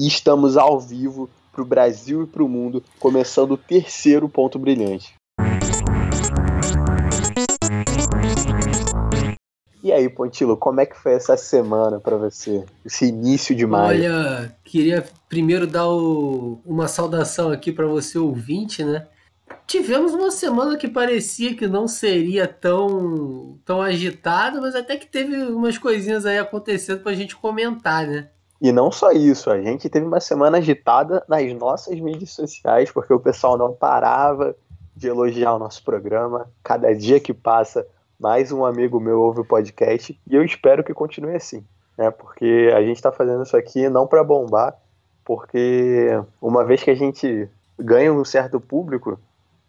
e 0.00 0.06
estamos 0.06 0.56
ao 0.56 0.80
vivo 0.80 1.28
para 1.52 1.60
o 1.60 1.64
Brasil 1.64 2.22
e 2.22 2.26
para 2.26 2.42
o 2.42 2.48
mundo, 2.48 2.82
começando 2.98 3.50
o 3.50 3.56
terceiro 3.58 4.30
ponto 4.30 4.58
brilhante. 4.58 5.12
E 9.82 9.92
aí, 9.92 10.08
Pontilo, 10.08 10.56
como 10.56 10.80
é 10.80 10.86
que 10.86 10.96
foi 10.96 11.12
essa 11.12 11.36
semana 11.36 12.00
para 12.00 12.16
você? 12.16 12.64
Esse 12.84 13.06
início 13.06 13.54
de 13.54 13.66
maio? 13.66 14.10
Olha, 14.10 14.56
queria 14.64 15.06
primeiro 15.28 15.66
dar 15.66 15.88
o, 15.88 16.62
uma 16.64 16.88
saudação 16.88 17.50
aqui 17.50 17.70
para 17.70 17.86
você 17.86 18.18
ouvinte, 18.18 18.82
né? 18.82 19.06
Tivemos 19.66 20.14
uma 20.14 20.30
semana 20.30 20.78
que 20.78 20.88
parecia 20.88 21.54
que 21.54 21.66
não 21.66 21.86
seria 21.86 22.46
tão, 22.46 23.58
tão 23.66 23.82
agitada, 23.82 24.60
mas 24.62 24.74
até 24.74 24.96
que 24.96 25.06
teve 25.06 25.36
umas 25.36 25.76
coisinhas 25.76 26.24
aí 26.24 26.38
acontecendo 26.38 27.02
pra 27.02 27.12
gente 27.12 27.36
comentar, 27.36 28.06
né? 28.06 28.30
E 28.60 28.72
não 28.72 28.92
só 28.92 29.10
isso, 29.10 29.50
a 29.50 29.60
gente 29.60 29.88
teve 29.88 30.04
uma 30.04 30.20
semana 30.20 30.58
agitada 30.58 31.24
nas 31.26 31.50
nossas 31.54 31.98
mídias 31.98 32.30
sociais, 32.32 32.90
porque 32.92 33.12
o 33.12 33.18
pessoal 33.18 33.56
não 33.56 33.72
parava 33.72 34.54
de 34.94 35.08
elogiar 35.08 35.54
o 35.54 35.58
nosso 35.58 35.82
programa. 35.82 36.46
Cada 36.62 36.94
dia 36.94 37.18
que 37.18 37.32
passa, 37.32 37.86
mais 38.18 38.52
um 38.52 38.66
amigo 38.66 39.00
meu 39.00 39.18
ouve 39.18 39.40
o 39.40 39.44
podcast 39.46 40.20
e 40.28 40.34
eu 40.34 40.44
espero 40.44 40.84
que 40.84 40.92
continue 40.92 41.34
assim, 41.34 41.64
né? 41.96 42.10
Porque 42.10 42.70
a 42.76 42.82
gente 42.82 42.96
está 42.96 43.10
fazendo 43.10 43.42
isso 43.44 43.56
aqui 43.56 43.88
não 43.88 44.06
para 44.06 44.22
bombar, 44.22 44.76
porque 45.24 46.22
uma 46.38 46.62
vez 46.62 46.82
que 46.82 46.90
a 46.90 46.94
gente 46.94 47.48
ganha 47.78 48.12
um 48.12 48.26
certo 48.26 48.60
público, 48.60 49.18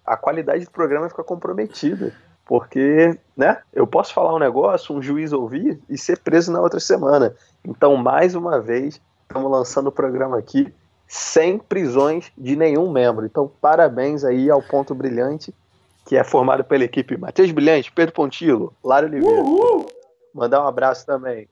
a 0.05 0.17
qualidade 0.17 0.65
do 0.65 0.71
programa 0.71 1.07
fica 1.07 1.23
comprometida. 1.23 2.13
Porque, 2.51 3.17
né, 3.37 3.61
eu 3.71 3.87
posso 3.87 4.13
falar 4.13 4.35
um 4.35 4.37
negócio, 4.37 4.93
um 4.93 5.01
juiz 5.01 5.31
ouvir 5.31 5.79
e 5.89 5.97
ser 5.97 6.19
preso 6.19 6.51
na 6.51 6.59
outra 6.59 6.81
semana. 6.81 7.33
Então, 7.63 7.95
mais 7.95 8.35
uma 8.35 8.59
vez, 8.59 8.99
estamos 9.21 9.49
lançando 9.49 9.87
o 9.87 9.91
programa 9.91 10.37
aqui 10.37 10.73
sem 11.07 11.57
prisões 11.57 12.29
de 12.37 12.57
nenhum 12.57 12.91
membro. 12.91 13.25
Então, 13.25 13.49
parabéns 13.61 14.25
aí 14.25 14.49
ao 14.49 14.61
Ponto 14.61 14.93
Brilhante 14.93 15.55
que 16.05 16.17
é 16.17 16.25
formado 16.25 16.61
pela 16.65 16.83
equipe 16.83 17.15
Matheus 17.15 17.51
Brilhante, 17.51 17.89
Pedro 17.89 18.13
Pontilo, 18.13 18.73
Lara 18.83 19.05
Oliveira. 19.05 19.41
Uhul! 19.41 19.85
Mandar 20.33 20.61
um 20.61 20.67
abraço 20.67 21.05
também 21.05 21.47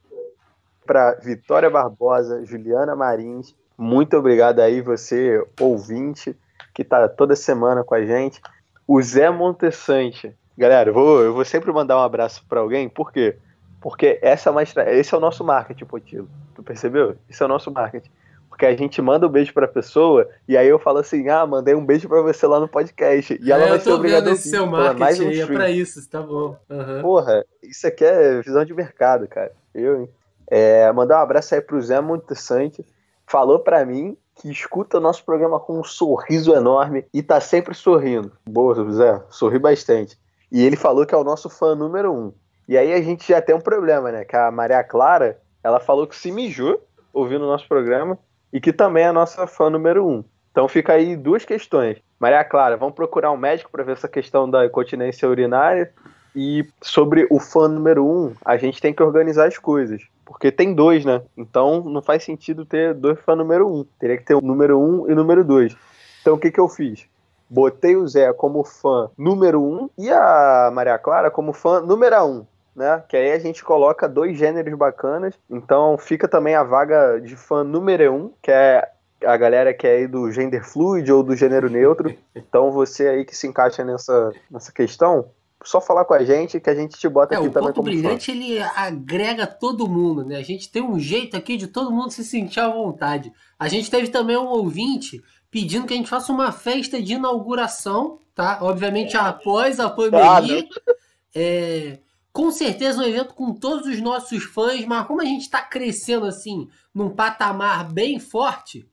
para 0.86 1.14
Vitória 1.14 1.70
Barbosa, 1.70 2.46
Juliana 2.46 2.94
Marins. 2.94 3.56
Muito 3.78 4.18
obrigado 4.18 4.60
aí, 4.60 4.82
você, 4.82 5.42
ouvinte, 5.62 6.36
que 6.74 6.82
está 6.82 7.08
toda 7.08 7.38
semana 7.38 7.86
com 7.86 7.96
a 7.96 8.06
gente. 8.06 8.42
O 8.86 9.02
Zé 9.02 9.30
Montessante. 9.30 10.38
Galera, 10.60 10.90
eu 10.90 10.94
vou, 10.94 11.22
eu 11.22 11.34
vou 11.34 11.46
sempre 11.46 11.72
mandar 11.72 11.96
um 11.96 12.02
abraço 12.02 12.44
para 12.46 12.60
alguém, 12.60 12.90
por 12.90 13.14
quê? 13.14 13.38
Porque 13.80 14.20
essa 14.22 14.50
é 14.50 14.52
uma, 14.52 14.62
esse 14.62 15.14
é 15.14 15.18
o 15.18 15.22
nosso 15.22 15.42
marketing, 15.42 15.86
Potilo. 15.86 16.30
Tu 16.54 16.62
percebeu? 16.62 17.16
Esse 17.30 17.42
é 17.42 17.46
o 17.46 17.48
nosso 17.48 17.72
marketing. 17.72 18.12
Porque 18.50 18.66
a 18.66 18.76
gente 18.76 19.02
manda 19.02 19.26
um 19.26 19.30
beijo 19.30 19.54
pra 19.54 19.70
pessoa 19.70 20.28
e 20.46 20.58
aí 20.58 20.68
eu 20.68 20.78
falo 20.78 20.98
assim: 20.98 21.30
ah, 21.30 21.48
mandei 21.48 21.74
um 21.74 21.86
beijo 21.86 22.10
pra 22.10 22.22
você 22.22 22.46
lá 22.46 22.60
no 22.60 22.68
podcast. 22.68 23.40
E 23.42 23.50
ela 23.54 23.64
é, 23.64 23.70
vai 23.70 23.80
ser 23.80 23.92
obrigada 23.92 24.28
a 24.28 24.32
ouvir. 24.32 24.42
seu 24.42 24.66
marketing 24.66 24.96
é, 24.96 25.00
mais 25.00 25.20
um 25.22 25.28
aí, 25.30 25.40
é 25.40 25.46
pra 25.46 25.70
isso, 25.70 26.10
tá 26.10 26.22
bom. 26.22 26.58
Uhum. 26.70 27.02
Porra, 27.04 27.46
isso 27.64 27.88
aqui 27.88 28.04
é 28.04 28.42
visão 28.42 28.66
de 28.66 28.74
mercado, 28.74 29.30
cara. 29.30 29.54
Eu, 29.74 30.02
hein? 30.02 30.10
É, 30.46 30.92
mandar 30.92 31.20
um 31.20 31.24
abraço 31.24 31.56
aí 31.56 31.62
pro 31.62 31.82
Zé 31.82 32.02
Montessante. 32.02 32.86
Falou 33.26 33.60
pra 33.60 33.86
mim 33.86 34.18
que 34.36 34.52
escuta 34.52 34.98
o 34.98 35.02
nosso 35.02 35.24
programa 35.24 35.58
com 35.58 35.80
um 35.80 35.86
sorriso 35.86 36.54
enorme 36.54 37.06
e 37.14 37.24
tá 37.24 37.40
sempre 37.40 37.74
sorrindo. 37.74 38.34
Boa, 38.46 38.92
Zé, 38.92 39.24
sorri 39.30 39.58
bastante. 39.58 40.18
E 40.52 40.64
ele 40.64 40.76
falou 40.76 41.06
que 41.06 41.14
é 41.14 41.18
o 41.18 41.24
nosso 41.24 41.50
fã 41.50 41.76
número 41.76 42.14
um. 42.14 42.34
E 42.68 42.78
aí 42.78 42.94
a 42.94 43.02
gente 43.02 43.28
já 43.28 43.42
tem 43.42 43.56
um 43.56 43.62
problema, 43.62 44.12
né? 44.12 44.26
Que 44.26 44.36
a 44.36 44.52
Maria 44.52 44.84
Clara, 44.84 45.40
ela 45.64 45.80
falou 45.80 46.08
que 46.08 46.16
se 46.16 46.32
mijou 46.32 46.84
ouvindo 47.14 47.44
o 47.44 47.48
nosso 47.48 47.68
programa 47.68 48.18
e 48.52 48.60
que 48.60 48.74
também 48.74 49.04
é 49.04 49.08
a 49.08 49.14
nossa 49.14 49.48
fã 49.48 49.70
número 49.70 50.08
um. 50.08 50.24
Então 50.52 50.68
fica 50.68 50.94
aí 50.94 51.16
duas 51.16 51.46
questões. 51.46 51.98
Maria 52.20 52.44
Clara, 52.44 52.78
vamos 52.78 52.96
procurar 52.96 53.32
um 53.32 53.38
médico 53.38 53.72
para 53.72 53.84
ver 53.84 53.94
essa 53.94 54.08
questão 54.08 54.50
da 54.50 54.66
incontinência 54.66 55.28
urinária. 55.28 55.92
E 56.36 56.68
sobre 56.82 57.28
o 57.30 57.40
fã 57.40 57.68
número 57.68 58.06
um, 58.06 58.34
a 58.46 58.56
gente 58.56 58.80
tem 58.80 58.94
que 58.94 59.02
organizar 59.02 59.48
as 59.48 59.58
coisas. 59.58 60.04
Porque 60.24 60.52
tem 60.52 60.74
dois, 60.74 61.04
né? 61.04 61.22
Então 61.36 61.84
não 61.84 62.02
faz 62.02 62.24
sentido 62.24 62.66
ter 62.66 62.94
dois 62.94 63.20
fã 63.22 63.36
número 63.36 63.68
um. 63.68 63.86
Teria 64.00 64.18
que 64.18 64.24
ter 64.24 64.36
o 64.36 64.42
número 64.42 64.80
um 64.80 65.10
e 65.10 65.14
o 65.14 65.16
número 65.16 65.44
dois. 65.44 65.76
Então 66.22 66.36
o 66.36 66.40
que, 66.40 66.52
que 66.52 66.60
eu 66.60 66.70
fiz? 66.70 67.08
Botei 67.50 67.96
o 67.96 68.08
Zé 68.08 68.32
como 68.34 68.64
fã 68.64 69.10
número 69.18 69.62
um 69.62 69.90
e 69.98 70.10
a 70.10 70.70
Maria 70.74 70.98
Clara 70.98 71.32
como 71.32 71.54
fã 71.54 71.82
número 71.82 72.24
um 72.26 72.46
né? 72.76 73.04
Que 73.10 73.18
aí 73.18 73.32
a 73.34 73.40
gente 73.40 73.62
coloca 73.62 74.08
dois 74.08 74.38
gêneros 74.38 74.74
bacanas. 74.78 75.36
Então 75.50 75.98
fica 75.98 76.30
também 76.30 76.56
a 76.56 76.64
vaga 76.64 77.20
de 77.20 77.36
fã 77.36 77.62
número 77.62 78.14
um, 78.14 78.32
que 78.42 78.50
é 78.50 78.90
a 79.26 79.36
galera 79.36 79.74
que 79.74 79.86
é 79.86 79.98
aí 79.98 80.08
do 80.08 80.32
gender 80.32 80.64
fluid 80.64 81.12
ou 81.12 81.22
do 81.22 81.36
gênero 81.36 81.70
neutro. 81.70 82.16
Então 82.34 82.72
você 82.72 83.08
aí 83.08 83.26
que 83.26 83.36
se 83.36 83.48
encaixa 83.48 83.84
nessa, 83.84 84.32
nessa 84.50 84.72
questão, 84.72 85.30
só 85.64 85.82
falar 85.82 86.06
com 86.06 86.14
a 86.14 86.24
gente 86.24 86.60
que 86.60 86.70
a 86.70 86.76
gente 86.76 86.98
te 86.98 87.10
bota 87.10 87.36
é, 87.36 87.38
aqui 87.38 87.50
também 87.50 87.74
como 87.74 87.84
brilhante 87.84 88.28
fã. 88.28 88.32
ele 88.32 88.62
agrega 88.62 89.46
todo 89.46 89.90
mundo, 89.90 90.24
né? 90.24 90.38
A 90.38 90.44
gente 90.44 90.72
tem 90.72 90.82
um 90.82 90.98
jeito 90.98 91.36
aqui 91.36 91.58
de 91.58 91.68
todo 91.68 91.92
mundo 91.92 92.12
se 92.12 92.24
sentir 92.24 92.62
à 92.62 92.70
vontade. 92.70 93.32
A 93.58 93.68
gente 93.68 93.92
teve 93.92 94.08
também 94.08 94.38
um 94.38 94.48
ouvinte 94.48 95.22
pedindo 95.52 95.88
que 95.88 95.94
a 95.94 95.98
gente 95.98 96.10
faça 96.10 96.32
uma 96.32 96.52
festa 96.52 97.02
de 97.02 97.14
inauguração, 97.14 98.20
tá? 98.36 98.60
Obviamente 98.62 99.18
após 99.18 99.80
a 99.80 99.90
pandemia. 99.90 100.68
Ah, 100.88 100.94
é, 101.34 102.00
com 102.32 102.52
certeza 102.52 103.02
um 103.02 103.06
evento 103.06 103.34
com 103.34 103.54
todos 103.54 103.88
os 103.88 104.00
nossos 104.00 104.44
fãs, 104.44 104.86
mas 104.86 105.08
como 105.08 105.22
a 105.22 105.26
gente 105.26 105.42
está 105.42 105.62
crescendo 105.62 106.26
assim, 106.26 106.70
num 106.94 107.10
patamar 107.10 107.92
bem 107.92 108.20
forte, 108.20 108.88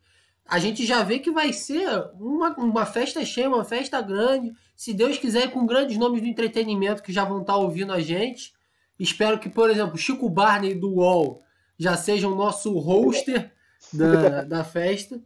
a 0.48 0.58
gente 0.58 0.86
já 0.86 1.02
vê 1.02 1.18
que 1.18 1.30
vai 1.30 1.52
ser 1.52 1.88
uma, 2.18 2.54
uma 2.56 2.86
festa 2.86 3.24
cheia, 3.24 3.48
uma 3.48 3.64
festa 3.64 4.00
grande. 4.00 4.52
Se 4.74 4.94
Deus 4.94 5.18
quiser, 5.18 5.50
com 5.50 5.66
grandes 5.66 5.98
nomes 5.98 6.22
do 6.22 6.28
entretenimento 6.28 7.02
que 7.02 7.12
já 7.12 7.24
vão 7.24 7.40
estar 7.40 7.54
tá 7.54 7.58
ouvindo 7.58 7.92
a 7.92 8.00
gente. 8.00 8.54
Espero 8.98 9.38
que, 9.38 9.50
por 9.50 9.68
exemplo, 9.68 9.98
Chico 9.98 10.30
Barney 10.30 10.74
do 10.74 10.94
UOL 10.94 11.42
já 11.78 11.96
seja 11.96 12.28
o 12.28 12.34
nosso 12.34 12.72
hoster 12.78 13.52
da, 13.92 14.44
da 14.44 14.64
festa 14.64 15.20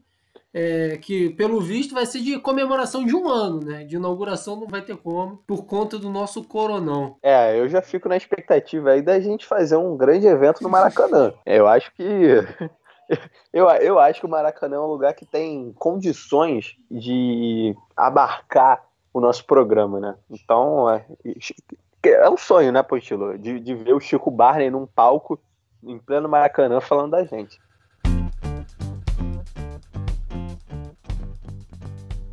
é, 0.53 0.99
que 0.99 1.31
pelo 1.31 1.61
visto 1.61 1.94
vai 1.94 2.05
ser 2.05 2.21
de 2.21 2.38
comemoração 2.38 3.05
de 3.05 3.15
um 3.15 3.28
ano, 3.28 3.61
né? 3.61 3.84
De 3.84 3.97
inauguração 3.97 4.56
não 4.56 4.66
vai 4.66 4.83
ter 4.83 4.97
como, 4.97 5.38
por 5.47 5.65
conta 5.65 5.99
do 5.99 6.11
nosso 6.11 6.43
coronão. 6.44 7.16
É, 7.22 7.59
eu 7.59 7.69
já 7.69 7.81
fico 7.81 8.09
na 8.09 8.16
expectativa 8.16 8.91
aí 8.91 9.03
da 9.03 9.21
gente 9.21 9.47
fazer 9.47 9.77
um 9.77 9.97
grande 9.97 10.27
evento 10.27 10.62
no 10.62 10.69
Maracanã. 10.69 11.33
eu 11.47 11.66
acho 11.66 11.93
que. 11.94 12.05
Eu, 13.53 13.69
eu 13.69 13.99
acho 13.99 14.21
que 14.21 14.27
o 14.27 14.28
Maracanã 14.28 14.77
é 14.77 14.81
um 14.81 14.87
lugar 14.87 15.12
que 15.15 15.27
tem 15.27 15.72
condições 15.77 16.77
de 16.89 17.75
abarcar 17.97 18.84
o 19.12 19.21
nosso 19.21 19.44
programa, 19.44 19.99
né? 19.99 20.15
Então, 20.31 20.89
é, 20.89 21.05
é 22.05 22.31
um 22.31 22.37
sonho, 22.37 22.71
né, 22.71 22.84
Pontilo? 22.84 23.37
De, 23.37 23.59
de 23.59 23.75
ver 23.75 23.94
o 23.94 24.00
Chico 24.00 24.31
Barney 24.31 24.71
num 24.71 24.87
palco 24.87 25.41
em 25.83 25.99
pleno 25.99 26.28
Maracanã 26.28 26.81
falando 26.81 27.10
da 27.10 27.25
gente. 27.25 27.59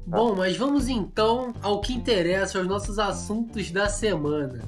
Bom, 0.07 0.33
mas 0.37 0.55
vamos 0.55 0.87
então 0.87 1.53
ao 1.61 1.81
que 1.81 1.93
interessa, 1.93 2.57
aos 2.57 2.65
nossos 2.65 2.97
assuntos 2.97 3.69
da 3.71 3.89
semana. 3.89 4.61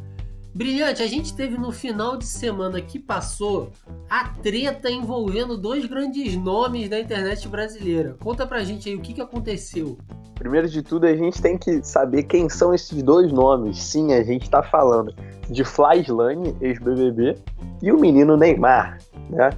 Brilhante, 0.53 1.01
a 1.01 1.07
gente 1.07 1.33
teve 1.33 1.57
no 1.57 1.72
final 1.72 2.17
de 2.17 2.25
semana 2.25 2.81
que 2.81 3.00
passou 3.00 3.72
a 4.09 4.25
treta 4.25 4.91
envolvendo 4.91 5.57
dois 5.57 5.85
grandes 5.85 6.35
nomes 6.35 6.89
da 6.89 7.00
internet 7.00 7.47
brasileira. 7.47 8.17
Conta 8.19 8.45
pra 8.45 8.66
gente 8.66 8.89
aí 8.89 8.95
o 8.95 9.00
que, 9.00 9.13
que 9.13 9.22
aconteceu. 9.22 9.97
Primeiro 10.35 10.67
de 10.67 10.81
tudo, 10.81 11.05
a 11.05 11.16
gente 11.16 11.41
tem 11.41 11.57
que 11.57 11.81
saber 11.83 12.23
quem 12.23 12.50
são 12.50 12.73
esses 12.73 13.01
dois 13.01 13.31
nomes. 13.31 13.81
Sim, 13.81 14.11
a 14.11 14.21
gente 14.21 14.50
tá 14.50 14.61
falando 14.61 15.16
de 15.50 15.63
Flyslane, 15.63 16.53
ex-BBB, 16.59 17.38
e 17.81 17.94
o 17.94 17.97
menino 17.97 18.35
Neymar, 18.35 18.97
né? 19.29 19.51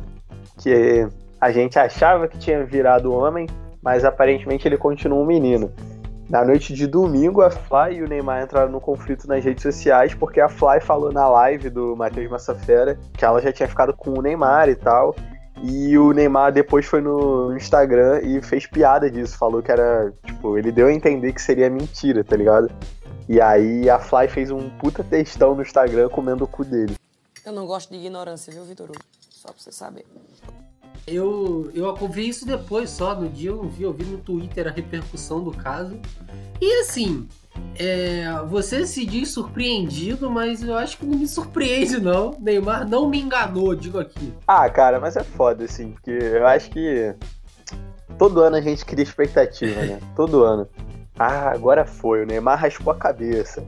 Que 0.61 1.07
a 1.39 1.51
gente 1.51 1.79
achava 1.79 2.27
que 2.27 2.37
tinha 2.37 2.63
virado 2.63 3.11
homem, 3.11 3.47
mas 3.81 4.05
aparentemente 4.05 4.67
ele 4.67 4.77
continua 4.77 5.19
um 5.19 5.25
menino. 5.25 5.71
Na 6.29 6.45
noite 6.45 6.73
de 6.73 6.87
domingo, 6.87 7.41
a 7.41 7.51
Fly 7.51 7.97
e 7.97 8.03
o 8.03 8.07
Neymar 8.07 8.43
entraram 8.43 8.71
no 8.71 8.79
conflito 8.79 9.27
nas 9.27 9.43
redes 9.43 9.61
sociais, 9.63 10.13
porque 10.13 10.39
a 10.39 10.47
Fly 10.47 10.79
falou 10.79 11.11
na 11.11 11.27
live 11.27 11.69
do 11.69 11.93
Matheus 11.93 12.31
Massafera 12.31 12.97
que 13.13 13.25
ela 13.25 13.41
já 13.41 13.51
tinha 13.51 13.67
ficado 13.67 13.93
com 13.93 14.17
o 14.17 14.21
Neymar 14.21 14.69
e 14.69 14.75
tal. 14.75 15.13
E 15.61 15.97
o 15.97 16.13
Neymar 16.13 16.53
depois 16.53 16.85
foi 16.85 17.01
no 17.01 17.55
Instagram 17.55 18.21
e 18.23 18.41
fez 18.41 18.65
piada 18.65 19.11
disso, 19.11 19.37
falou 19.37 19.61
que 19.61 19.71
era, 19.71 20.13
tipo, 20.25 20.57
ele 20.57 20.71
deu 20.71 20.87
a 20.87 20.93
entender 20.93 21.33
que 21.33 21.41
seria 21.41 21.69
mentira, 21.69 22.23
tá 22.23 22.35
ligado? 22.37 22.71
E 23.27 23.41
aí 23.41 23.89
a 23.89 23.99
Fly 23.99 24.27
fez 24.27 24.51
um 24.51 24.69
puta 24.69 25.03
textão 25.03 25.53
no 25.53 25.61
Instagram 25.61 26.07
comendo 26.09 26.45
o 26.45 26.47
cu 26.47 26.63
dele. 26.63 26.95
Eu 27.45 27.51
não 27.51 27.65
gosto 27.65 27.89
de 27.89 27.97
ignorância, 27.97 28.53
viu, 28.53 28.63
Vitor? 28.63 28.89
Só 29.29 29.49
pra 29.49 29.57
você 29.57 29.71
saber. 29.71 30.05
Eu, 31.07 31.71
eu 31.73 31.95
vi 32.07 32.29
isso 32.29 32.45
depois 32.45 32.89
só, 32.89 33.15
no 33.15 33.27
dia 33.27 33.49
eu 33.49 33.63
vi, 33.63 33.83
eu 33.83 33.93
vi 33.93 34.05
no 34.05 34.17
Twitter 34.19 34.67
a 34.67 34.71
repercussão 34.71 35.43
do 35.43 35.51
caso. 35.51 35.99
E 36.59 36.81
assim, 36.81 37.27
é, 37.77 38.25
você 38.47 38.85
se 38.85 39.05
diz 39.05 39.29
surpreendido, 39.29 40.29
mas 40.29 40.63
eu 40.63 40.75
acho 40.77 40.97
que 40.97 41.05
não 41.05 41.17
me 41.17 41.27
surpreende, 41.27 41.99
não. 41.99 42.37
Neymar 42.39 42.87
não 42.87 43.09
me 43.09 43.19
enganou, 43.19 43.75
digo 43.75 43.99
aqui. 43.99 44.33
Ah, 44.47 44.69
cara, 44.69 44.99
mas 44.99 45.15
é 45.15 45.23
foda, 45.23 45.65
assim, 45.65 45.91
porque 45.91 46.11
eu 46.11 46.45
acho 46.45 46.69
que. 46.69 47.15
todo 48.17 48.41
ano 48.41 48.57
a 48.57 48.61
gente 48.61 48.85
cria 48.85 49.03
expectativa, 49.03 49.81
né? 49.81 49.99
Todo 50.15 50.43
ano. 50.43 50.67
Ah, 51.17 51.51
agora 51.51 51.85
foi, 51.85 52.23
o 52.23 52.25
Neymar 52.25 52.59
raspou 52.59 52.93
a 52.93 52.95
cabeça. 52.95 53.63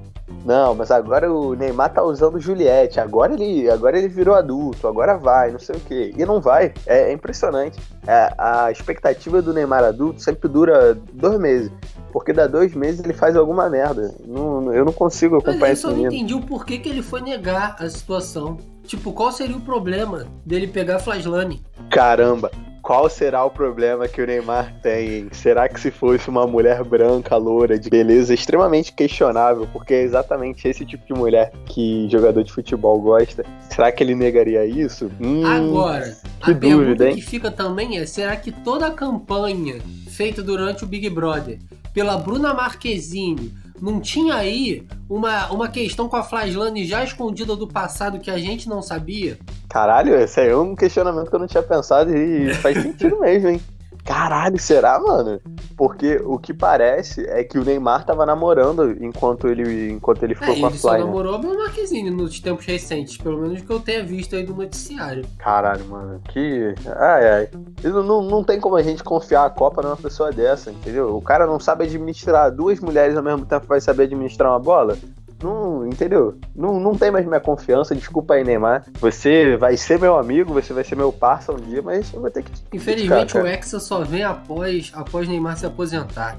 Não, 0.46 0.74
mas 0.74 0.90
agora 0.90 1.32
o 1.32 1.54
Neymar 1.54 1.94
tá 1.94 2.02
usando 2.02 2.40
Juliette, 2.40 3.00
agora 3.00 3.34
ele, 3.34 3.70
agora 3.70 3.98
ele 3.98 4.08
virou 4.08 4.36
adulto, 4.36 4.88
agora 4.88 5.18
vai, 5.18 5.52
não 5.52 5.60
sei 5.60 5.76
o 5.76 5.80
quê. 5.80 6.14
E 6.18 6.26
não 6.26 6.42
vai, 6.42 6.74
é, 6.86 7.10
é 7.10 7.14
impressionante. 7.14 7.80
É, 8.08 8.34
a 8.38 8.72
expectativa 8.72 9.42
do 9.42 9.54
Neymar 9.54 9.84
adulto 9.84 10.22
sempre 10.22 10.50
dura 10.50 10.96
dois 11.14 11.40
meses. 11.40 11.72
Porque 12.12 12.32
dá 12.32 12.46
dois 12.46 12.76
meses 12.76 13.04
ele 13.04 13.14
faz 13.14 13.36
alguma 13.36 13.70
merda. 13.70 14.14
Não, 14.26 14.72
eu 14.74 14.86
não 14.86 14.94
consigo 14.94 15.38
acompanhar 15.38 15.60
menino. 15.60 15.72
Eu 15.72 15.76
só 15.78 15.92
não 15.92 16.06
entendi 16.06 16.34
o 16.34 16.42
porquê 16.42 16.78
que 16.78 16.88
ele 16.88 17.02
foi 17.02 17.22
negar 17.22 17.76
a 17.80 17.90
situação. 17.90 18.58
Tipo, 18.86 19.14
qual 19.14 19.32
seria 19.32 19.58
o 19.58 19.62
problema 19.62 20.28
dele 20.46 20.68
pegar 20.68 20.98
a 20.98 21.00
Flaslane? 21.00 21.64
Caramba, 21.90 22.52
qual 22.84 23.10
será 23.10 23.46
o 23.46 23.50
problema 23.50 24.10
que 24.10 24.22
o 24.22 24.28
Neymar 24.28 24.74
tem? 24.84 25.30
Será 25.32 25.70
que 25.70 25.80
se 25.80 25.90
fosse 25.90 26.30
uma 26.30 26.46
mulher 26.46 26.84
branca, 26.84 27.38
loura, 27.38 27.80
de 27.80 27.90
beleza 27.90 28.34
extremamente 28.34 28.92
questionável, 28.92 29.66
porque 29.72 29.94
é 29.94 30.02
exatamente 30.04 30.68
esse 30.68 30.86
tipo 30.86 31.08
de 31.08 31.14
mulher 31.14 31.54
que 31.66 32.10
jogador 32.12 32.44
de 32.44 32.52
futebol 32.52 33.00
gosta, 33.00 33.46
será 33.70 33.90
que 33.90 34.04
ele 34.04 34.14
negaria 34.14 34.66
isso? 34.66 35.10
Hum, 35.22 35.46
Agora, 35.46 36.14
que 36.44 36.52
a 36.52 36.54
dúvida, 36.54 36.78
pergunta 36.78 37.10
hein? 37.10 37.16
que 37.16 37.22
fica 37.22 37.50
também 37.50 37.98
é: 37.98 38.06
será 38.06 38.36
que 38.36 38.52
toda 38.52 38.88
a 38.88 38.92
campanha 38.92 39.78
feita 40.10 40.44
durante 40.44 40.84
o 40.84 40.88
Big 40.88 41.10
Brother 41.10 41.60
pela 41.94 42.18
Bruna 42.18 42.54
Marquezine 42.54 43.54
não 43.82 44.00
tinha 44.00 44.36
aí 44.36 44.86
uma, 45.10 45.52
uma 45.52 45.68
questão 45.68 46.08
com 46.08 46.16
a 46.16 46.24
Flaslane 46.24 46.86
já 46.86 47.04
escondida 47.04 47.56
do 47.56 47.68
passado 47.68 48.20
que 48.20 48.32
a 48.32 48.38
gente 48.38 48.70
não 48.70 48.82
sabia? 48.82 49.38
Caralho, 49.70 50.16
esse 50.16 50.40
aí 50.40 50.50
é 50.50 50.58
um 50.58 50.76
questionamento 50.76 51.30
que 51.30 51.36
eu 51.36 51.40
não 51.40 51.48
tinha 51.48 51.64
pensado 51.64 52.16
e 52.16 52.54
faz 52.56 52.82
sentido 52.82 53.20
mesmo, 53.20 53.50
hein? 53.50 53.62
Caralho, 54.04 54.60
será, 54.60 55.00
mano? 55.00 55.40
Porque 55.78 56.22
o 56.26 56.38
que 56.38 56.54
parece 56.54 57.26
é 57.28 57.44
que 57.44 57.58
o 57.58 57.64
Neymar 57.64 58.06
tava 58.06 58.26
namorando 58.26 58.92
enquanto 59.04 59.48
ele, 59.48 59.92
enquanto 59.92 60.24
ele 60.24 60.36
ficou 60.36 60.54
é, 60.54 60.60
com 60.60 60.66
a 60.66 60.70
Fly. 60.70 60.76
Ele 60.76 60.80
só 60.80 60.92
né? 60.94 61.00
namorou 61.00 61.36
a 61.36 61.38
Bruna 61.38 61.64
Marquezine 61.64 62.10
nos 62.10 62.40
tempos 62.40 62.66
recentes, 62.66 63.18
pelo 63.18 63.40
menos 63.40 63.62
que 63.62 63.70
eu 63.72 63.80
tenha 63.80 64.04
visto 64.04 64.36
aí 64.36 64.46
no 64.46 64.56
noticiário. 64.56 65.26
Caralho, 65.38 65.86
mano, 65.86 66.22
que. 66.30 66.76
Ai, 66.98 67.30
ai. 67.30 67.50
Não, 67.84 68.04
não, 68.04 68.22
não 68.22 68.44
tem 68.44 68.60
como 68.60 68.76
a 68.76 68.84
gente 68.84 69.04
confiar 69.04 69.46
a 69.46 69.50
Copa 69.50 69.82
numa 69.82 69.98
pessoa 69.98 70.32
dessa, 70.32 70.70
entendeu? 70.70 71.16
O 71.16 71.22
cara 71.22 71.48
não 71.48 71.60
sabe 71.60 71.86
administrar 71.86 72.52
duas 72.52 72.80
mulheres 72.82 73.16
ao 73.16 73.24
mesmo 73.24 73.46
tempo 73.46 73.66
vai 73.68 73.80
saber 73.80 74.04
administrar 74.04 74.52
uma 74.52 74.60
bola? 74.60 74.98
Não, 75.44 75.86
entendeu? 75.86 76.40
Não, 76.56 76.80
não 76.80 76.96
tem 76.96 77.12
mais 77.12 77.26
minha 77.26 77.40
confiança. 77.40 77.94
Desculpa 77.94 78.36
aí, 78.36 78.44
Neymar. 78.46 78.86
Você 79.00 79.58
vai 79.58 79.76
ser 79.76 80.00
meu 80.00 80.18
amigo, 80.18 80.54
você 80.54 80.74
vai 80.74 80.86
ser 80.86 80.96
meu 80.96 81.12
parça 81.12 81.52
um 81.52 81.58
dia, 81.58 81.82
mas 81.82 82.14
eu 82.14 82.22
vou 82.22 82.32
ter 82.32 82.44
que. 82.44 82.52
Infelizmente, 82.72 83.38
o 83.38 83.46
Hexa 83.46 83.80
só 83.80 84.04
vem 84.04 84.24
após, 84.24 84.92
após 84.96 85.28
Neymar 85.28 85.58
se 85.58 85.66
aposentar. 85.66 86.38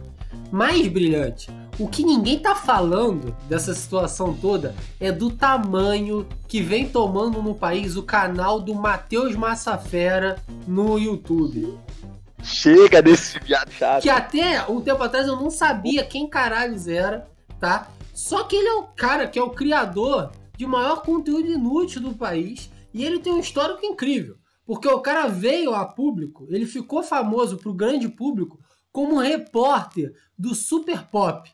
Mais 0.51 0.87
brilhante, 0.89 1.51
o 1.79 1.89
que 1.89 2.05
ninguém 2.05 2.39
tá 2.39 2.55
falando 2.55 3.35
dessa 3.49 3.75
situação 3.75 4.33
toda 4.33 4.75
é 5.01 5.11
do 5.11 5.31
tamanho 5.31 6.27
que 6.47 6.62
vem 6.62 6.89
tomando 6.89 7.43
no 7.43 7.55
país 7.55 7.97
o 7.97 8.03
canal 8.03 8.61
do 8.61 8.75
Matheus 8.75 9.35
Massafera 9.35 10.37
no 10.67 10.99
YouTube. 10.99 11.77
Chega 12.43 13.03
desse 13.03 13.39
viado 13.41 13.71
chato. 13.73 14.03
Que 14.03 14.11
até 14.11 14.65
um 14.69 14.81
tempo 14.81 15.03
atrás 15.03 15.27
eu 15.27 15.37
não 15.37 15.50
sabia 15.50 16.05
quem 16.05 16.29
caralhos 16.29 16.87
era, 16.87 17.27
tá? 17.59 17.89
Só 18.14 18.44
que 18.44 18.55
ele 18.55 18.69
é 18.69 18.75
o 18.75 18.84
cara 18.84 19.26
que 19.26 19.40
é 19.40 19.43
o 19.43 19.50
criador 19.50 20.31
de 20.56 20.64
maior 20.64 21.02
conteúdo 21.02 21.50
inútil 21.50 22.00
do 22.00 22.14
país 22.14 22.70
e 22.93 23.05
ele 23.05 23.19
tem 23.19 23.32
um 23.32 23.40
histórico 23.40 23.84
incrível. 23.84 24.37
Porque 24.64 24.87
o 24.87 25.00
cara 25.00 25.26
veio 25.26 25.75
a 25.75 25.84
público, 25.84 26.46
ele 26.49 26.64
ficou 26.64 27.02
famoso 27.02 27.58
para 27.58 27.69
o 27.69 27.75
grande 27.75 28.08
público 28.08 28.61
como 28.93 29.19
repórter 29.19 30.14
do 30.38 30.55
Super 30.55 31.05
Pop. 31.08 31.50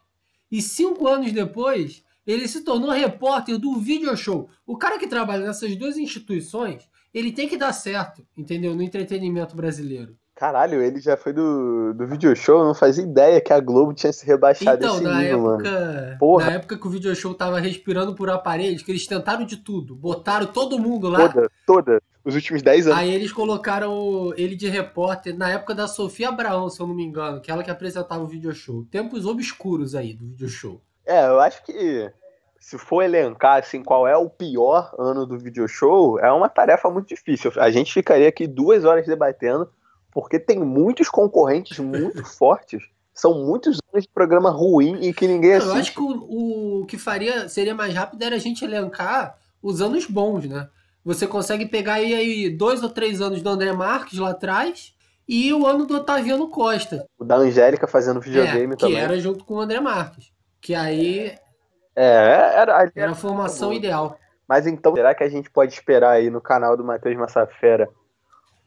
E 0.50 0.60
cinco 0.60 1.08
anos 1.08 1.32
depois, 1.32 2.04
ele 2.26 2.46
se 2.46 2.60
tornou 2.60 2.90
repórter 2.90 3.58
do 3.58 3.76
Video 3.76 4.14
Show. 4.14 4.50
O 4.66 4.76
cara 4.76 4.98
que 4.98 5.08
trabalha 5.08 5.46
nessas 5.46 5.74
duas 5.76 5.96
instituições, 5.96 6.86
ele 7.14 7.32
tem 7.32 7.48
que 7.48 7.56
dar 7.56 7.72
certo, 7.72 8.26
entendeu? 8.36 8.74
No 8.76 8.82
entretenimento 8.82 9.56
brasileiro. 9.56 10.19
Caralho, 10.40 10.82
ele 10.82 10.98
já 11.02 11.19
foi 11.19 11.34
do, 11.34 11.92
do 11.92 12.06
video 12.06 12.34
show, 12.34 12.64
não 12.64 12.75
fazia 12.75 13.04
ideia 13.04 13.42
que 13.42 13.52
a 13.52 13.60
Globo 13.60 13.92
tinha 13.92 14.10
se 14.10 14.25
rebaixado 14.25 14.82
então, 14.82 14.94
esse 14.94 15.04
na 15.04 15.19
nível, 15.19 15.52
época, 15.52 15.70
mano. 15.70 16.19
Porra. 16.19 16.46
Na 16.46 16.52
época 16.52 16.78
que 16.78 16.87
o 16.87 16.88
video 16.88 17.14
show 17.14 17.34
tava 17.34 17.60
respirando 17.60 18.14
por 18.14 18.31
aparelhos, 18.31 18.82
que 18.82 18.90
eles 18.90 19.06
tentaram 19.06 19.44
de 19.44 19.58
tudo, 19.58 19.94
botaram 19.94 20.46
todo 20.46 20.78
mundo 20.78 21.10
lá. 21.10 21.28
Toda, 21.28 21.50
toda. 21.66 22.02
Os 22.25 22.34
últimos 22.34 22.62
10 22.62 22.87
anos. 22.87 22.98
Aí 22.98 23.12
eles 23.12 23.31
colocaram 23.31 24.32
ele 24.34 24.56
de 24.56 24.66
repórter 24.66 25.37
na 25.37 25.50
época 25.50 25.75
da 25.75 25.87
Sofia 25.87 26.31
Abraão, 26.31 26.70
se 26.70 26.81
eu 26.81 26.86
não 26.86 26.94
me 26.94 27.04
engano, 27.04 27.43
que 27.43 27.50
é 27.50 27.52
ela 27.52 27.62
que 27.62 27.70
apresentava 27.70 28.22
o 28.22 28.26
video 28.26 28.54
show. 28.54 28.86
Tempos 28.90 29.26
obscuros 29.26 29.94
aí 29.94 30.14
do 30.14 30.25
video 30.25 30.48
show. 30.48 30.81
É, 31.04 31.26
eu 31.26 31.38
acho 31.38 31.62
que 31.64 32.10
se 32.58 32.78
for 32.78 33.02
elencar 33.02 33.58
assim, 33.58 33.82
qual 33.82 34.08
é 34.08 34.16
o 34.16 34.31
pior 34.31 34.90
ano 34.98 35.26
do 35.26 35.38
video 35.38 35.69
show, 35.69 36.19
é 36.19 36.32
uma 36.32 36.48
tarefa 36.48 36.88
muito 36.88 37.08
difícil. 37.08 37.52
A 37.56 37.70
gente 37.70 37.93
ficaria 37.93 38.28
aqui 38.28 38.46
duas 38.46 38.86
horas 38.86 39.06
debatendo 39.06 39.69
porque 40.12 40.38
tem 40.38 40.58
muitos 40.58 41.08
concorrentes 41.08 41.78
muito 41.78 42.24
fortes. 42.36 42.82
São 43.12 43.34
muitos 43.34 43.78
anos 43.92 44.04
de 44.04 44.08
programa 44.08 44.50
ruim 44.50 44.98
e 45.02 45.12
que 45.12 45.26
ninguém 45.26 45.54
assiste. 45.54 45.74
Eu 45.74 45.80
acho 45.80 45.92
que 45.92 46.00
o, 46.00 46.80
o 46.80 46.86
que 46.86 46.96
faria 46.96 47.48
seria 47.48 47.74
mais 47.74 47.94
rápido 47.94 48.22
era 48.22 48.36
a 48.36 48.38
gente 48.38 48.64
elencar 48.64 49.36
os 49.62 49.82
anos 49.82 50.06
bons, 50.06 50.46
né? 50.46 50.68
Você 51.04 51.26
consegue 51.26 51.66
pegar 51.66 51.94
aí, 51.94 52.14
aí 52.14 52.50
dois 52.50 52.82
ou 52.82 52.88
três 52.88 53.20
anos 53.20 53.42
do 53.42 53.48
André 53.48 53.72
Marques 53.72 54.18
lá 54.18 54.30
atrás 54.30 54.94
e 55.28 55.52
o 55.52 55.66
ano 55.66 55.86
do 55.86 55.96
Otaviano 55.96 56.48
Costa. 56.48 57.06
O 57.18 57.24
da 57.24 57.36
Angélica 57.36 57.86
fazendo 57.86 58.20
videogame 58.20 58.74
é, 58.74 58.76
também. 58.76 58.96
Que 58.96 59.00
era 59.00 59.18
junto 59.18 59.44
com 59.44 59.54
o 59.54 59.60
André 59.60 59.80
Marques. 59.80 60.32
Que 60.60 60.74
aí. 60.74 61.34
É, 61.94 62.52
era, 62.56 62.90
era 62.94 63.12
a 63.12 63.14
formação 63.14 63.72
ideal. 63.72 64.18
Mas 64.48 64.66
então, 64.66 64.94
será 64.94 65.14
que 65.14 65.22
a 65.22 65.28
gente 65.28 65.48
pode 65.48 65.72
esperar 65.72 66.10
aí 66.10 66.28
no 66.28 66.40
canal 66.40 66.76
do 66.76 66.84
Matheus 66.84 67.16
Massafera 67.16 67.88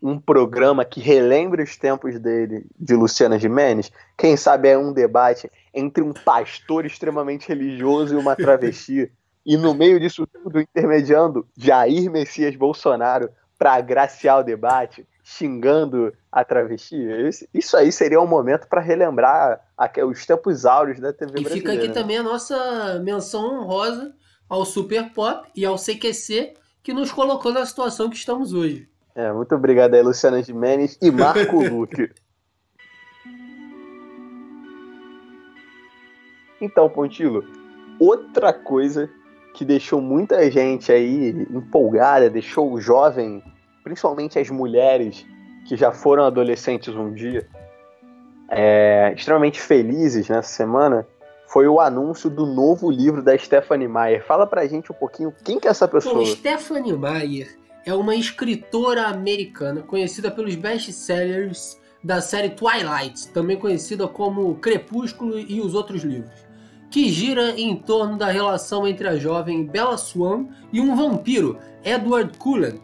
um 0.03 0.19
programa 0.19 0.83
que 0.83 0.99
relembre 0.99 1.63
os 1.63 1.77
tempos 1.77 2.19
dele, 2.19 2.65
de 2.77 2.93
Luciana 2.93 3.39
Gimenez, 3.39 3.89
quem 4.17 4.35
sabe 4.35 4.67
é 4.67 4.77
um 4.77 4.91
debate 4.91 5.49
entre 5.73 6.03
um 6.03 6.11
pastor 6.11 6.85
extremamente 6.85 7.47
religioso 7.47 8.13
e 8.13 8.17
uma 8.17 8.35
travesti, 8.35 9.09
e 9.45 9.55
no 9.55 9.73
meio 9.73 10.01
disso 10.01 10.27
tudo, 10.27 10.59
intermediando 10.59 11.47
Jair 11.57 12.11
Messias 12.11 12.53
Bolsonaro 12.53 13.29
para 13.57 13.75
agraciar 13.75 14.39
o 14.39 14.43
debate, 14.43 15.07
xingando 15.23 16.13
a 16.29 16.43
travesti. 16.43 16.97
Isso 17.53 17.77
aí 17.77 17.89
seria 17.89 18.19
um 18.19 18.27
momento 18.27 18.67
para 18.67 18.81
relembrar 18.81 19.61
os 20.05 20.25
tempos 20.25 20.65
áureos 20.65 20.99
da 20.99 21.13
TV 21.13 21.31
e 21.31 21.43
brasileira. 21.43 21.57
E 21.57 21.61
fica 21.61 21.73
aqui 21.73 21.93
também 21.93 22.17
a 22.17 22.23
nossa 22.23 22.99
menção 22.99 23.61
honrosa 23.61 24.13
ao 24.49 24.65
Super 24.65 25.13
Pop 25.13 25.49
e 25.55 25.65
ao 25.65 25.77
CQC, 25.77 26.55
que 26.83 26.93
nos 26.93 27.09
colocou 27.09 27.53
na 27.53 27.65
situação 27.65 28.09
que 28.09 28.17
estamos 28.17 28.51
hoje. 28.51 28.91
É, 29.15 29.31
muito 29.31 29.53
obrigado 29.53 29.93
aí, 29.93 30.01
Luciana 30.01 30.41
Gimenez 30.41 30.97
e 31.01 31.11
Marco 31.11 31.61
Luque. 31.69 32.09
Então, 36.59 36.89
Pontilo, 36.89 37.43
outra 37.99 38.53
coisa 38.53 39.09
que 39.53 39.63
deixou 39.63 40.01
muita 40.01 40.49
gente 40.49 40.91
aí 40.91 41.29
empolgada, 41.51 42.29
deixou 42.29 42.71
o 42.71 42.81
jovem, 42.81 43.43
principalmente 43.83 44.39
as 44.39 44.49
mulheres 44.49 45.25
que 45.67 45.75
já 45.75 45.91
foram 45.91 46.23
adolescentes 46.23 46.95
um 46.95 47.13
dia, 47.13 47.47
é, 48.49 49.13
extremamente 49.15 49.61
felizes 49.61 50.27
nessa 50.27 50.49
semana, 50.49 51.05
foi 51.47 51.67
o 51.67 51.79
anúncio 51.79 52.29
do 52.29 52.47
novo 52.47 52.89
livro 52.89 53.21
da 53.21 53.37
Stephanie 53.37 53.87
Meyer. 53.87 54.25
Fala 54.25 54.47
pra 54.47 54.65
gente 54.65 54.91
um 54.91 54.95
pouquinho 54.95 55.31
quem 55.43 55.59
que 55.59 55.67
é 55.67 55.71
essa 55.71 55.87
pessoa. 55.87 56.15
Bom, 56.15 56.25
Stephanie 56.25 56.97
Meyer 56.97 57.62
é 57.85 57.93
uma 57.93 58.15
escritora 58.15 59.07
americana 59.07 59.81
conhecida 59.81 60.31
pelos 60.31 60.55
best-sellers 60.55 61.79
da 62.03 62.21
série 62.21 62.49
Twilight, 62.49 63.29
também 63.29 63.57
conhecida 63.57 64.07
como 64.07 64.55
Crepúsculo 64.55 65.39
e 65.39 65.61
os 65.61 65.73
outros 65.73 66.03
livros, 66.03 66.33
que 66.91 67.09
gira 67.09 67.51
em 67.59 67.75
torno 67.75 68.17
da 68.17 68.27
relação 68.27 68.87
entre 68.87 69.07
a 69.07 69.15
jovem 69.15 69.65
Bella 69.65 69.97
Swan 69.97 70.47
e 70.71 70.81
um 70.81 70.95
vampiro, 70.95 71.57
Edward 71.83 72.37
Cullen. 72.37 72.79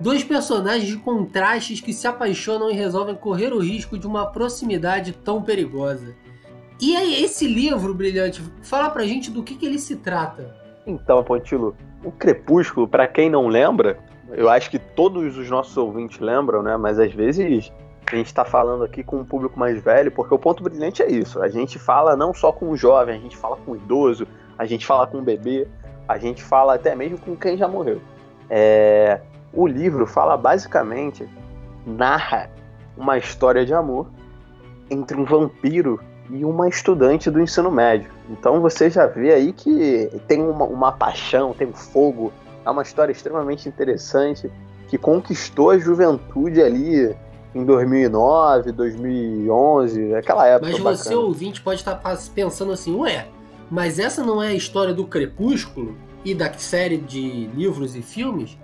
Dois 0.00 0.24
personagens 0.24 0.88
de 0.88 0.96
contrastes 0.96 1.80
que 1.80 1.92
se 1.92 2.06
apaixonam 2.06 2.70
e 2.70 2.74
resolvem 2.74 3.14
correr 3.14 3.52
o 3.52 3.60
risco 3.60 3.98
de 3.98 4.06
uma 4.06 4.26
proximidade 4.26 5.12
tão 5.12 5.40
perigosa. 5.42 6.14
E 6.80 6.96
aí, 6.96 7.22
esse 7.22 7.46
livro, 7.46 7.94
Brilhante, 7.94 8.42
fala 8.62 8.90
pra 8.90 9.06
gente 9.06 9.30
do 9.30 9.42
que, 9.42 9.54
que 9.54 9.64
ele 9.64 9.78
se 9.78 9.96
trata. 9.96 10.54
Então, 10.86 11.22
Pontilo, 11.22 11.76
o 12.02 12.10
Crepúsculo, 12.10 12.88
para 12.88 13.06
quem 13.06 13.30
não 13.30 13.46
lembra, 13.46 13.98
eu 14.32 14.48
acho 14.48 14.70
que 14.70 14.78
todos 14.78 15.36
os 15.36 15.50
nossos 15.50 15.76
ouvintes 15.76 16.18
lembram, 16.18 16.62
né? 16.62 16.76
Mas 16.76 16.98
às 16.98 17.12
vezes 17.12 17.72
a 18.06 18.16
gente 18.16 18.26
está 18.26 18.44
falando 18.44 18.84
aqui 18.84 19.02
com 19.02 19.16
um 19.16 19.24
público 19.24 19.58
mais 19.58 19.82
velho, 19.82 20.10
porque 20.10 20.34
o 20.34 20.38
ponto 20.38 20.62
brilhante 20.62 21.02
é 21.02 21.10
isso. 21.10 21.42
A 21.42 21.48
gente 21.48 21.78
fala 21.78 22.16
não 22.16 22.32
só 22.32 22.52
com 22.52 22.70
o 22.70 22.76
jovem, 22.76 23.16
a 23.16 23.18
gente 23.18 23.36
fala 23.36 23.56
com 23.56 23.72
o 23.72 23.76
idoso, 23.76 24.26
a 24.58 24.64
gente 24.64 24.86
fala 24.86 25.06
com 25.06 25.18
o 25.18 25.22
bebê, 25.22 25.66
a 26.08 26.18
gente 26.18 26.42
fala 26.42 26.74
até 26.74 26.94
mesmo 26.94 27.18
com 27.18 27.36
quem 27.36 27.56
já 27.56 27.68
morreu. 27.68 28.00
É... 28.48 29.20
O 29.52 29.66
livro 29.66 30.06
fala 30.06 30.36
basicamente, 30.36 31.28
narra 31.86 32.50
uma 32.96 33.16
história 33.18 33.64
de 33.64 33.72
amor 33.72 34.08
entre 34.90 35.16
um 35.16 35.24
vampiro 35.24 36.00
e 36.30 36.44
uma 36.44 36.68
estudante 36.68 37.30
do 37.30 37.40
ensino 37.40 37.70
médio. 37.70 38.10
Então 38.28 38.60
você 38.60 38.90
já 38.90 39.06
vê 39.06 39.32
aí 39.32 39.52
que 39.52 40.10
tem 40.26 40.42
uma, 40.42 40.64
uma 40.64 40.92
paixão, 40.92 41.52
tem 41.52 41.68
um 41.68 41.72
fogo, 41.72 42.32
é 42.64 42.70
uma 42.70 42.82
história 42.82 43.12
extremamente 43.12 43.68
interessante 43.68 44.50
que 44.88 44.98
conquistou 44.98 45.70
a 45.70 45.78
juventude 45.78 46.62
ali 46.62 47.14
em 47.54 47.64
2009, 47.64 48.72
2011, 48.72 50.14
aquela 50.14 50.46
época. 50.46 50.72
Mas 50.72 50.80
você, 50.80 51.10
bacana. 51.10 51.26
ouvinte, 51.26 51.60
pode 51.60 51.80
estar 51.80 52.00
pensando 52.34 52.72
assim, 52.72 52.94
ué, 52.94 53.28
mas 53.70 53.98
essa 53.98 54.24
não 54.24 54.42
é 54.42 54.48
a 54.48 54.54
história 54.54 54.92
do 54.92 55.06
Crepúsculo 55.06 55.96
e 56.24 56.34
da 56.34 56.52
série 56.54 56.96
de 56.96 57.46
livros 57.54 57.94
e 57.94 58.02
filmes? 58.02 58.58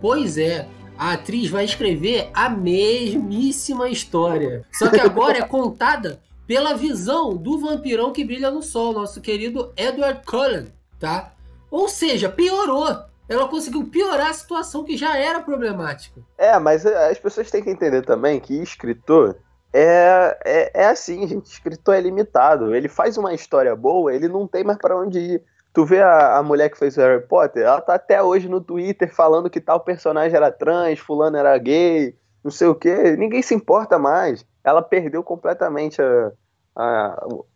Pois 0.00 0.38
é, 0.38 0.68
a 0.96 1.12
atriz 1.12 1.50
vai 1.50 1.64
escrever 1.64 2.30
a 2.32 2.48
mesmíssima 2.48 3.88
história. 3.88 4.64
Só 4.72 4.88
que 4.88 5.00
agora 5.00 5.38
é 5.38 5.42
contada 5.42 6.20
pela 6.46 6.74
visão 6.74 7.36
do 7.36 7.58
vampirão 7.58 8.12
que 8.12 8.24
brilha 8.24 8.50
no 8.50 8.62
sol, 8.62 8.92
nosso 8.92 9.20
querido 9.20 9.72
Edward 9.76 10.22
Cullen, 10.26 10.66
tá? 10.98 11.32
Ou 11.70 11.88
seja, 11.88 12.28
piorou. 12.28 13.11
Ela 13.32 13.48
conseguiu 13.48 13.84
piorar 13.86 14.30
a 14.30 14.34
situação 14.34 14.84
que 14.84 14.96
já 14.96 15.16
era 15.16 15.40
problemática. 15.40 16.20
É, 16.36 16.58
mas 16.58 16.84
eh, 16.84 17.10
as 17.10 17.18
pessoas 17.18 17.50
têm 17.50 17.62
que 17.62 17.70
entender 17.70 18.02
também 18.02 18.38
que 18.38 18.54
escritor 18.62 19.36
é, 19.72 20.38
é, 20.44 20.82
é 20.82 20.86
assim, 20.86 21.26
gente. 21.26 21.46
Escritor 21.46 21.94
é 21.94 22.00
limitado. 22.00 22.74
Ele 22.74 22.88
faz 22.88 23.16
uma 23.16 23.32
história 23.32 23.74
boa, 23.74 24.14
ele 24.14 24.28
não 24.28 24.46
tem 24.46 24.62
mais 24.62 24.78
para 24.78 24.96
onde 24.96 25.18
ir. 25.18 25.42
Tu 25.72 25.84
vê 25.86 26.02
a, 26.02 26.36
a 26.36 26.42
mulher 26.42 26.68
que 26.68 26.78
fez 26.78 26.96
o 26.98 27.00
Harry 27.00 27.26
Potter, 27.26 27.62
ela 27.62 27.80
tá 27.80 27.94
até 27.94 28.22
hoje 28.22 28.46
no 28.46 28.60
Twitter 28.60 29.12
falando 29.14 29.48
que 29.48 29.60
tal 29.60 29.80
personagem 29.80 30.36
era 30.36 30.52
trans, 30.52 30.98
fulano 30.98 31.38
era 31.38 31.56
gay, 31.56 32.14
não 32.44 32.50
sei 32.50 32.66
o 32.66 32.74
que. 32.74 33.16
Ninguém 33.16 33.40
se 33.40 33.54
importa 33.54 33.98
mais. 33.98 34.44
Ela 34.62 34.82
perdeu 34.82 35.22
completamente 35.22 36.02
a, 36.02 36.32
a, 36.76 37.26
o, 37.26 37.46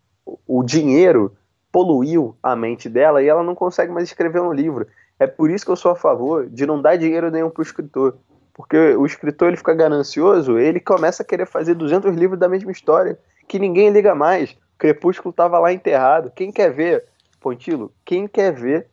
o 0.47 0.63
dinheiro, 0.63 1.37
poluiu 1.71 2.35
a 2.43 2.57
mente 2.57 2.89
dela 2.89 3.23
e 3.23 3.29
ela 3.29 3.43
não 3.43 3.55
consegue 3.55 3.93
mais 3.93 4.09
escrever 4.09 4.41
um 4.41 4.53
livro. 4.53 4.87
É 5.19 5.27
por 5.27 5.51
isso 5.51 5.65
que 5.65 5.71
eu 5.71 5.77
sou 5.77 5.93
a 5.93 5.97
favor 5.97 6.49
de 6.49 6.67
não 6.67 6.81
dar 6.81 6.97
dinheiro 6.97 7.31
nenhum 7.31 7.51
pro 7.51 7.63
escritor. 7.63 8.17
Porque 8.53 8.77
o 8.95 9.05
escritor 9.05 9.49
ele 9.49 9.57
fica 9.57 9.75
ganancioso, 9.75 10.59
ele 10.59 10.81
começa 10.81 11.23
a 11.23 11.27
querer 11.27 11.47
fazer 11.47 11.75
200 11.75 12.15
livros 12.15 12.39
da 12.39 12.49
mesma 12.49 12.73
história, 12.73 13.19
que 13.47 13.59
ninguém 13.59 13.91
liga 13.91 14.15
mais. 14.15 14.57
Crepúsculo 14.79 15.33
tava 15.33 15.59
lá 15.59 15.73
enterrado. 15.73 16.31
Quem 16.35 16.51
quer 16.51 16.73
ver 16.73 17.05
Pontilo, 17.41 17.93
quem 18.05 18.27
quer 18.27 18.53
ver 18.53 18.89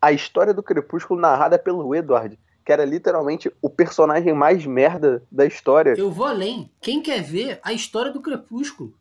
a 0.00 0.12
história 0.12 0.52
do 0.52 0.62
Crepúsculo 0.62 1.20
narrada 1.20 1.58
pelo 1.58 1.94
Edward, 1.94 2.38
que 2.64 2.72
era 2.72 2.84
literalmente 2.84 3.52
o 3.60 3.70
personagem 3.70 4.32
mais 4.32 4.64
merda 4.64 5.22
da 5.30 5.46
história. 5.46 5.94
Eu 5.96 6.10
vou 6.10 6.26
além. 6.26 6.70
Quem 6.80 7.02
quer 7.02 7.22
ver 7.22 7.58
a 7.62 7.72
história 7.72 8.12
do 8.12 8.20
Crepúsculo? 8.20 8.94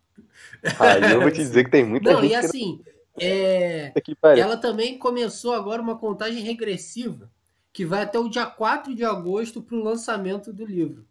Ah, 0.79 0.97
eu 0.99 1.21
vou 1.21 1.31
te 1.31 1.37
dizer 1.37 1.65
que 1.65 1.71
tem 1.71 1.83
muita 1.83 2.13
Não, 2.13 2.21
gente. 2.21 2.31
E 2.31 2.35
assim, 2.35 2.81
é... 3.20 3.93
ela 4.38 4.58
também 4.58 4.98
começou 4.98 5.53
agora 5.53 5.82
uma 5.82 5.98
contagem 5.98 6.41
regressiva 6.41 7.32
que 7.72 7.86
vai 7.86 8.03
até 8.03 8.20
o 8.20 8.29
dia 8.29 8.46
4 8.46 8.93
de 8.93 9.03
agosto 9.03 9.62
para 9.62 9.75
o 9.75 9.84
lançamento 9.84 10.53
do 10.53 10.65
livro. 10.65 11.05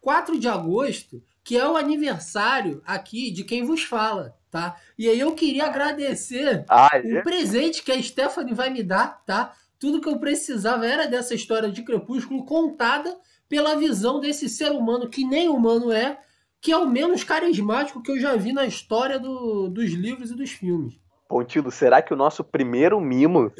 4 0.00 0.38
de 0.38 0.48
agosto, 0.48 1.22
que 1.44 1.56
é 1.56 1.68
o 1.68 1.76
aniversário 1.76 2.82
aqui 2.86 3.30
de 3.30 3.44
quem 3.44 3.64
vos 3.64 3.82
fala 3.82 4.36
tá? 4.56 4.76
E 4.98 5.06
aí 5.06 5.20
eu 5.20 5.34
queria 5.34 5.66
agradecer 5.66 6.64
ah, 6.68 6.88
é? 6.94 7.20
o 7.20 7.22
presente 7.22 7.82
que 7.82 7.92
a 7.92 8.02
Stephanie 8.02 8.54
vai 8.54 8.70
me 8.70 8.82
dar, 8.82 9.22
tá? 9.26 9.52
Tudo 9.78 10.00
que 10.00 10.08
eu 10.08 10.18
precisava 10.18 10.86
era 10.86 11.06
dessa 11.06 11.34
história 11.34 11.70
de 11.70 11.82
Crepúsculo 11.82 12.44
contada 12.46 13.14
pela 13.46 13.76
visão 13.76 14.18
desse 14.18 14.48
ser 14.48 14.72
humano 14.72 15.10
que 15.10 15.26
nem 15.26 15.48
humano 15.48 15.92
é, 15.92 16.18
que 16.58 16.72
é 16.72 16.76
o 16.76 16.88
menos 16.88 17.22
carismático 17.22 18.02
que 18.02 18.10
eu 18.10 18.18
já 18.18 18.34
vi 18.34 18.52
na 18.52 18.64
história 18.64 19.18
do, 19.20 19.68
dos 19.68 19.90
livros 19.92 20.30
e 20.30 20.34
dos 20.34 20.50
filmes. 20.50 20.98
Pontilo, 21.28 21.70
será 21.72 22.00
que 22.00 22.14
o 22.14 22.16
nosso 22.16 22.44
primeiro 22.44 23.00
mimo 23.00 23.52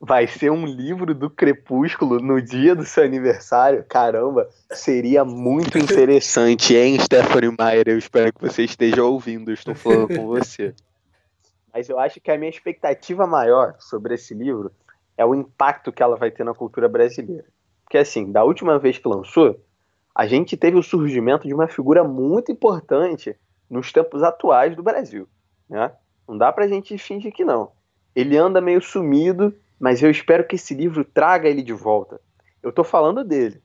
vai 0.00 0.26
ser 0.26 0.50
um 0.50 0.64
livro 0.64 1.14
do 1.14 1.28
Crepúsculo 1.28 2.20
no 2.20 2.40
dia 2.40 2.76
do 2.76 2.84
seu 2.84 3.02
aniversário? 3.02 3.84
Caramba, 3.88 4.48
seria 4.70 5.24
muito 5.24 5.76
interessante, 5.78 6.76
hein, 6.76 6.98
Stephanie 7.00 7.54
Meyer? 7.58 7.88
Eu 7.88 7.98
espero 7.98 8.32
que 8.32 8.40
você 8.40 8.64
esteja 8.64 9.02
ouvindo, 9.02 9.50
eu 9.50 9.54
estou 9.54 9.74
falando 9.74 10.14
com 10.14 10.26
você. 10.26 10.74
Mas 11.74 11.88
eu 11.88 11.98
acho 11.98 12.20
que 12.20 12.30
a 12.30 12.38
minha 12.38 12.50
expectativa 12.50 13.26
maior 13.26 13.74
sobre 13.78 14.14
esse 14.14 14.32
livro 14.32 14.72
é 15.16 15.24
o 15.24 15.34
impacto 15.34 15.92
que 15.92 16.02
ela 16.02 16.16
vai 16.16 16.30
ter 16.30 16.44
na 16.44 16.54
cultura 16.54 16.88
brasileira. 16.88 17.44
Porque, 17.84 17.98
assim, 17.98 18.30
da 18.30 18.44
última 18.44 18.78
vez 18.78 18.98
que 18.98 19.08
lançou, 19.08 19.60
a 20.14 20.26
gente 20.26 20.56
teve 20.56 20.76
o 20.76 20.82
surgimento 20.82 21.46
de 21.48 21.54
uma 21.54 21.66
figura 21.66 22.04
muito 22.04 22.52
importante 22.52 23.36
nos 23.68 23.92
tempos 23.92 24.22
atuais 24.22 24.76
do 24.76 24.82
Brasil, 24.82 25.28
né? 25.68 25.92
Não 26.28 26.36
dá 26.36 26.52
pra 26.52 26.68
gente 26.68 26.98
fingir 26.98 27.32
que 27.32 27.44
não. 27.44 27.72
Ele 28.14 28.36
anda 28.36 28.60
meio 28.60 28.82
sumido, 28.82 29.54
mas 29.80 30.02
eu 30.02 30.10
espero 30.10 30.46
que 30.46 30.56
esse 30.56 30.74
livro 30.74 31.02
traga 31.02 31.48
ele 31.48 31.62
de 31.62 31.72
volta. 31.72 32.20
Eu 32.62 32.70
tô 32.70 32.84
falando 32.84 33.24
dele. 33.24 33.62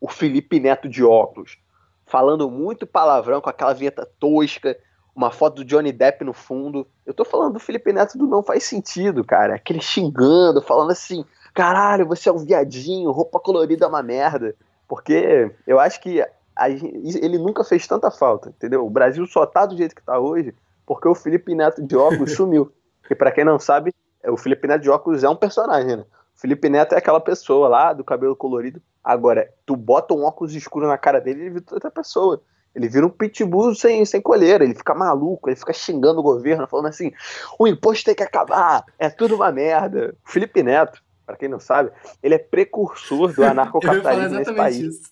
O 0.00 0.08
Felipe 0.08 0.60
Neto 0.60 0.88
de 0.88 1.02
óculos, 1.02 1.58
falando 2.04 2.48
muito 2.48 2.86
palavrão 2.86 3.40
com 3.40 3.50
aquela 3.50 3.72
vinheta 3.72 4.08
tosca, 4.20 4.78
uma 5.14 5.30
foto 5.30 5.56
do 5.56 5.64
Johnny 5.64 5.90
Depp 5.90 6.22
no 6.22 6.32
fundo. 6.32 6.86
Eu 7.04 7.12
tô 7.12 7.24
falando 7.24 7.54
do 7.54 7.58
Felipe 7.58 7.92
Neto 7.92 8.16
do 8.16 8.26
Não 8.26 8.42
Faz 8.42 8.64
Sentido, 8.64 9.24
cara. 9.24 9.56
Aquele 9.56 9.80
xingando, 9.80 10.62
falando 10.62 10.92
assim: 10.92 11.24
caralho, 11.54 12.06
você 12.06 12.28
é 12.28 12.32
um 12.32 12.44
viadinho, 12.44 13.10
roupa 13.10 13.40
colorida 13.40 13.86
é 13.86 13.88
uma 13.88 14.02
merda. 14.02 14.54
Porque 14.86 15.50
eu 15.66 15.80
acho 15.80 16.00
que 16.00 16.20
a, 16.54 16.68
ele 16.68 17.38
nunca 17.38 17.64
fez 17.64 17.86
tanta 17.86 18.10
falta, 18.10 18.50
entendeu? 18.50 18.86
O 18.86 18.90
Brasil 18.90 19.26
só 19.26 19.44
tá 19.44 19.66
do 19.66 19.76
jeito 19.76 19.94
que 19.94 20.02
tá 20.02 20.18
hoje 20.20 20.54
porque 20.86 21.08
o 21.08 21.14
Felipe 21.14 21.54
Neto 21.54 21.82
de 21.82 21.96
óculos 21.96 22.32
sumiu. 22.36 22.72
E 23.10 23.14
para 23.14 23.32
quem 23.32 23.44
não 23.44 23.58
sabe, 23.58 23.92
o 24.24 24.36
Felipe 24.36 24.66
Neto 24.68 24.82
de 24.82 24.90
óculos 24.90 25.24
é 25.24 25.28
um 25.28 25.36
personagem, 25.36 25.96
né? 25.96 26.04
O 26.36 26.40
Felipe 26.40 26.68
Neto 26.68 26.94
é 26.94 26.98
aquela 26.98 27.20
pessoa 27.20 27.68
lá 27.68 27.92
do 27.92 28.04
cabelo 28.04 28.36
colorido. 28.36 28.80
Agora, 29.02 29.48
tu 29.64 29.74
bota 29.74 30.14
um 30.14 30.24
óculos 30.24 30.54
escuro 30.54 30.86
na 30.86 30.98
cara 30.98 31.20
dele, 31.20 31.40
ele 31.40 31.50
vira 31.50 31.64
outra 31.72 31.90
pessoa. 31.90 32.42
Ele 32.74 32.88
vira 32.88 33.06
um 33.06 33.10
pitbull 33.10 33.74
sem, 33.74 34.04
sem 34.04 34.20
colheira, 34.20 34.62
ele 34.62 34.74
fica 34.74 34.94
maluco, 34.94 35.48
ele 35.48 35.56
fica 35.56 35.72
xingando 35.72 36.20
o 36.20 36.22
governo, 36.22 36.66
falando 36.66 36.88
assim: 36.88 37.10
o 37.58 37.66
imposto 37.66 38.04
tem 38.04 38.14
que 38.14 38.22
acabar, 38.22 38.84
é 38.98 39.08
tudo 39.08 39.34
uma 39.34 39.50
merda. 39.50 40.14
O 40.26 40.30
Felipe 40.30 40.62
Neto, 40.62 41.02
para 41.24 41.36
quem 41.36 41.48
não 41.48 41.58
sabe, 41.58 41.90
ele 42.22 42.34
é 42.34 42.38
precursor 42.38 43.32
do 43.32 43.42
anarcocapitalismo 43.46 44.38
nesse 44.38 44.52
país. 44.52 44.78
Isso. 44.78 45.10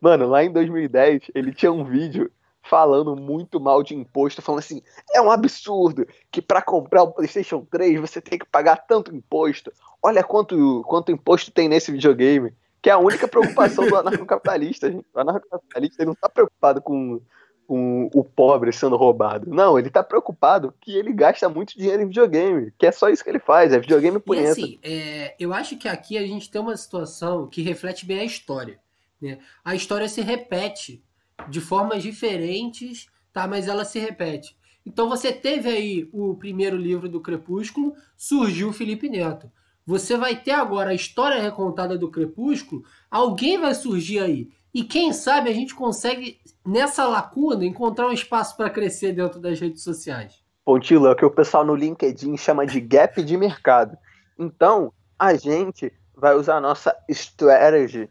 Mano, 0.00 0.28
lá 0.28 0.44
em 0.44 0.52
2010, 0.52 1.32
ele 1.34 1.52
tinha 1.52 1.72
um 1.72 1.84
vídeo 1.84 2.30
falando 2.70 3.16
muito 3.16 3.58
mal 3.58 3.82
de 3.82 3.96
imposto, 3.96 4.40
falando 4.40 4.60
assim: 4.60 4.80
é 5.12 5.20
um 5.20 5.30
absurdo 5.30 6.06
que 6.30 6.40
para 6.40 6.62
comprar 6.62 7.02
o 7.02 7.10
PlayStation 7.10 7.66
3 7.68 8.00
você 8.00 8.20
tem 8.20 8.38
que 8.38 8.46
pagar 8.46 8.76
tanto 8.76 9.14
imposto. 9.14 9.72
Olha 10.00 10.22
quanto, 10.22 10.82
quanto 10.86 11.10
imposto 11.10 11.50
tem 11.50 11.68
nesse 11.68 11.90
videogame. 11.90 12.54
Que 12.80 12.88
é 12.88 12.92
a 12.94 12.98
única 12.98 13.28
preocupação 13.28 13.86
do 13.86 13.94
anarcocapitalista, 13.94 14.90
gente. 14.90 15.04
O 15.12 15.20
anarcocapitalista 15.20 16.02
não 16.02 16.12
está 16.12 16.30
preocupado 16.30 16.80
com, 16.80 17.20
com 17.66 18.08
o 18.14 18.24
pobre 18.24 18.72
sendo 18.72 18.96
roubado. 18.96 19.50
Não, 19.50 19.78
ele 19.78 19.88
está 19.88 20.02
preocupado 20.02 20.72
que 20.80 20.96
ele 20.96 21.12
gasta 21.12 21.46
muito 21.46 21.76
dinheiro 21.76 22.02
em 22.02 22.06
videogame. 22.06 22.72
Que 22.78 22.86
é 22.86 22.92
só 22.92 23.10
isso 23.10 23.22
que 23.22 23.28
ele 23.28 23.38
faz, 23.38 23.74
é 23.74 23.78
videogame 23.78 24.18
punheta. 24.18 24.48
E 24.48 24.52
assim, 24.52 24.78
é, 24.82 25.34
eu 25.38 25.52
acho 25.52 25.76
que 25.76 25.88
aqui 25.88 26.16
a 26.16 26.26
gente 26.26 26.50
tem 26.50 26.58
uma 26.58 26.76
situação 26.76 27.46
que 27.48 27.60
reflete 27.60 28.06
bem 28.06 28.20
a 28.20 28.24
história. 28.24 28.78
Né? 29.20 29.38
A 29.62 29.74
história 29.74 30.08
se 30.08 30.22
repete 30.22 31.04
de 31.50 31.60
formas 31.60 32.02
diferentes, 32.02 33.06
tá? 33.32 33.46
Mas 33.46 33.68
ela 33.68 33.84
se 33.84 33.98
repete. 33.98 34.56
Então 34.86 35.08
você 35.08 35.32
teve 35.32 35.68
aí 35.68 36.08
o 36.12 36.34
primeiro 36.34 36.76
livro 36.76 37.08
do 37.08 37.20
Crepúsculo, 37.20 37.94
surgiu 38.16 38.70
o 38.70 38.72
Felipe 38.72 39.08
Neto. 39.08 39.50
Você 39.86 40.16
vai 40.16 40.36
ter 40.36 40.52
agora 40.52 40.90
a 40.90 40.94
história 40.94 41.40
recontada 41.40 41.98
do 41.98 42.10
Crepúsculo, 42.10 42.84
alguém 43.10 43.58
vai 43.58 43.74
surgir 43.74 44.20
aí. 44.20 44.48
E 44.72 44.84
quem 44.84 45.12
sabe 45.12 45.50
a 45.50 45.52
gente 45.52 45.74
consegue, 45.74 46.38
nessa 46.64 47.06
lacuna, 47.06 47.64
encontrar 47.64 48.06
um 48.06 48.12
espaço 48.12 48.56
para 48.56 48.70
crescer 48.70 49.12
dentro 49.12 49.40
das 49.40 49.58
redes 49.58 49.82
sociais. 49.82 50.40
Pontilo, 50.64 51.08
é 51.08 51.10
o 51.10 51.16
que 51.16 51.24
o 51.24 51.30
pessoal 51.30 51.64
no 51.64 51.74
LinkedIn 51.74 52.36
chama 52.36 52.64
de 52.64 52.80
gap 52.80 53.20
de 53.22 53.36
mercado. 53.36 53.96
Então, 54.38 54.92
a 55.18 55.34
gente 55.34 55.92
vai 56.14 56.36
usar 56.36 56.56
a 56.56 56.60
nossa 56.60 56.94
strategy 57.08 58.08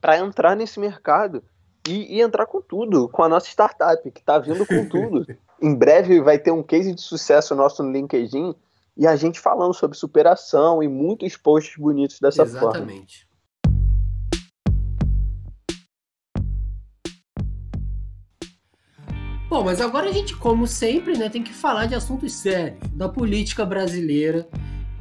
para 0.00 0.18
entrar 0.18 0.56
nesse 0.56 0.80
mercado 0.80 1.44
e, 1.88 2.16
e, 2.16 2.20
entrar 2.20 2.46
com 2.46 2.60
tudo, 2.60 3.08
com 3.08 3.22
a 3.22 3.28
nossa 3.28 3.48
startup, 3.48 4.10
que 4.10 4.20
está 4.20 4.38
vindo 4.38 4.66
com 4.66 4.88
tudo. 4.88 5.26
em 5.60 5.74
breve 5.74 6.20
vai 6.20 6.38
ter 6.38 6.50
um 6.50 6.62
case 6.62 6.94
de 6.94 7.00
sucesso 7.00 7.54
nosso 7.54 7.82
no 7.82 7.92
LinkedIn 7.92 8.54
e 8.96 9.06
a 9.06 9.16
gente 9.16 9.40
falando 9.40 9.74
sobre 9.74 9.96
superação 9.96 10.82
e 10.82 10.88
muitos 10.88 11.36
posts 11.36 11.76
bonitos 11.76 12.18
dessa 12.20 12.42
Exatamente. 12.42 12.60
forma. 12.60 12.92
Exatamente. 12.92 13.30
Bom, 19.48 19.64
mas 19.64 19.80
agora 19.80 20.08
a 20.08 20.12
gente, 20.12 20.36
como 20.36 20.64
sempre, 20.64 21.18
né, 21.18 21.28
tem 21.28 21.42
que 21.42 21.52
falar 21.52 21.86
de 21.86 21.96
assuntos 21.96 22.34
sérios, 22.34 22.78
da 22.92 23.08
política 23.08 23.66
brasileira 23.66 24.48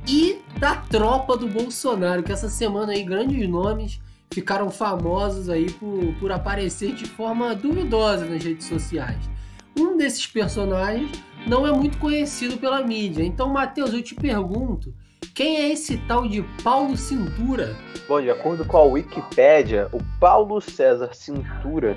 e 0.07 0.41
da 0.59 0.75
tropa 0.75 1.38
do 1.38 1.48
Bolsonaro, 1.48 2.24
que 2.24 2.31
essa 2.31 2.50
semana 2.50 2.93
aí 2.93 3.03
grandes 3.03 3.48
nomes 3.48 4.01
ficaram 4.33 4.69
famosos 4.69 5.50
aí 5.50 5.71
por, 5.71 6.13
por 6.19 6.31
aparecer 6.31 6.93
de 6.93 7.05
forma 7.05 7.55
duvidosa 7.55 8.25
nas 8.25 8.43
redes 8.43 8.67
sociais. 8.67 9.29
Um 9.77 9.98
desses 9.98 10.27
personagens 10.27 11.12
não 11.48 11.65
é 11.65 11.71
muito 11.71 11.98
conhecido 11.98 12.57
pela 12.57 12.81
mídia. 12.83 13.24
Então, 13.24 13.50
Matheus, 13.50 13.93
eu 13.93 14.01
te 14.01 14.13
pergunto, 14.13 14.93
quem 15.33 15.57
é 15.57 15.71
esse 15.71 15.98
tal 16.00 16.27
de 16.27 16.43
Paulo 16.63 16.98
Cintura? 16.98 17.75
Bom, 18.07 18.21
de 18.21 18.29
acordo 18.29 18.65
com 18.65 18.77
a 18.77 18.83
Wikipédia, 18.83 19.88
o 19.93 20.00
Paulo 20.19 20.59
César 20.59 21.13
Cintura. 21.13 21.95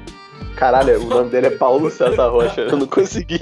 Caralho, 0.57 1.03
o 1.03 1.07
nome 1.07 1.31
dele 1.31 1.49
é 1.49 1.51
Paulo 1.51 1.91
César 1.91 2.29
Rocha. 2.29 2.61
Eu 2.61 2.77
não 2.77 2.87
consegui. 2.87 3.41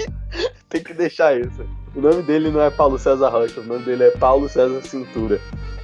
Tem 0.69 0.83
que 0.83 0.93
deixar 0.93 1.39
isso. 1.39 1.65
O 1.95 2.01
nome 2.01 2.23
dele 2.23 2.49
não 2.49 2.61
é 2.61 2.69
Paulo 2.69 2.97
César 2.97 3.29
Rocha, 3.29 3.59
o 3.59 3.63
nome 3.63 3.83
dele 3.83 4.05
é 4.05 4.11
Paulo 4.11 4.47
César 4.47 4.81
Cintura. 4.81 5.39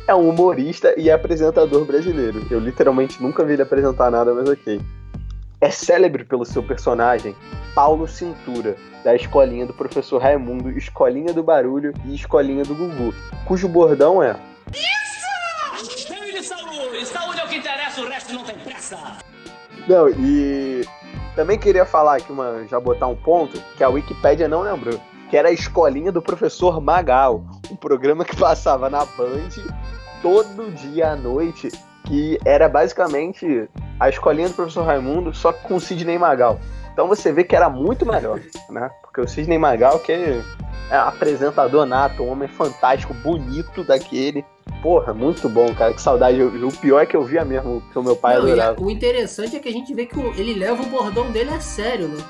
É 0.07 0.15
um 0.15 0.29
humorista 0.29 0.97
e 0.97 1.11
apresentador 1.11 1.83
brasileiro. 1.83 2.47
Eu 2.49 2.59
literalmente 2.59 3.21
nunca 3.21 3.43
vi 3.43 3.53
ele 3.53 3.61
apresentar 3.61 4.09
nada, 4.09 4.33
mas 4.33 4.47
ok. 4.47 4.79
É 5.59 5.69
célebre 5.69 6.23
pelo 6.23 6.45
seu 6.45 6.63
personagem, 6.63 7.35
Paulo 7.75 8.07
Cintura, 8.07 8.77
da 9.03 9.13
escolinha 9.13 9.65
do 9.65 9.73
professor 9.73 10.21
Raimundo, 10.21 10.69
Escolinha 10.69 11.33
do 11.33 11.43
Barulho 11.43 11.93
e 12.05 12.15
Escolinha 12.15 12.63
do 12.63 12.73
Gugu, 12.73 13.13
cujo 13.45 13.67
bordão 13.67 14.23
é. 14.23 14.35
Isso! 14.71 15.17
É 17.37 17.43
o 17.43 17.47
que 17.47 17.55
interessa, 17.57 18.01
o 18.01 18.07
resto 18.07 18.33
não 18.33 18.43
tem 18.45 18.57
pressa! 18.59 19.17
Não, 19.87 20.07
e 20.09 20.85
também 21.35 21.59
queria 21.59 21.85
falar 21.85 22.17
aqui, 22.17 22.31
uma, 22.31 22.65
já 22.69 22.79
botar 22.79 23.07
um 23.07 23.15
ponto, 23.15 23.61
que 23.75 23.83
a 23.83 23.89
Wikipédia 23.89 24.47
não 24.47 24.61
lembrou, 24.61 25.01
que 25.29 25.35
era 25.35 25.49
a 25.49 25.51
escolinha 25.51 26.11
do 26.11 26.21
professor 26.21 26.79
Magal, 26.79 27.43
um 27.69 27.75
programa 27.75 28.23
que 28.23 28.35
passava 28.35 28.89
na 28.89 29.03
Band 29.05 29.49
todo 30.27 30.69
dia 30.71 31.11
à 31.11 31.15
noite, 31.15 31.69
que 32.03 32.37
era 32.43 32.67
basicamente 32.67 33.69
a 33.97 34.09
escolinha 34.09 34.49
do 34.49 34.55
professor 34.55 34.83
Raimundo, 34.83 35.33
só 35.33 35.53
com 35.53 35.79
Sidney 35.79 36.19
Magal. 36.19 36.59
Então 36.91 37.07
você 37.07 37.31
vê 37.31 37.45
que 37.45 37.55
era 37.55 37.69
muito 37.69 38.05
melhor, 38.05 38.41
né? 38.69 38.91
Porque 39.01 39.21
o 39.21 39.27
Sidney 39.27 39.57
Magal, 39.57 39.99
que 39.99 40.11
é, 40.11 40.41
é 40.91 40.97
apresentador 40.97 41.85
nato, 41.85 42.23
um 42.23 42.31
homem 42.31 42.49
fantástico, 42.49 43.13
bonito 43.13 43.85
daquele. 43.85 44.43
Porra, 44.81 45.13
muito 45.13 45.47
bom, 45.47 45.73
cara. 45.73 45.93
Que 45.93 46.01
saudade. 46.01 46.43
O 46.43 46.71
pior 46.73 46.99
é 46.99 47.05
que 47.05 47.15
eu 47.15 47.23
via 47.23 47.45
mesmo 47.45 47.81
que 47.93 47.97
o 47.97 48.03
meu 48.03 48.15
pai 48.17 48.35
Não, 48.35 48.43
adorava. 48.43 48.83
O 48.83 48.91
interessante 48.91 49.55
é 49.55 49.59
que 49.59 49.69
a 49.69 49.71
gente 49.71 49.93
vê 49.93 50.05
que 50.05 50.19
ele 50.37 50.55
leva 50.55 50.83
o 50.83 50.87
bordão 50.87 51.31
dele 51.31 51.51
a 51.51 51.61
sério, 51.61 52.09
né? 52.09 52.21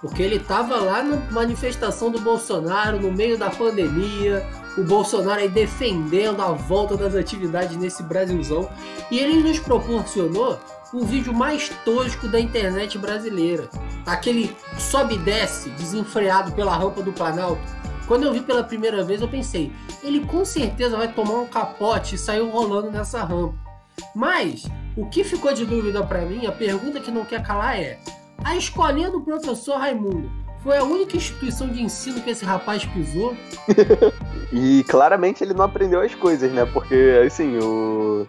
Porque 0.00 0.22
ele 0.22 0.38
tava 0.38 0.76
lá 0.76 1.02
na 1.02 1.16
manifestação 1.30 2.10
do 2.10 2.18
Bolsonaro, 2.18 2.98
no 2.98 3.12
meio 3.12 3.36
da 3.38 3.50
pandemia, 3.50 4.44
o 4.76 4.82
Bolsonaro 4.82 5.40
aí 5.40 5.48
defendendo 5.48 6.40
a 6.40 6.52
volta 6.52 6.96
das 6.96 7.14
atividades 7.14 7.76
nesse 7.76 8.02
Brasilzão. 8.02 8.68
E 9.10 9.18
ele 9.18 9.42
nos 9.42 9.58
proporcionou 9.58 10.58
o 10.92 11.04
vídeo 11.04 11.32
mais 11.32 11.70
tosco 11.84 12.28
da 12.28 12.38
internet 12.38 12.98
brasileira. 12.98 13.68
Aquele 14.06 14.54
sobe 14.78 15.14
e 15.14 15.18
desce, 15.18 15.70
desenfreado 15.70 16.52
pela 16.52 16.76
rampa 16.76 17.02
do 17.02 17.12
Planalto. 17.12 17.62
Quando 18.06 18.24
eu 18.24 18.32
vi 18.32 18.40
pela 18.40 18.64
primeira 18.64 19.02
vez, 19.02 19.20
eu 19.20 19.28
pensei, 19.28 19.72
ele 20.02 20.20
com 20.26 20.44
certeza 20.44 20.96
vai 20.96 21.08
tomar 21.08 21.40
um 21.40 21.46
capote 21.46 22.14
e 22.14 22.18
sair 22.18 22.40
rolando 22.40 22.90
nessa 22.90 23.22
rampa. 23.22 23.54
Mas, 24.14 24.66
o 24.96 25.06
que 25.06 25.24
ficou 25.24 25.54
de 25.54 25.64
dúvida 25.64 26.02
para 26.04 26.22
mim, 26.22 26.46
a 26.46 26.52
pergunta 26.52 27.00
que 27.00 27.10
não 27.10 27.24
quer 27.24 27.42
calar 27.42 27.78
é: 27.78 27.98
a 28.44 28.56
escolinha 28.56 29.10
do 29.10 29.20
professor 29.20 29.78
Raimundo 29.78 30.41
foi 30.62 30.78
a 30.78 30.84
única 30.84 31.16
instituição 31.16 31.68
de 31.68 31.82
ensino 31.82 32.20
que 32.20 32.30
esse 32.30 32.44
rapaz 32.44 32.84
pisou? 32.84 33.36
e 34.52 34.84
claramente 34.84 35.42
ele 35.42 35.54
não 35.54 35.64
aprendeu 35.64 36.00
as 36.00 36.14
coisas, 36.14 36.52
né? 36.52 36.64
Porque, 36.64 37.20
assim, 37.26 37.58
o 37.58 38.26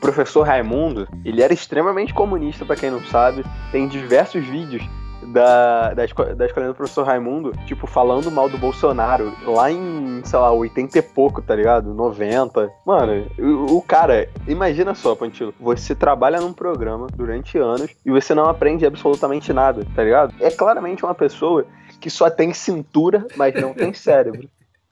professor 0.00 0.46
Raimundo, 0.46 1.06
ele 1.24 1.42
era 1.42 1.52
extremamente 1.52 2.14
comunista, 2.14 2.64
para 2.64 2.76
quem 2.76 2.90
não 2.90 3.04
sabe. 3.04 3.44
Tem 3.70 3.86
diversos 3.86 4.44
vídeos 4.44 4.82
da, 5.22 5.94
da, 5.94 6.04
esco 6.04 6.24
da 6.34 6.46
escolinha 6.46 6.72
do 6.72 6.76
professor 6.76 7.04
Raimundo, 7.04 7.52
tipo, 7.66 7.86
falando 7.86 8.30
mal 8.30 8.48
do 8.48 8.58
Bolsonaro, 8.58 9.32
lá 9.44 9.70
em, 9.70 10.22
sei 10.24 10.38
lá, 10.38 10.52
80 10.52 10.98
e 10.98 11.02
pouco, 11.02 11.42
tá 11.42 11.54
ligado? 11.54 11.92
90. 11.94 12.70
Mano, 12.84 13.26
o, 13.38 13.76
o 13.76 13.82
cara, 13.82 14.28
imagina 14.46 14.94
só, 14.94 15.14
Pantilo, 15.14 15.54
você 15.58 15.94
trabalha 15.94 16.40
num 16.40 16.52
programa 16.52 17.06
durante 17.14 17.58
anos 17.58 17.94
e 18.04 18.10
você 18.10 18.34
não 18.34 18.44
aprende 18.44 18.86
absolutamente 18.86 19.52
nada, 19.52 19.84
tá 19.94 20.02
ligado? 20.02 20.34
É 20.40 20.50
claramente 20.50 21.04
uma 21.04 21.14
pessoa 21.14 21.66
que 22.00 22.10
só 22.10 22.30
tem 22.30 22.52
cintura, 22.52 23.26
mas 23.36 23.54
não 23.54 23.74
tem 23.74 23.92
cérebro. 23.94 24.48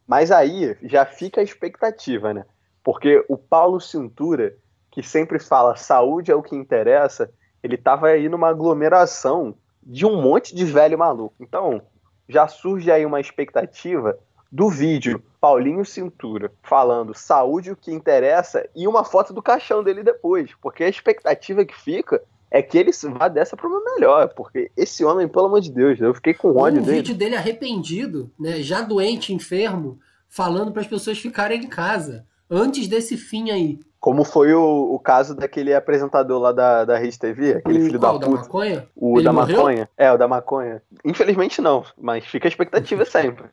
Mas 0.06 0.30
aí 0.30 0.76
já 0.82 1.04
fica 1.04 1.40
a 1.40 1.44
expectativa, 1.44 2.32
né? 2.32 2.44
Porque 2.82 3.24
o 3.28 3.36
Paulo 3.36 3.80
Cintura, 3.80 4.54
que 4.90 5.02
sempre 5.02 5.40
fala 5.40 5.74
saúde 5.74 6.30
é 6.30 6.34
o 6.34 6.42
que 6.42 6.54
interessa, 6.54 7.28
ele 7.62 7.76
tava 7.76 8.06
aí 8.06 8.28
numa 8.28 8.48
aglomeração 8.48 9.54
de 9.87 10.05
um 10.05 10.20
monte 10.20 10.55
de 10.55 10.64
velho 10.64 10.99
maluco. 10.99 11.37
Então, 11.40 11.81
já 12.29 12.49
surge 12.49 12.90
aí 12.90 13.07
uma 13.07 13.20
expectativa 13.20 14.18
do 14.51 14.68
vídeo 14.68 15.22
Paulinho 15.40 15.85
Cintura 15.85 16.53
falando 16.62 17.14
saúde 17.14 17.70
o 17.70 17.77
que 17.77 17.92
interessa 17.92 18.68
e 18.75 18.88
uma 18.88 19.05
foto 19.05 19.33
do 19.33 19.42
caixão 19.42 19.85
dele 19.85 20.03
depois, 20.03 20.51
porque 20.61 20.83
a 20.83 20.88
expectativa 20.88 21.64
que 21.64 21.75
fica 21.75 22.20
é 22.51 22.62
que 22.62 22.79
ele 22.79 22.90
vá 23.11 23.29
dessa 23.29 23.57
para 23.57 23.68
uma 23.68 23.83
melhor, 23.94 24.29
porque 24.35 24.70
esse 24.77 25.05
homem, 25.05 25.29
pelo 25.29 25.46
amor 25.46 25.61
de 25.61 25.70
Deus, 25.70 26.01
eu 26.01 26.14
fiquei 26.14 26.35
com 26.35 26.57
ódio 26.57 26.81
um 26.81 26.85
dele. 26.85 26.99
Um 26.99 27.03
vídeo 27.03 27.14
dele 27.14 27.37
arrependido, 27.37 28.31
né, 28.38 28.62
já 28.62 28.83
doente, 28.83 29.33
enfermo, 29.33 29.99
falando 30.29 30.72
para 30.72 30.83
as 30.83 30.88
pessoas 30.88 31.18
ficarem 31.18 31.64
em 31.64 31.68
casa 31.68 32.27
antes 32.50 32.88
desse 32.88 33.16
fim 33.16 33.50
aí. 33.50 33.80
Como 33.98 34.24
foi 34.24 34.52
o, 34.52 34.94
o 34.94 34.98
caso 34.98 35.35
daquele 35.35 35.74
apresentador 35.74 36.40
lá 36.40 36.52
da, 36.52 36.85
da 36.85 36.96
Rede 36.96 37.18
TV, 37.18 37.54
aquele 37.54 37.80
o, 37.80 37.85
filho 37.87 37.98
qual, 37.98 38.18
da 38.18 38.26
puta. 38.26 38.37
da 38.37 38.42
maconha? 38.44 38.88
O 38.94 39.16
Ele 39.16 39.24
da 39.24 39.32
morreu? 39.32 39.56
maconha. 39.56 39.88
É, 39.96 40.12
o 40.12 40.16
da 40.16 40.28
maconha. 40.28 40.82
Infelizmente 41.04 41.61
não, 41.61 41.85
mas 41.98 42.24
fica 42.24 42.46
a 42.46 42.50
expectativa 42.50 43.04
sempre. 43.06 43.46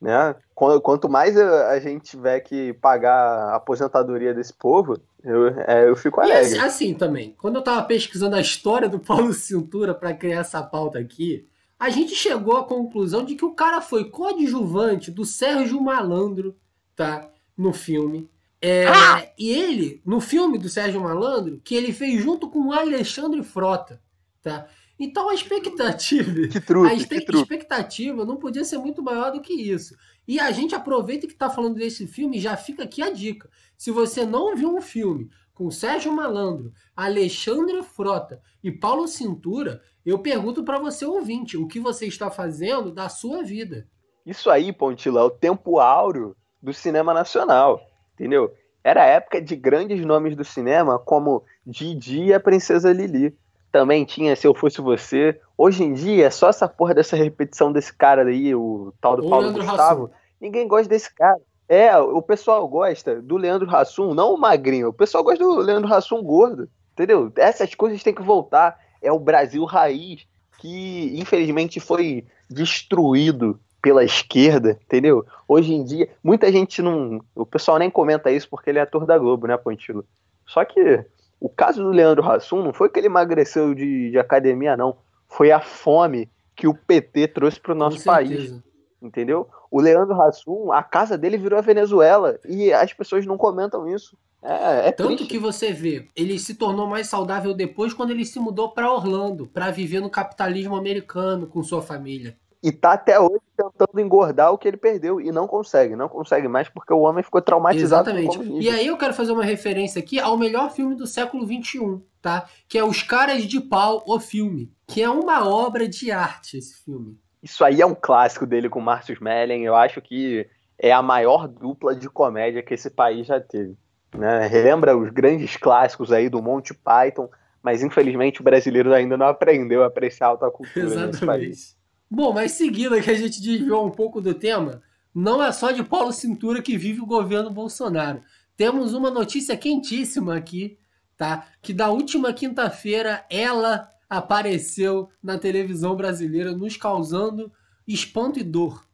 Né? 0.00 0.34
Quanto 0.54 1.08
mais 1.08 1.36
a 1.36 1.78
gente 1.80 2.10
tiver 2.10 2.40
que 2.40 2.72
pagar 2.74 3.50
a 3.50 3.56
aposentadoria 3.56 4.32
desse 4.32 4.54
povo, 4.54 4.96
eu, 5.24 5.48
é, 5.66 5.88
eu 5.88 5.96
fico 5.96 6.20
alegre. 6.20 6.54
E 6.54 6.58
assim, 6.58 6.58
assim, 6.58 6.94
também, 6.94 7.34
quando 7.36 7.56
eu 7.56 7.62
tava 7.62 7.82
pesquisando 7.82 8.36
a 8.36 8.40
história 8.40 8.88
do 8.88 8.98
Paulo 9.00 9.32
Cintura 9.32 9.94
para 9.94 10.14
criar 10.14 10.40
essa 10.40 10.62
pauta 10.62 10.98
aqui, 10.98 11.46
a 11.78 11.90
gente 11.90 12.14
chegou 12.14 12.56
à 12.56 12.64
conclusão 12.64 13.24
de 13.24 13.34
que 13.34 13.44
o 13.44 13.54
cara 13.54 13.80
foi 13.80 14.08
coadjuvante 14.10 15.10
do 15.10 15.24
Sérgio 15.24 15.80
Malandro, 15.80 16.56
tá? 16.96 17.28
No 17.56 17.72
filme. 17.72 18.28
É, 18.60 18.86
ah! 18.88 19.24
E 19.38 19.50
ele, 19.50 20.02
no 20.04 20.20
filme 20.20 20.58
do 20.58 20.68
Sérgio 20.68 21.00
Malandro, 21.00 21.60
que 21.62 21.74
ele 21.74 21.92
fez 21.92 22.22
junto 22.22 22.50
com 22.50 22.68
o 22.68 22.72
Alexandre 22.72 23.42
Frota, 23.42 24.02
tá? 24.42 24.66
Então 24.98 25.28
a 25.30 25.34
expectativa, 25.34 26.48
que 26.48 26.60
truque, 26.60 26.92
a 26.92 26.96
que 26.96 27.36
expectativa 27.36 28.24
não 28.24 28.36
podia 28.36 28.64
ser 28.64 28.78
muito 28.78 29.00
maior 29.00 29.30
do 29.30 29.40
que 29.40 29.52
isso. 29.52 29.94
E 30.26 30.40
a 30.40 30.50
gente 30.50 30.74
aproveita 30.74 31.26
que 31.26 31.32
está 31.32 31.48
falando 31.48 31.76
desse 31.76 32.06
filme 32.06 32.36
e 32.36 32.40
já 32.40 32.56
fica 32.56 32.82
aqui 32.82 33.00
a 33.00 33.10
dica. 33.10 33.48
Se 33.76 33.92
você 33.92 34.26
não 34.26 34.56
viu 34.56 34.74
um 34.74 34.80
filme 34.80 35.30
com 35.54 35.70
Sérgio 35.70 36.12
Malandro, 36.12 36.72
Alexandre 36.96 37.80
Frota 37.82 38.42
e 38.62 38.72
Paulo 38.72 39.06
Cintura, 39.06 39.80
eu 40.04 40.18
pergunto 40.18 40.64
para 40.64 40.80
você 40.80 41.04
ouvinte, 41.04 41.56
o 41.56 41.68
que 41.68 41.78
você 41.78 42.06
está 42.06 42.28
fazendo 42.28 42.90
da 42.90 43.08
sua 43.08 43.44
vida? 43.44 43.88
Isso 44.26 44.50
aí, 44.50 44.72
Pontila, 44.72 45.20
é 45.20 45.24
o 45.24 45.30
tempo 45.30 45.78
áureo 45.78 46.36
do 46.60 46.74
cinema 46.74 47.14
nacional 47.14 47.80
entendeu? 48.18 48.52
Era 48.82 49.02
a 49.02 49.06
época 49.06 49.40
de 49.40 49.54
grandes 49.54 50.04
nomes 50.04 50.34
do 50.36 50.44
cinema, 50.44 50.98
como 50.98 51.44
Didi 51.66 52.24
e 52.24 52.34
a 52.34 52.40
Princesa 52.40 52.92
Lili. 52.92 53.36
Também 53.70 54.04
tinha 54.04 54.34
Se 54.34 54.46
Eu 54.46 54.54
Fosse 54.54 54.80
Você. 54.80 55.38
Hoje 55.56 55.84
em 55.84 55.92
dia, 55.92 56.26
é 56.26 56.30
só 56.30 56.48
essa 56.48 56.66
porra 56.66 56.94
dessa 56.94 57.16
repetição 57.16 57.70
desse 57.70 57.94
cara 57.94 58.24
aí, 58.24 58.54
o 58.54 58.92
tal 59.00 59.16
do 59.16 59.26
o 59.26 59.30
Paulo 59.30 59.46
Leandro 59.46 59.64
Gustavo. 59.64 60.04
Hassum. 60.04 60.14
Ninguém 60.40 60.66
gosta 60.66 60.88
desse 60.88 61.14
cara. 61.14 61.38
É, 61.68 61.94
o 61.98 62.22
pessoal 62.22 62.66
gosta 62.66 63.20
do 63.20 63.36
Leandro 63.36 63.68
Hassum, 63.68 64.14
não 64.14 64.32
o 64.32 64.38
magrinho. 64.38 64.88
O 64.88 64.92
pessoal 64.92 65.22
gosta 65.22 65.44
do 65.44 65.56
Leandro 65.56 65.92
Hassum 65.92 66.22
gordo, 66.22 66.68
entendeu? 66.94 67.30
Essas 67.36 67.74
coisas 67.74 68.02
têm 68.02 68.14
que 68.14 68.22
voltar. 68.22 68.78
É 69.02 69.12
o 69.12 69.18
Brasil 69.18 69.64
raiz 69.64 70.26
que, 70.58 71.12
infelizmente, 71.20 71.78
foi 71.78 72.24
destruído 72.48 73.60
pela 73.80 74.04
esquerda, 74.04 74.78
entendeu? 74.84 75.24
Hoje 75.46 75.72
em 75.72 75.84
dia, 75.84 76.08
muita 76.22 76.50
gente 76.50 76.82
não. 76.82 77.20
O 77.34 77.46
pessoal 77.46 77.78
nem 77.78 77.90
comenta 77.90 78.30
isso 78.30 78.48
porque 78.48 78.70
ele 78.70 78.78
é 78.78 78.82
ator 78.82 79.06
da 79.06 79.16
Globo, 79.16 79.46
né, 79.46 79.56
Pontilo? 79.56 80.04
Só 80.46 80.64
que 80.64 81.04
o 81.40 81.48
caso 81.48 81.82
do 81.82 81.90
Leandro 81.90 82.28
Hassum 82.28 82.62
não 82.62 82.72
foi 82.72 82.88
que 82.88 82.98
ele 82.98 83.06
emagreceu 83.06 83.74
de, 83.74 84.10
de 84.10 84.18
academia, 84.18 84.76
não. 84.76 84.96
Foi 85.28 85.52
a 85.52 85.60
fome 85.60 86.28
que 86.56 86.66
o 86.66 86.74
PT 86.74 87.28
trouxe 87.28 87.60
para 87.60 87.72
o 87.72 87.76
nosso 87.76 88.02
país. 88.02 88.58
Entendeu? 89.00 89.48
O 89.70 89.80
Leandro 89.80 90.20
Hassum, 90.20 90.72
a 90.72 90.82
casa 90.82 91.16
dele 91.16 91.36
virou 91.36 91.58
a 91.58 91.62
Venezuela 91.62 92.38
e 92.44 92.72
as 92.72 92.92
pessoas 92.92 93.24
não 93.24 93.38
comentam 93.38 93.86
isso. 93.88 94.18
É, 94.42 94.88
é 94.88 94.92
Tanto 94.92 95.16
triste. 95.16 95.30
que 95.30 95.38
você 95.38 95.72
vê, 95.72 96.08
ele 96.16 96.38
se 96.38 96.54
tornou 96.54 96.86
mais 96.86 97.08
saudável 97.08 97.54
depois 97.54 97.92
quando 97.92 98.10
ele 98.10 98.24
se 98.24 98.40
mudou 98.40 98.70
para 98.70 98.92
Orlando, 98.92 99.46
para 99.46 99.70
viver 99.70 100.00
no 100.00 100.10
capitalismo 100.10 100.76
americano 100.76 101.46
com 101.46 101.62
sua 101.62 101.82
família 101.82 102.36
e 102.62 102.72
tá 102.72 102.92
até 102.92 103.18
hoje 103.20 103.40
tentando 103.56 104.00
engordar 104.00 104.52
o 104.52 104.58
que 104.58 104.66
ele 104.66 104.76
perdeu 104.76 105.20
e 105.20 105.30
não 105.30 105.46
consegue, 105.46 105.94
não 105.94 106.08
consegue 106.08 106.48
mais 106.48 106.68
porque 106.68 106.92
o 106.92 107.00
homem 107.00 107.22
ficou 107.22 107.40
traumatizado. 107.40 108.10
Exatamente. 108.10 108.60
E 108.60 108.68
aí 108.68 108.86
eu 108.86 108.96
quero 108.96 109.14
fazer 109.14 109.32
uma 109.32 109.44
referência 109.44 110.00
aqui 110.00 110.18
ao 110.18 110.36
melhor 110.36 110.70
filme 110.70 110.94
do 110.94 111.06
século 111.06 111.46
XXI, 111.46 112.00
tá? 112.20 112.48
Que 112.68 112.78
é 112.78 112.84
Os 112.84 113.02
Caras 113.02 113.44
de 113.44 113.60
Pau, 113.60 114.02
o 114.06 114.18
filme. 114.18 114.72
Que 114.86 115.02
é 115.02 115.10
uma 115.10 115.48
obra 115.48 115.88
de 115.88 116.10
arte 116.10 116.58
esse 116.58 116.82
filme. 116.84 117.16
Isso 117.42 117.64
aí 117.64 117.80
é 117.80 117.86
um 117.86 117.94
clássico 117.94 118.44
dele 118.44 118.68
com 118.68 118.80
Márcio 118.80 119.16
Mellen. 119.20 119.64
Eu 119.64 119.76
acho 119.76 120.00
que 120.02 120.48
é 120.78 120.92
a 120.92 121.02
maior 121.02 121.46
dupla 121.46 121.94
de 121.94 122.08
comédia 122.08 122.62
que 122.62 122.74
esse 122.74 122.90
país 122.90 123.26
já 123.26 123.40
teve. 123.40 123.76
Né? 124.16 124.46
Relembra 124.46 124.96
os 124.96 125.10
grandes 125.10 125.56
clássicos 125.56 126.10
aí 126.10 126.28
do 126.28 126.42
Monty 126.42 126.74
Python, 126.74 127.28
mas 127.62 127.82
infelizmente 127.82 128.40
o 128.40 128.44
brasileiro 128.44 128.92
ainda 128.92 129.16
não 129.16 129.26
aprendeu 129.26 129.84
a 129.84 129.86
apreciar 129.86 130.28
a 130.28 130.30
alta 130.30 130.50
cultura 130.50 130.86
Exatamente. 130.86 131.12
nesse 131.12 131.26
país. 131.26 131.77
Bom, 132.10 132.32
mas 132.32 132.52
seguindo 132.52 132.94
aqui 132.94 133.10
a 133.10 133.14
gente 133.14 133.40
desviou 133.40 133.86
um 133.86 133.90
pouco 133.90 134.20
do 134.20 134.32
tema, 134.32 134.82
não 135.14 135.42
é 135.42 135.52
só 135.52 135.70
de 135.70 135.82
Paulo 135.82 136.12
Cintura 136.12 136.62
que 136.62 136.78
vive 136.78 137.00
o 137.00 137.06
governo 137.06 137.50
Bolsonaro. 137.50 138.22
Temos 138.56 138.94
uma 138.94 139.10
notícia 139.10 139.56
quentíssima 139.56 140.36
aqui, 140.36 140.78
tá? 141.16 141.46
Que 141.60 141.72
da 141.74 141.90
última 141.90 142.32
quinta-feira 142.32 143.26
ela 143.30 143.88
apareceu 144.08 145.10
na 145.22 145.38
televisão 145.38 145.94
brasileira 145.94 146.52
nos 146.52 146.76
causando 146.76 147.52
espanto 147.86 148.38
e 148.38 148.42
dor. 148.42 148.86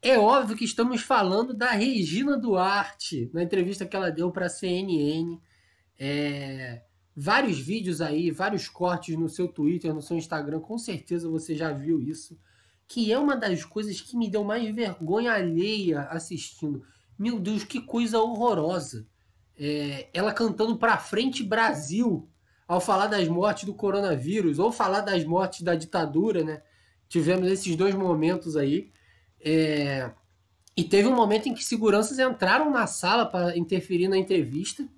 É 0.00 0.18
óbvio 0.18 0.56
que 0.56 0.64
estamos 0.64 1.00
falando 1.00 1.54
da 1.54 1.70
Regina 1.70 2.36
Duarte, 2.36 3.30
na 3.32 3.42
entrevista 3.42 3.86
que 3.86 3.96
ela 3.96 4.10
deu 4.10 4.30
para 4.30 4.46
a 4.46 4.50
CNN. 4.50 5.40
É, 5.98 6.82
vários 7.16 7.58
vídeos 7.58 8.00
aí, 8.00 8.30
vários 8.30 8.68
cortes 8.68 9.16
no 9.16 9.28
seu 9.28 9.48
Twitter, 9.48 9.94
no 9.94 10.02
seu 10.02 10.16
Instagram, 10.16 10.60
com 10.60 10.78
certeza 10.78 11.28
você 11.28 11.54
já 11.54 11.72
viu 11.72 12.00
isso. 12.00 12.38
Que 12.86 13.12
é 13.12 13.18
uma 13.18 13.36
das 13.36 13.64
coisas 13.64 14.00
que 14.00 14.16
me 14.16 14.28
deu 14.28 14.44
mais 14.44 14.74
vergonha 14.74 15.32
alheia 15.32 16.02
assistindo. 16.02 16.82
Meu 17.18 17.38
Deus, 17.38 17.64
que 17.64 17.80
coisa 17.80 18.20
horrorosa. 18.20 19.06
É, 19.56 20.08
ela 20.12 20.32
cantando 20.32 20.76
pra 20.76 20.98
frente 20.98 21.42
Brasil 21.42 22.28
ao 22.66 22.80
falar 22.80 23.06
das 23.06 23.28
mortes 23.28 23.64
do 23.64 23.74
coronavírus, 23.74 24.58
ou 24.58 24.72
falar 24.72 25.00
das 25.00 25.24
mortes 25.24 25.62
da 25.62 25.74
ditadura, 25.74 26.42
né? 26.42 26.62
Tivemos 27.08 27.50
esses 27.50 27.76
dois 27.76 27.94
momentos 27.94 28.56
aí. 28.56 28.90
É... 29.40 30.10
E 30.76 30.82
teve 30.82 31.06
um 31.06 31.14
momento 31.14 31.48
em 31.48 31.54
que 31.54 31.64
seguranças 31.64 32.18
entraram 32.18 32.70
na 32.70 32.86
sala 32.86 33.26
para 33.26 33.56
interferir 33.56 34.08
na 34.08 34.16
entrevista. 34.16 34.88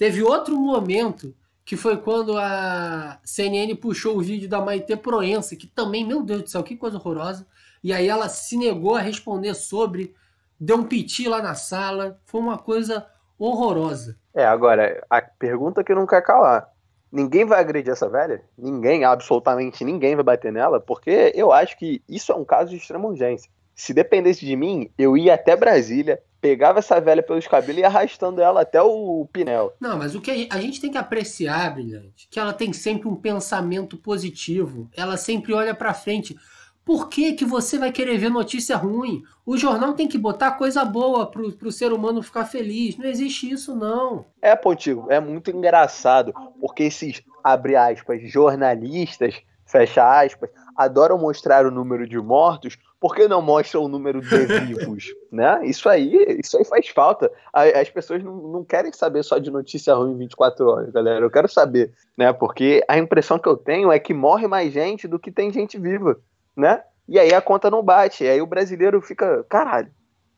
Teve 0.00 0.22
outro 0.22 0.56
momento 0.56 1.36
que 1.62 1.76
foi 1.76 1.98
quando 1.98 2.38
a 2.38 3.20
CNN 3.22 3.74
puxou 3.74 4.16
o 4.16 4.22
vídeo 4.22 4.48
da 4.48 4.58
Maite 4.58 4.96
Proença, 4.96 5.54
que 5.54 5.66
também, 5.66 6.06
meu 6.06 6.22
Deus 6.22 6.42
do 6.44 6.48
céu, 6.48 6.62
que 6.62 6.74
coisa 6.74 6.96
horrorosa. 6.96 7.46
E 7.84 7.92
aí 7.92 8.08
ela 8.08 8.26
se 8.30 8.56
negou 8.56 8.96
a 8.96 9.00
responder 9.02 9.52
sobre, 9.52 10.14
deu 10.58 10.78
um 10.78 10.84
piti 10.84 11.28
lá 11.28 11.42
na 11.42 11.54
sala, 11.54 12.18
foi 12.24 12.40
uma 12.40 12.56
coisa 12.56 13.06
horrorosa. 13.38 14.18
É, 14.32 14.42
agora, 14.42 15.04
a 15.10 15.20
pergunta 15.20 15.84
que 15.84 15.94
não 15.94 16.06
quer 16.06 16.22
calar. 16.22 16.66
Ninguém 17.12 17.44
vai 17.44 17.60
agredir 17.60 17.92
essa 17.92 18.08
velha? 18.08 18.42
Ninguém, 18.56 19.04
absolutamente 19.04 19.84
ninguém 19.84 20.14
vai 20.14 20.24
bater 20.24 20.50
nela, 20.50 20.80
porque 20.80 21.30
eu 21.34 21.52
acho 21.52 21.76
que 21.76 22.02
isso 22.08 22.32
é 22.32 22.34
um 22.34 22.44
caso 22.46 22.70
de 22.70 22.76
extrema 22.76 23.06
urgência. 23.06 23.50
Se 23.74 23.94
dependesse 23.94 24.44
de 24.44 24.54
mim, 24.56 24.90
eu 24.98 25.16
ia 25.16 25.34
até 25.34 25.56
Brasília, 25.56 26.20
pegava 26.40 26.78
essa 26.78 27.00
velha 27.00 27.22
pelos 27.22 27.46
cabelos 27.46 27.78
e 27.78 27.80
ia 27.80 27.86
arrastando 27.86 28.40
ela 28.40 28.62
até 28.62 28.80
o 28.82 29.26
Pinel. 29.32 29.72
Não, 29.80 29.98
mas 29.98 30.14
o 30.14 30.20
que 30.20 30.48
a 30.50 30.60
gente 30.60 30.80
tem 30.80 30.90
que 30.90 30.98
apreciar, 30.98 31.74
Brilhante, 31.74 32.28
que 32.30 32.40
ela 32.40 32.52
tem 32.52 32.72
sempre 32.72 33.08
um 33.08 33.16
pensamento 33.16 33.96
positivo. 33.96 34.88
Ela 34.96 35.16
sempre 35.16 35.52
olha 35.52 35.74
para 35.74 35.94
frente. 35.94 36.36
Por 36.84 37.08
que, 37.08 37.34
que 37.34 37.44
você 37.44 37.78
vai 37.78 37.92
querer 37.92 38.18
ver 38.18 38.30
notícia 38.30 38.76
ruim? 38.76 39.22
O 39.44 39.56
jornal 39.56 39.92
tem 39.92 40.08
que 40.08 40.18
botar 40.18 40.52
coisa 40.52 40.84
boa 40.84 41.30
pro, 41.30 41.52
pro 41.52 41.70
ser 41.70 41.92
humano 41.92 42.22
ficar 42.22 42.46
feliz. 42.46 42.96
Não 42.96 43.04
existe 43.04 43.50
isso, 43.50 43.76
não. 43.76 44.24
É, 44.40 44.56
Pontigo, 44.56 45.06
é 45.10 45.20
muito 45.20 45.50
engraçado, 45.50 46.32
porque 46.60 46.84
esses, 46.84 47.22
abre 47.44 47.76
aspas, 47.76 48.20
jornalistas, 48.30 49.36
fecha 49.66 50.20
aspas, 50.20 50.50
adoram 50.76 51.18
mostrar 51.18 51.66
o 51.66 51.70
número 51.70 52.08
de 52.08 52.18
mortos, 52.18 52.76
por 53.00 53.16
que 53.16 53.26
não 53.26 53.40
mostram 53.40 53.84
o 53.84 53.88
número 53.88 54.20
de 54.20 54.28
vivos? 54.60 55.14
né? 55.30 55.60
Isso 55.64 55.88
aí, 55.88 56.38
isso 56.42 56.58
aí 56.58 56.64
faz 56.64 56.88
falta. 56.88 57.30
As 57.52 57.88
pessoas 57.88 58.22
não, 58.22 58.36
não 58.36 58.64
querem 58.64 58.92
saber 58.92 59.22
só 59.22 59.38
de 59.38 59.50
notícia 59.50 59.94
ruim 59.94 60.16
24 60.16 60.66
horas, 60.66 60.90
galera. 60.90 61.24
Eu 61.24 61.30
quero 61.30 61.48
saber, 61.48 61.92
né? 62.16 62.32
Porque 62.32 62.84
a 62.88 62.98
impressão 62.98 63.38
que 63.38 63.48
eu 63.48 63.56
tenho 63.56 63.90
é 63.90 63.98
que 63.98 64.12
morre 64.12 64.46
mais 64.46 64.72
gente 64.72 65.08
do 65.08 65.18
que 65.18 65.30
tem 65.30 65.52
gente 65.52 65.78
viva, 65.78 66.20
né? 66.56 66.82
E 67.08 67.18
aí 67.18 67.32
a 67.32 67.40
conta 67.40 67.70
não 67.70 67.82
bate. 67.82 68.24
E 68.24 68.28
aí 68.28 68.42
o 68.42 68.46
brasileiro 68.46 69.00
fica, 69.00 69.44
caralho, 69.48 69.90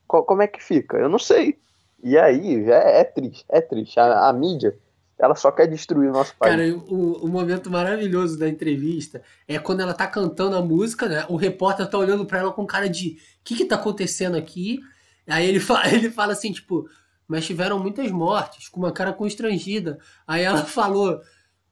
como 0.06 0.42
é 0.42 0.46
que 0.46 0.62
fica? 0.62 0.96
Eu 0.96 1.08
não 1.08 1.18
sei. 1.18 1.58
E 2.02 2.18
aí 2.18 2.70
é, 2.70 3.00
é 3.00 3.04
triste, 3.04 3.44
é 3.48 3.60
triste. 3.60 3.98
A, 3.98 4.28
a 4.28 4.32
mídia 4.32 4.76
ela 5.22 5.36
só 5.36 5.52
quer 5.52 5.68
destruir 5.68 6.10
o 6.10 6.12
nosso 6.12 6.34
país. 6.36 6.56
Cara, 6.56 6.76
o, 6.92 7.24
o 7.24 7.28
momento 7.28 7.70
maravilhoso 7.70 8.36
da 8.36 8.48
entrevista 8.48 9.22
é 9.46 9.56
quando 9.56 9.80
ela 9.80 9.94
tá 9.94 10.04
cantando 10.04 10.56
a 10.56 10.62
música, 10.62 11.08
né? 11.08 11.24
O 11.28 11.36
repórter 11.36 11.88
tá 11.88 11.96
olhando 11.96 12.26
para 12.26 12.40
ela 12.40 12.52
com 12.52 12.66
cara 12.66 12.88
de: 12.88 13.10
o 13.10 13.44
que 13.44 13.54
que 13.54 13.64
tá 13.64 13.76
acontecendo 13.76 14.36
aqui? 14.36 14.80
Aí 15.28 15.46
ele 15.46 15.60
fala, 15.60 15.86
ele 15.94 16.10
fala 16.10 16.32
assim, 16.32 16.52
tipo, 16.52 16.88
mas 17.28 17.46
tiveram 17.46 17.78
muitas 17.78 18.10
mortes, 18.10 18.68
com 18.68 18.80
uma 18.80 18.90
cara 18.90 19.12
constrangida. 19.12 19.98
Aí 20.26 20.42
ela 20.42 20.64
falou: 20.66 21.20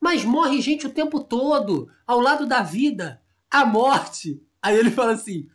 mas 0.00 0.24
morre 0.24 0.60
gente 0.60 0.86
o 0.86 0.90
tempo 0.90 1.18
todo, 1.18 1.88
ao 2.06 2.20
lado 2.20 2.46
da 2.46 2.62
vida, 2.62 3.20
a 3.50 3.66
morte. 3.66 4.40
Aí 4.62 4.78
ele 4.78 4.92
fala 4.92 5.10
assim: 5.10 5.48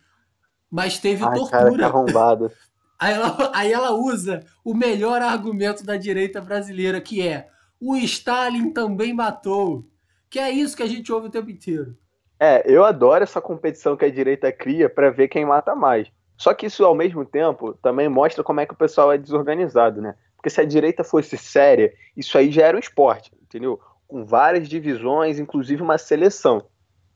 mas 0.70 0.98
teve 0.98 1.24
Ai, 1.24 1.34
tortura. 1.34 1.90
Cara, 1.90 2.50
Aí 2.98 3.12
ela, 3.12 3.52
aí 3.54 3.72
ela 3.72 3.92
usa 3.92 4.42
o 4.64 4.72
melhor 4.72 5.20
argumento 5.20 5.84
da 5.84 5.98
direita 5.98 6.40
brasileira, 6.40 6.98
que 6.98 7.20
é 7.20 7.46
o 7.80 7.96
Stalin 7.96 8.70
também 8.70 9.12
matou. 9.12 9.84
Que 10.28 10.38
é 10.38 10.50
isso 10.50 10.76
que 10.76 10.82
a 10.82 10.86
gente 10.88 11.12
ouve 11.12 11.28
o 11.28 11.30
tempo 11.30 11.50
inteiro. 11.50 11.96
É, 12.38 12.62
eu 12.66 12.84
adoro 12.84 13.22
essa 13.22 13.40
competição 13.40 13.96
que 13.96 14.04
a 14.04 14.10
direita 14.10 14.52
cria 14.52 14.90
para 14.90 15.10
ver 15.10 15.28
quem 15.28 15.44
mata 15.44 15.74
mais. 15.74 16.08
Só 16.36 16.52
que 16.52 16.66
isso, 16.66 16.84
ao 16.84 16.94
mesmo 16.94 17.24
tempo, 17.24 17.72
também 17.74 18.08
mostra 18.08 18.44
como 18.44 18.60
é 18.60 18.66
que 18.66 18.74
o 18.74 18.76
pessoal 18.76 19.12
é 19.12 19.18
desorganizado, 19.18 20.02
né? 20.02 20.14
Porque 20.36 20.50
se 20.50 20.60
a 20.60 20.64
direita 20.64 21.02
fosse 21.02 21.36
séria, 21.38 21.94
isso 22.16 22.36
aí 22.36 22.50
já 22.50 22.66
era 22.66 22.76
um 22.76 22.80
esporte, 22.80 23.32
entendeu? 23.42 23.80
Com 24.06 24.24
várias 24.24 24.68
divisões, 24.68 25.38
inclusive 25.38 25.82
uma 25.82 25.96
seleção. 25.96 26.66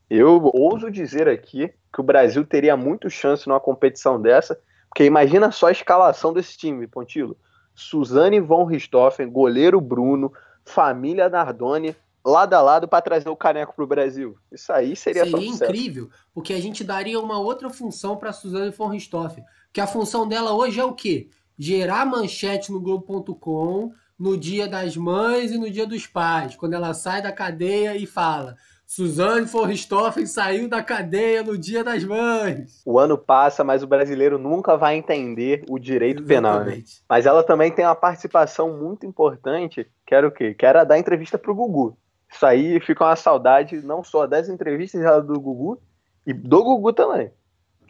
Eu 0.09 0.49
ouso 0.53 0.89
dizer 0.89 1.29
aqui 1.29 1.71
que 1.93 2.01
o 2.01 2.03
Brasil 2.03 2.43
teria 2.43 2.75
muito 2.75 3.09
chance 3.09 3.47
numa 3.47 3.59
competição 3.59 4.19
dessa, 4.19 4.59
porque 4.89 5.05
imagina 5.05 5.51
só 5.51 5.67
a 5.67 5.71
escalação 5.71 6.33
desse 6.33 6.57
time, 6.57 6.87
Pontilo. 6.87 7.37
Suzane 7.73 8.39
von 8.39 8.65
Richthofen, 8.65 9.29
goleiro 9.29 9.79
Bruno, 9.79 10.33
família 10.71 11.29
Nardoni 11.29 11.95
lado 12.23 12.53
a 12.53 12.61
lado 12.61 12.87
para 12.87 13.01
trazer 13.01 13.29
o 13.29 13.35
caneco 13.35 13.75
para 13.75 13.83
o 13.83 13.87
Brasil. 13.87 14.37
Isso 14.51 14.71
aí 14.71 14.95
seria 14.95 15.23
Seria 15.25 15.47
incrível, 15.47 16.09
porque 16.33 16.53
a 16.53 16.61
gente 16.61 16.83
daria 16.83 17.19
uma 17.19 17.39
outra 17.39 17.69
função 17.69 18.15
para 18.15 18.31
Suzane 18.31 18.71
von 18.71 18.87
Richthofen, 18.87 19.43
que 19.73 19.81
a 19.81 19.87
função 19.87 20.27
dela 20.27 20.53
hoje 20.53 20.79
é 20.79 20.85
o 20.85 20.93
quê? 20.93 21.29
Gerar 21.57 22.05
manchete 22.05 22.71
no 22.71 22.79
Globo.com 22.79 23.91
no 24.17 24.37
dia 24.37 24.67
das 24.67 24.95
mães 24.95 25.51
e 25.51 25.57
no 25.57 25.69
dia 25.69 25.87
dos 25.87 26.05
pais, 26.05 26.55
quando 26.55 26.73
ela 26.73 26.93
sai 26.93 27.21
da 27.21 27.31
cadeia 27.31 27.95
e 27.95 28.05
fala 28.05 28.55
Suzane 28.93 29.45
von 29.45 29.63
Richthofen 29.63 30.25
saiu 30.25 30.67
da 30.67 30.83
cadeia 30.83 31.41
no 31.41 31.57
Dia 31.57 31.81
das 31.81 32.03
Mães. 32.03 32.81
O 32.85 32.99
ano 32.99 33.17
passa, 33.17 33.63
mas 33.63 33.81
o 33.81 33.87
brasileiro 33.87 34.37
nunca 34.37 34.75
vai 34.75 34.97
entender 34.97 35.63
o 35.69 35.79
direito 35.79 36.21
Exatamente. 36.23 36.27
penal. 36.27 36.65
Né? 36.65 36.83
Mas 37.07 37.25
ela 37.25 37.41
também 37.41 37.71
tem 37.71 37.85
uma 37.85 37.95
participação 37.95 38.77
muito 38.77 39.05
importante, 39.05 39.89
que 40.05 40.13
era 40.13 40.27
o 40.27 40.31
quê? 40.31 40.53
Que 40.53 40.65
era 40.65 40.83
dar 40.83 40.99
entrevista 40.99 41.37
pro 41.37 41.55
Gugu. 41.55 41.97
Isso 42.29 42.45
aí 42.45 42.81
fica 42.81 43.05
uma 43.05 43.15
saudade 43.15 43.77
não 43.81 44.03
só 44.03 44.27
das 44.27 44.49
entrevistas 44.49 45.01
do 45.25 45.39
Gugu, 45.39 45.81
e 46.27 46.33
do 46.33 46.61
Gugu 46.61 46.91
também. 46.91 47.31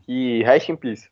Que 0.06 0.44
rest 0.44 0.70
in 0.70 0.76
peace. 0.76 1.10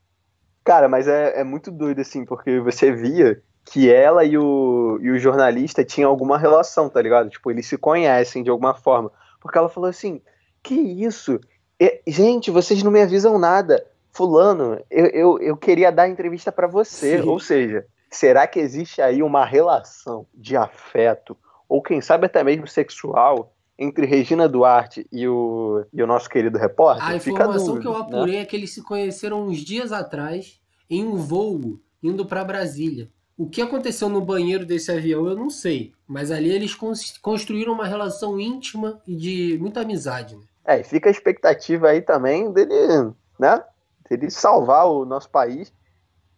Cara, 0.63 0.87
mas 0.87 1.07
é, 1.07 1.39
é 1.39 1.43
muito 1.43 1.71
doido, 1.71 2.01
assim, 2.01 2.25
porque 2.25 2.59
você 2.59 2.91
via 2.91 3.41
que 3.65 3.91
ela 3.91 4.23
e 4.23 4.37
o, 4.37 4.99
e 5.01 5.09
o 5.09 5.17
jornalista 5.17 5.83
tinham 5.83 6.11
alguma 6.11 6.37
relação, 6.37 6.87
tá 6.87 7.01
ligado? 7.01 7.31
Tipo, 7.31 7.49
eles 7.49 7.65
se 7.65 7.75
conhecem 7.75 8.43
de 8.43 8.51
alguma 8.51 8.75
forma 8.75 9.11
porque 9.39 9.57
ela 9.57 9.69
falou 9.69 9.89
assim: 9.89 10.21
Que 10.61 10.75
isso? 10.75 11.39
gente, 12.05 12.51
vocês 12.51 12.83
não 12.83 12.91
me 12.91 13.01
avisam 13.01 13.37
nada. 13.39 13.85
Fulano, 14.11 14.79
eu, 14.89 15.05
eu, 15.05 15.39
eu 15.39 15.57
queria 15.57 15.91
dar 15.91 16.09
entrevista 16.09 16.51
para 16.51 16.67
você. 16.67 17.21
Sim. 17.21 17.27
Ou 17.27 17.39
seja, 17.39 17.85
será 18.09 18.47
que 18.47 18.59
existe 18.59 19.01
aí 19.01 19.21
uma 19.21 19.45
relação 19.45 20.25
de 20.33 20.57
afeto, 20.57 21.37
ou 21.67 21.81
quem 21.81 22.01
sabe 22.01 22.25
até 22.25 22.43
mesmo 22.43 22.67
sexual, 22.67 23.53
entre 23.77 24.05
Regina 24.05 24.49
Duarte 24.49 25.07
e 25.11 25.27
o, 25.27 25.85
e 25.93 26.03
o 26.03 26.07
nosso 26.07 26.29
querido 26.29 26.57
repórter? 26.57 27.07
A 27.07 27.15
informação 27.15 27.75
dúvida, 27.75 27.81
que 27.81 27.87
eu 27.87 27.93
né? 27.93 27.99
apurei 27.99 28.35
né? 28.35 28.41
é 28.41 28.45
que 28.45 28.55
eles 28.55 28.73
se 28.73 28.83
conheceram 28.83 29.43
uns 29.43 29.59
dias 29.59 29.91
atrás 29.91 30.59
em 30.89 31.05
um 31.05 31.15
voo 31.15 31.79
indo 32.01 32.25
para 32.25 32.43
Brasília. 32.43 33.09
O 33.39 33.47
que 33.47 33.61
aconteceu 33.61 34.09
no 34.09 34.19
banheiro 34.19 34.65
desse 34.65 34.91
avião 34.91 35.25
eu 35.25 35.33
não 35.33 35.49
sei, 35.49 35.93
mas 36.05 36.29
ali 36.29 36.51
eles 36.51 36.75
construíram 37.21 37.71
uma 37.71 37.87
relação 37.87 38.37
íntima 38.37 39.01
e 39.07 39.15
de 39.15 39.57
muita 39.61 39.79
amizade. 39.79 40.35
Né? 40.35 40.43
É, 40.65 40.83
fica 40.83 41.07
a 41.07 41.11
expectativa 41.11 41.87
aí 41.87 42.01
também 42.01 42.51
dele, 42.51 42.73
né? 43.39 43.63
Dele 44.09 44.29
salvar 44.29 44.87
o 44.87 45.05
nosso 45.05 45.29
país 45.29 45.71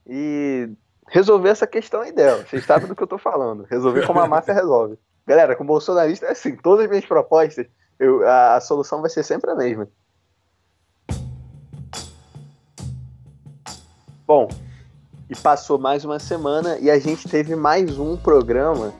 e 0.05 0.69
resolver 1.07 1.49
essa 1.49 1.65
questão 1.65 2.01
aí 2.01 2.11
dela. 2.11 2.45
Vocês 2.47 2.63
sabem 2.63 2.87
do 2.87 2.95
que 2.95 3.01
eu 3.01 3.07
tô 3.07 3.17
falando. 3.17 3.63
Resolver 3.63 4.05
como 4.05 4.19
a 4.19 4.27
máfia 4.27 4.53
resolve. 4.53 4.95
Galera, 5.25 5.55
com 5.55 5.65
bolsonarista 5.65 6.27
é 6.27 6.33
assim, 6.33 6.55
todas 6.55 6.83
as 6.83 6.89
minhas 6.91 7.05
propostas, 7.05 7.65
eu, 7.97 8.23
a, 8.27 8.57
a 8.57 8.61
solução 8.61 9.01
vai 9.01 9.09
ser 9.09 9.23
sempre 9.23 9.49
a 9.49 9.55
mesma. 9.55 9.89
Bom, 14.27 14.47
e 15.31 15.35
passou 15.35 15.79
mais 15.79 16.03
uma 16.03 16.19
semana 16.19 16.77
e 16.79 16.91
a 16.91 16.99
gente 16.99 17.29
teve 17.29 17.55
mais 17.55 17.97
um 17.97 18.17
programa 18.17 18.93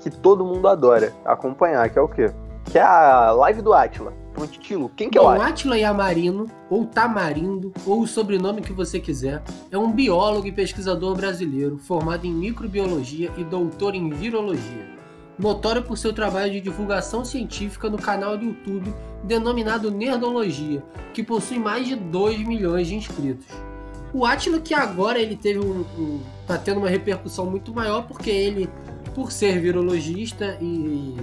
que 0.00 0.08
todo 0.08 0.44
mundo 0.44 0.68
adora 0.68 1.12
acompanhar, 1.24 1.90
que 1.90 1.98
é 1.98 2.02
o 2.02 2.06
quê? 2.06 2.32
Que 2.66 2.78
é 2.78 2.82
a 2.82 3.32
live 3.32 3.60
do 3.62 3.72
Atila. 3.72 4.14
Pontilo, 4.32 4.88
quem 4.96 5.10
que 5.10 5.18
é 5.18 5.20
o 5.20 5.28
Atila? 5.28 5.48
Atila 5.48 5.76
Yamarino, 5.76 6.46
ou 6.70 6.86
Tamarindo, 6.86 7.72
ou 7.84 8.02
o 8.02 8.06
sobrenome 8.06 8.62
que 8.62 8.72
você 8.72 9.00
quiser, 9.00 9.42
é 9.72 9.76
um 9.76 9.90
biólogo 9.90 10.46
e 10.46 10.52
pesquisador 10.52 11.16
brasileiro 11.16 11.76
formado 11.78 12.24
em 12.26 12.32
microbiologia 12.32 13.32
e 13.36 13.42
doutor 13.42 13.96
em 13.96 14.08
virologia. 14.08 14.88
Notório 15.36 15.82
por 15.82 15.98
seu 15.98 16.12
trabalho 16.12 16.52
de 16.52 16.60
divulgação 16.60 17.24
científica 17.24 17.90
no 17.90 17.98
canal 17.98 18.38
do 18.38 18.44
YouTube 18.44 18.94
denominado 19.24 19.90
Nerdologia, 19.90 20.82
que 21.12 21.24
possui 21.24 21.58
mais 21.58 21.88
de 21.88 21.96
2 21.96 22.46
milhões 22.46 22.86
de 22.86 22.94
inscritos. 22.94 23.71
O 24.14 24.26
Atila 24.26 24.60
que 24.60 24.74
agora 24.74 25.18
ele 25.18 25.36
teve 25.36 25.58
um, 25.58 25.84
um 25.98 26.20
tá 26.46 26.58
tendo 26.58 26.78
uma 26.78 26.88
repercussão 26.88 27.46
muito 27.46 27.72
maior 27.72 28.06
porque 28.06 28.30
ele, 28.30 28.68
por 29.14 29.32
ser 29.32 29.58
virologista 29.58 30.58
e 30.60 31.16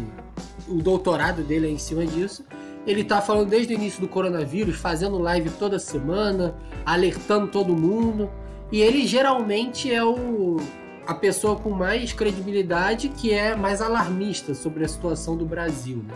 o 0.67 0.75
doutorado 0.75 1.43
dele 1.43 1.67
é 1.67 1.69
em 1.69 1.77
cima 1.77 2.05
disso, 2.05 2.43
ele 2.87 3.03
tá 3.03 3.21
falando 3.21 3.49
desde 3.49 3.73
o 3.73 3.75
início 3.75 4.01
do 4.01 4.07
coronavírus, 4.07 4.77
fazendo 4.77 5.19
live 5.19 5.49
toda 5.51 5.77
semana, 5.77 6.55
alertando 6.85 7.47
todo 7.47 7.75
mundo. 7.75 8.29
E 8.71 8.81
ele 8.81 9.05
geralmente 9.05 9.93
é 9.93 10.03
o, 10.03 10.57
a 11.05 11.13
pessoa 11.13 11.55
com 11.55 11.69
mais 11.69 12.13
credibilidade 12.13 13.09
que 13.09 13.31
é 13.31 13.55
mais 13.55 13.81
alarmista 13.81 14.53
sobre 14.53 14.83
a 14.83 14.87
situação 14.87 15.37
do 15.37 15.45
Brasil. 15.45 15.97
Né? 15.97 16.13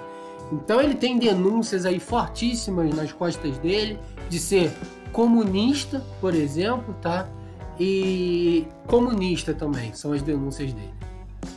Então 0.52 0.82
ele 0.82 0.96
tem 0.96 1.18
denúncias 1.18 1.86
aí 1.86 2.00
fortíssimas 2.00 2.94
nas 2.96 3.12
costas 3.12 3.58
dele 3.58 4.00
de 4.30 4.40
ser 4.40 4.72
comunista, 5.14 6.04
por 6.20 6.34
exemplo, 6.34 6.94
tá? 7.02 7.28
E 7.80 8.68
comunista 8.88 9.54
também, 9.54 9.94
são 9.94 10.12
as 10.12 10.22
denúncias 10.22 10.74
dele. 10.74 10.94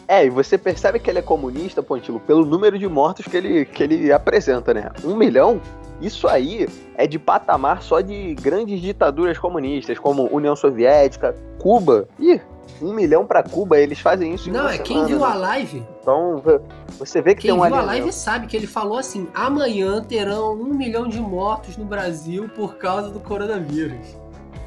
É, 0.06 0.24
e 0.24 0.30
você 0.30 0.56
percebe 0.56 1.00
que 1.00 1.10
ele 1.10 1.18
é 1.18 1.22
comunista, 1.22 1.82
Pontilo, 1.82 2.20
pelo 2.20 2.44
número 2.44 2.78
de 2.78 2.86
mortos 2.86 3.26
que 3.26 3.36
ele, 3.36 3.64
que 3.64 3.82
ele 3.82 4.12
apresenta, 4.12 4.72
né? 4.72 4.90
Um 5.04 5.16
milhão? 5.16 5.60
Isso 6.00 6.28
aí 6.28 6.68
é 6.94 7.06
de 7.06 7.18
patamar 7.18 7.82
só 7.82 8.00
de 8.00 8.34
grandes 8.34 8.80
ditaduras 8.80 9.38
comunistas, 9.38 9.98
como 9.98 10.28
União 10.30 10.54
Soviética, 10.54 11.34
Cuba. 11.58 12.06
Ih, 12.20 12.40
um 12.82 12.92
milhão 12.92 13.26
para 13.26 13.42
Cuba, 13.42 13.78
eles 13.78 13.98
fazem 13.98 14.34
isso 14.34 14.50
Não, 14.50 14.68
é 14.68 14.76
semana, 14.76 14.84
quem 14.84 15.04
viu 15.06 15.18
né? 15.20 15.24
a 15.24 15.34
live. 15.34 15.82
Então, 16.02 16.42
você 16.98 17.20
vê 17.20 17.34
que 17.34 17.42
quem 17.42 17.50
tem 17.50 17.60
um 17.60 17.64
viu 17.64 17.74
a 17.74 17.82
live 17.82 18.12
sabe 18.12 18.46
que 18.46 18.56
ele 18.56 18.66
falou 18.66 18.98
assim: 18.98 19.28
amanhã 19.34 20.02
terão 20.02 20.54
um 20.54 20.74
milhão 20.74 21.06
de 21.08 21.20
mortos 21.20 21.76
no 21.76 21.84
Brasil 21.84 22.48
por 22.54 22.76
causa 22.76 23.10
do 23.10 23.20
coronavírus. 23.20 24.16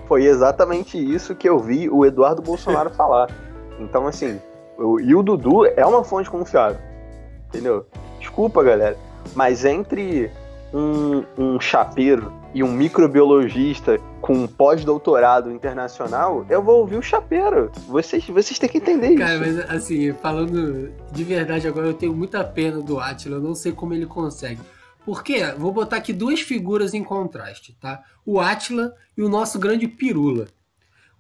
Foi 0.08 0.26
exatamente 0.26 0.98
isso 0.98 1.36
que 1.36 1.48
eu 1.48 1.60
vi 1.60 1.90
o 1.90 2.06
Eduardo 2.06 2.42
Bolsonaro 2.42 2.90
falar. 2.96 3.30
Então, 3.80 4.08
assim, 4.08 4.40
e 5.04 5.16
o 5.16 5.24
Dudu 5.24 5.66
é 5.66 5.86
uma 5.86 6.04
fonte 6.04 6.30
confiável. 6.30 6.80
Entendeu? 7.48 7.86
Desculpa, 8.20 8.64
galera. 8.64 8.98
Mas 9.36 9.66
entre 9.66 10.32
um, 10.74 11.24
um 11.38 11.60
chapeiro 11.60 12.32
e 12.54 12.64
um 12.64 12.72
microbiologista 12.72 14.00
com 14.22 14.48
pós-doutorado 14.48 15.52
internacional, 15.52 16.46
eu 16.50 16.64
vou 16.64 16.80
ouvir 16.80 16.98
o 16.98 17.02
chapeiro. 17.02 17.72
Vocês, 17.88 18.26
vocês 18.26 18.58
têm 18.58 18.70
que 18.70 18.78
entender 18.78 19.16
Cara, 19.16 19.48
isso. 19.48 19.58
Cara, 19.58 19.68
mas 19.68 19.76
assim, 19.84 20.14
falando 20.14 20.92
de 21.12 21.24
verdade 21.24 21.68
agora, 21.68 21.88
eu 21.88 21.94
tenho 21.94 22.14
muita 22.14 22.44
pena 22.44 22.82
do 22.82 23.00
Atila, 23.00 23.38
eu 23.38 23.42
não 23.42 23.56
sei 23.56 23.72
como 23.72 23.94
ele 23.94 24.06
consegue. 24.06 24.62
Porque, 25.06 25.44
vou 25.58 25.72
botar 25.72 25.98
aqui 25.98 26.12
duas 26.12 26.42
figuras 26.42 26.94
em 26.94 27.04
contraste, 27.04 27.76
tá? 27.80 28.04
O 28.26 28.40
Atila 28.40 28.94
e 29.18 29.22
o 29.22 29.30
nosso 29.30 29.58
grande 29.58 29.88
Pirula. 29.88 30.48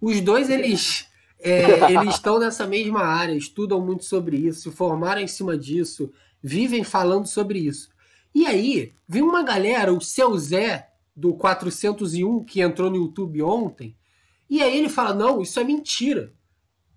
Os 0.01 0.21
dois, 0.21 0.49
eles, 0.49 1.07
é, 1.39 1.91
eles 1.91 2.15
estão 2.15 2.39
nessa 2.39 2.67
mesma 2.67 3.01
área, 3.01 3.33
estudam 3.33 3.79
muito 3.81 4.05
sobre 4.05 4.37
isso, 4.37 4.69
se 4.69 4.71
formaram 4.75 5.21
em 5.21 5.27
cima 5.27 5.57
disso, 5.57 6.11
vivem 6.41 6.83
falando 6.83 7.27
sobre 7.27 7.59
isso. 7.59 7.89
E 8.33 8.45
aí, 8.45 8.93
vem 9.07 9.23
uma 9.23 9.43
galera, 9.43 9.91
o 9.91 10.01
seu 10.01 10.37
Zé, 10.37 10.88
do 11.19 11.33
401, 11.33 12.45
que 12.45 12.61
entrou 12.61 12.89
no 12.89 12.95
YouTube 12.95 13.41
ontem, 13.41 13.93
e 14.49 14.63
aí 14.63 14.77
ele 14.77 14.87
fala: 14.87 15.13
não, 15.13 15.41
isso 15.41 15.59
é 15.59 15.63
mentira. 15.63 16.33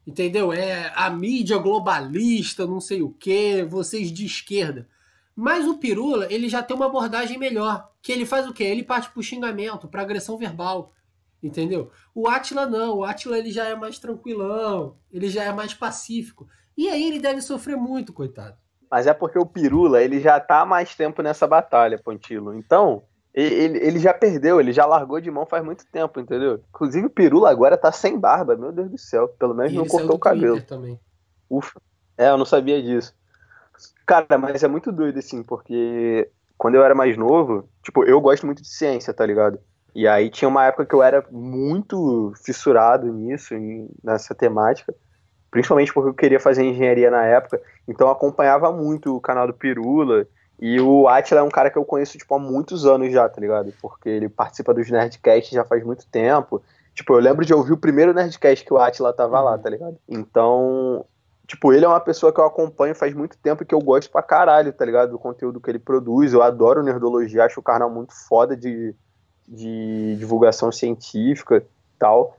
Entendeu? 0.06 0.52
É 0.52 0.92
a 0.96 1.11
mídia 1.11 1.58
globalista, 1.58 2.66
não 2.66 2.80
sei 2.80 3.02
o 3.02 3.11
que, 3.11 3.62
vocês 3.64 4.11
de 4.11 4.24
esquerda. 4.24 4.88
Mas 5.35 5.66
o 5.66 5.78
Pirula, 5.78 6.26
ele 6.30 6.48
já 6.48 6.62
tem 6.62 6.76
uma 6.76 6.87
abordagem 6.87 7.38
melhor. 7.38 7.88
Que 8.00 8.11
ele 8.11 8.26
faz 8.26 8.46
o 8.46 8.52
quê? 8.52 8.64
Ele 8.64 8.82
parte 8.82 9.11
pro 9.11 9.22
xingamento, 9.22 9.87
pra 9.88 10.02
agressão 10.02 10.37
verbal. 10.37 10.92
Entendeu? 11.42 11.90
O 12.14 12.28
Atila 12.28 12.66
não. 12.66 12.98
O 12.98 13.04
Atila 13.04 13.38
ele 13.38 13.50
já 13.50 13.64
é 13.64 13.74
mais 13.74 13.98
tranquilão, 13.98 14.96
ele 15.11 15.28
já 15.28 15.44
é 15.44 15.52
mais 15.52 15.72
pacífico. 15.72 16.48
E 16.76 16.88
aí 16.88 17.06
ele 17.06 17.20
deve 17.20 17.40
sofrer 17.40 17.76
muito, 17.76 18.12
coitado. 18.12 18.56
Mas 18.90 19.06
é 19.06 19.14
porque 19.14 19.38
o 19.38 19.46
Pirula, 19.46 20.02
ele 20.02 20.20
já 20.20 20.38
tá 20.38 20.61
há 20.61 20.66
mais 20.66 20.94
tempo 20.94 21.22
nessa 21.22 21.46
batalha, 21.46 21.98
Pontilo. 21.98 22.54
Então, 22.54 23.04
ele, 23.34 23.78
ele 23.78 23.98
já 23.98 24.12
perdeu, 24.12 24.60
ele 24.60 24.72
já 24.72 24.84
largou 24.84 25.20
de 25.20 25.30
mão 25.30 25.46
faz 25.46 25.64
muito 25.64 25.86
tempo, 25.86 26.20
entendeu? 26.20 26.60
Inclusive 26.68 27.06
o 27.06 27.10
Pirula 27.10 27.50
agora 27.50 27.76
tá 27.76 27.90
sem 27.90 28.18
barba, 28.18 28.56
meu 28.56 28.72
Deus 28.72 28.90
do 28.90 28.98
céu. 28.98 29.28
Pelo 29.28 29.54
menos 29.54 29.72
e 29.72 29.76
não 29.76 29.86
cortou 29.86 30.16
o 30.16 30.18
cabelo. 30.18 30.60
Também. 30.62 30.98
Ufa. 31.48 31.80
É, 32.16 32.28
eu 32.28 32.36
não 32.36 32.44
sabia 32.44 32.82
disso. 32.82 33.14
Cara, 34.06 34.38
mas 34.38 34.62
é 34.62 34.68
muito 34.68 34.92
doido, 34.92 35.18
assim, 35.18 35.42
porque 35.42 36.30
quando 36.58 36.74
eu 36.74 36.84
era 36.84 36.94
mais 36.94 37.16
novo, 37.16 37.68
tipo, 37.82 38.04
eu 38.04 38.20
gosto 38.20 38.44
muito 38.44 38.62
de 38.62 38.68
ciência, 38.68 39.14
tá 39.14 39.24
ligado? 39.24 39.58
E 39.94 40.06
aí 40.06 40.30
tinha 40.30 40.48
uma 40.48 40.66
época 40.66 40.86
que 40.86 40.94
eu 40.94 41.02
era 41.02 41.24
muito 41.30 42.32
fissurado 42.44 43.12
nisso, 43.12 43.54
nessa 44.02 44.34
temática 44.34 44.94
principalmente 45.52 45.92
porque 45.92 46.08
eu 46.08 46.14
queria 46.14 46.40
fazer 46.40 46.64
engenharia 46.64 47.10
na 47.10 47.24
época, 47.26 47.60
então 47.86 48.08
eu 48.08 48.12
acompanhava 48.12 48.72
muito 48.72 49.14
o 49.14 49.20
canal 49.20 49.46
do 49.46 49.52
Pirula, 49.52 50.26
e 50.60 50.80
o 50.80 51.08
Atila 51.08 51.40
é 51.40 51.42
um 51.42 51.50
cara 51.50 51.70
que 51.70 51.76
eu 51.76 51.84
conheço, 51.84 52.16
tipo, 52.16 52.34
há 52.34 52.38
muitos 52.38 52.86
anos 52.86 53.12
já, 53.12 53.28
tá 53.28 53.40
ligado? 53.40 53.72
Porque 53.80 54.08
ele 54.08 54.28
participa 54.28 54.72
dos 54.72 54.90
Nerdcasts 54.90 55.50
já 55.50 55.64
faz 55.64 55.84
muito 55.84 56.06
tempo. 56.06 56.62
Tipo, 56.94 57.14
eu 57.14 57.18
lembro 57.20 57.44
de 57.44 57.54
ouvir 57.54 57.72
o 57.72 57.76
primeiro 57.76 58.12
Nerdcast 58.12 58.64
que 58.64 58.72
o 58.72 58.78
Atila 58.78 59.12
tava 59.12 59.40
lá, 59.40 59.58
tá 59.58 59.68
ligado? 59.68 59.96
Então, 60.08 61.04
tipo, 61.46 61.72
ele 61.72 61.84
é 61.84 61.88
uma 61.88 62.00
pessoa 62.00 62.32
que 62.32 62.38
eu 62.38 62.44
acompanho 62.44 62.94
faz 62.94 63.14
muito 63.14 63.36
tempo 63.38 63.62
e 63.62 63.66
que 63.66 63.74
eu 63.74 63.80
gosto 63.80 64.10
pra 64.10 64.22
caralho, 64.22 64.72
tá 64.72 64.84
ligado? 64.84 65.10
Do 65.10 65.18
conteúdo 65.18 65.60
que 65.60 65.70
ele 65.70 65.78
produz. 65.78 66.32
Eu 66.32 66.42
adoro 66.42 66.82
Nerdologia, 66.82 67.44
acho 67.44 67.60
o 67.60 67.62
canal 67.62 67.90
muito 67.90 68.12
foda 68.28 68.56
de, 68.56 68.94
de 69.48 70.16
divulgação 70.16 70.70
científica 70.70 71.56
e 71.56 71.98
tal. 71.98 72.36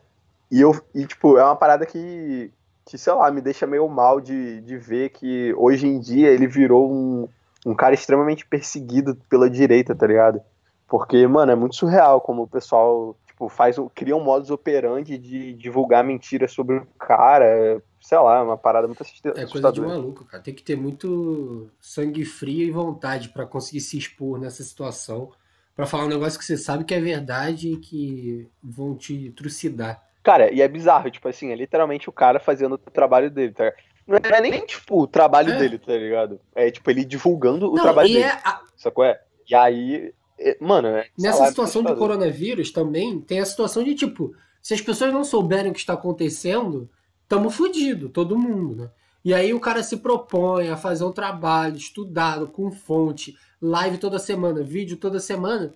E, 0.51 0.61
eu, 0.61 0.79
e, 0.93 1.05
tipo, 1.05 1.37
é 1.37 1.43
uma 1.43 1.55
parada 1.55 1.85
que, 1.85 2.51
que, 2.85 2.97
sei 2.97 3.11
lá, 3.13 3.29
me 3.31 3.41
deixa 3.41 3.65
meio 3.65 3.87
mal 3.89 4.21
de, 4.21 4.61
de 4.61 4.77
ver 4.77 5.09
que 5.09 5.53
hoje 5.57 5.87
em 5.87 5.99
dia 5.99 6.29
ele 6.29 6.45
virou 6.47 6.91
um, 6.91 7.27
um 7.65 7.73
cara 7.73 7.93
extremamente 7.93 8.45
perseguido 8.45 9.15
pela 9.29 9.49
direita, 9.49 9.95
tá 9.95 10.05
ligado? 10.05 10.41
Porque, 10.87 11.25
mano, 11.27 11.51
é 11.51 11.55
muito 11.55 11.75
surreal 11.75 12.21
como 12.21 12.43
o 12.43 12.47
pessoal, 12.47 13.17
tipo, 13.25 13.49
faz, 13.49 13.77
cria 13.95 14.15
um 14.15 14.23
modus 14.23 14.51
operandi 14.51 15.17
de 15.17 15.53
divulgar 15.53 16.03
mentiras 16.03 16.51
sobre 16.51 16.77
o 16.77 16.87
cara, 16.99 17.81
sei 18.01 18.19
lá, 18.19 18.39
é 18.39 18.41
uma 18.41 18.57
parada 18.57 18.87
muito 18.87 19.01
assustadora. 19.01 19.41
É 19.41 19.47
coisa 19.47 19.71
de 19.71 19.81
maluco, 19.81 20.25
cara. 20.25 20.43
Tem 20.43 20.53
que 20.53 20.61
ter 20.61 20.75
muito 20.75 21.69
sangue 21.79 22.25
frio 22.25 22.67
e 22.67 22.71
vontade 22.71 23.29
para 23.29 23.45
conseguir 23.45 23.81
se 23.81 23.97
expor 23.97 24.39
nessa 24.39 24.61
situação, 24.61 25.31
para 25.75 25.85
falar 25.85 26.05
um 26.05 26.09
negócio 26.09 26.37
que 26.37 26.45
você 26.45 26.57
sabe 26.57 26.83
que 26.83 26.93
é 26.93 26.99
verdade 26.99 27.73
e 27.73 27.77
que 27.77 28.47
vão 28.61 28.95
te 28.95 29.31
trucidar. 29.31 30.03
Cara, 30.21 30.53
e 30.53 30.61
é 30.61 30.67
bizarro, 30.67 31.09
tipo 31.09 31.27
assim, 31.27 31.51
é 31.51 31.55
literalmente 31.55 32.07
o 32.07 32.13
cara 32.13 32.39
fazendo 32.39 32.75
o 32.75 32.77
trabalho 32.77 33.31
dele, 33.31 33.51
tá? 33.51 33.73
Não 34.05 34.17
é 34.17 34.41
nem, 34.41 34.65
tipo, 34.65 35.01
o 35.01 35.07
trabalho 35.07 35.53
é. 35.53 35.57
dele, 35.57 35.77
tá 35.77 35.93
ligado? 35.93 36.39
É, 36.53 36.69
tipo, 36.69 36.89
ele 36.89 37.05
divulgando 37.05 37.71
o 37.71 37.75
Não, 37.75 37.83
trabalho 37.83 38.09
dele. 38.09 38.23
É 38.23 38.31
a... 38.43 38.61
Sacou? 38.75 39.05
É? 39.05 39.21
E 39.49 39.55
aí, 39.55 40.13
é, 40.39 40.57
mano... 40.59 40.89
É, 40.89 41.07
Nessa 41.17 41.47
situação 41.47 41.83
do 41.83 41.95
coronavírus 41.95 42.71
também, 42.71 43.21
tem 43.21 43.39
a 43.39 43.45
situação 43.45 43.83
de, 43.83 43.95
tipo, 43.95 44.35
se 44.61 44.73
as 44.73 44.81
pessoas 44.81 45.13
não 45.13 45.23
souberem 45.23 45.71
o 45.71 45.73
que 45.73 45.79
está 45.79 45.93
acontecendo, 45.93 46.89
tamo 47.27 47.49
fudido, 47.49 48.09
todo 48.09 48.37
mundo, 48.37 48.75
né? 48.75 48.89
E 49.23 49.33
aí 49.33 49.53
o 49.53 49.59
cara 49.59 49.81
se 49.81 49.97
propõe 49.97 50.69
a 50.69 50.75
fazer 50.75 51.05
um 51.05 51.11
trabalho 51.11 51.77
estudado, 51.77 52.47
com 52.47 52.69
fonte, 52.71 53.37
live 53.61 53.97
toda 53.97 54.19
semana, 54.19 54.61
vídeo 54.61 54.97
toda 54.97 55.19
semana, 55.19 55.73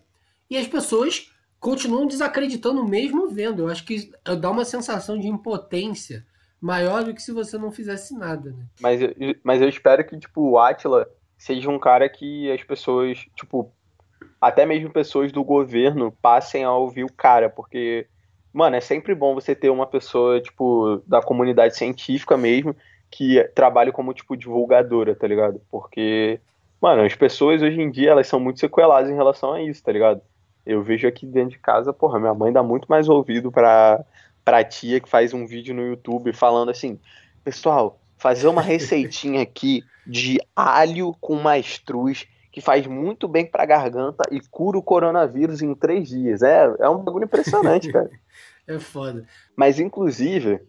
e 0.50 0.58
as 0.58 0.68
pessoas 0.68 1.32
continuam 1.60 2.06
desacreditando 2.06 2.86
mesmo 2.86 3.30
vendo. 3.30 3.64
Eu 3.64 3.70
acho 3.70 3.86
que 3.86 4.12
dá 4.40 4.52
uma 4.52 4.66
sensação 4.66 5.18
de 5.18 5.28
impotência 5.28 6.26
maior 6.60 7.04
do 7.04 7.14
que 7.14 7.22
se 7.22 7.32
você 7.32 7.58
não 7.58 7.72
fizesse 7.72 8.18
nada, 8.18 8.52
né? 8.52 8.66
Mas, 8.80 9.00
mas 9.44 9.62
eu 9.62 9.70
espero 9.70 10.04
que, 10.06 10.18
tipo, 10.18 10.42
o 10.52 10.60
Atila 10.60 11.08
seja 11.38 11.70
um 11.70 11.80
cara 11.80 12.10
que 12.10 12.52
as 12.52 12.64
pessoas, 12.64 13.26
tipo, 13.36 13.72
até 14.42 14.66
mesmo 14.66 14.90
pessoas 14.90 15.32
do 15.32 15.44
governo 15.44 16.12
passem 16.22 16.64
a 16.64 16.74
ouvir 16.74 17.04
o 17.04 17.14
cara, 17.14 17.50
porque, 17.50 18.08
mano, 18.52 18.76
é 18.76 18.82
sempre 18.82 19.14
bom 19.14 19.36
você 19.36 19.56
ter 19.56 19.70
uma 19.70 19.86
pessoa, 19.86 20.42
tipo, 20.42 21.02
da 21.06 21.22
comunidade 21.22 21.78
científica 21.78 22.36
mesmo, 22.36 22.76
que 23.10 23.44
trabalhe 23.56 23.92
como, 23.92 24.14
tipo, 24.14 24.36
divulgadora, 24.36 25.16
tá 25.16 25.28
ligado? 25.28 25.62
Porque, 25.70 26.40
mano, 26.82 27.04
as 27.04 27.16
pessoas 27.16 27.62
hoje 27.62 27.80
em 27.80 27.90
dia, 27.90 28.12
elas 28.12 28.28
são 28.28 28.40
muito 28.40 28.60
sequeladas 28.60 29.10
em 29.10 29.16
relação 29.16 29.54
a 29.54 29.62
isso, 29.62 29.84
tá 29.84 29.92
ligado? 29.92 30.22
Eu 30.66 30.84
vejo 30.84 31.08
aqui 31.08 31.26
dentro 31.26 31.52
de 31.52 31.60
casa, 31.60 31.94
porra, 31.94 32.20
minha 32.20 32.34
mãe 32.34 32.52
dá 32.52 32.62
muito 32.62 32.88
mais 32.88 33.08
ouvido 33.08 33.52
pra, 33.52 34.04
pra 34.48 34.64
tia 34.64 35.02
que 35.02 35.10
faz 35.10 35.34
um 35.34 35.46
vídeo 35.46 35.76
no 35.76 35.86
YouTube 35.86 36.32
falando 36.32 36.72
assim, 36.72 36.98
pessoal, 37.44 38.00
fazer 38.18 38.48
uma 38.48 38.62
receitinha 38.62 39.42
aqui 39.42 39.84
de 40.08 40.40
alho 40.56 41.14
com 41.20 41.36
mastruz 41.36 42.26
que 42.50 42.62
faz 42.62 42.88
muito 42.88 43.28
bem 43.28 43.46
pra 43.46 43.66
garganta 43.66 44.24
e 44.32 44.40
cura 44.50 44.78
o 44.78 44.82
coronavírus 44.82 45.62
em 45.62 45.76
três 45.76 46.08
dias. 46.08 46.42
É, 46.42 46.64
é 46.80 46.88
um 46.88 47.04
bagulho 47.04 47.26
impressionante, 47.26 47.92
cara. 47.92 48.10
é 48.66 48.80
foda. 48.80 49.28
Mas, 49.54 49.82
inclusive, 49.82 50.62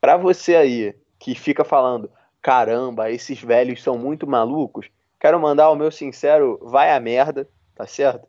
pra 0.00 0.16
você 0.16 0.54
aí 0.54 0.94
que 1.18 1.34
fica 1.34 1.64
falando, 1.64 2.08
caramba, 2.40 3.10
esses 3.10 3.42
velhos 3.42 3.82
são 3.82 3.98
muito 3.98 4.28
malucos, 4.28 4.86
quero 5.18 5.40
mandar 5.40 5.70
o 5.70 5.76
meu 5.76 5.90
sincero, 5.90 6.56
vai 6.62 6.94
a 6.94 7.00
merda, 7.00 7.48
tá 7.74 7.84
certo? 7.84 8.28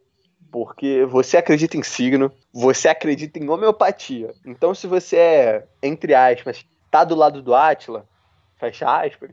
Porque 0.51 1.05
você 1.05 1.37
acredita 1.37 1.77
em 1.77 1.83
signo, 1.83 2.31
você 2.51 2.87
acredita 2.87 3.37
em 3.39 3.49
homeopatia. 3.49 4.33
Então, 4.45 4.73
se 4.73 4.87
você 4.87 5.17
é, 5.17 5.67
entre 5.83 6.13
aspas, 6.15 6.65
tá 6.89 7.03
do 7.03 7.15
lado 7.15 7.41
do 7.41 7.53
Átila, 7.53 8.05
fecha 8.57 8.89
aspas, 8.89 9.31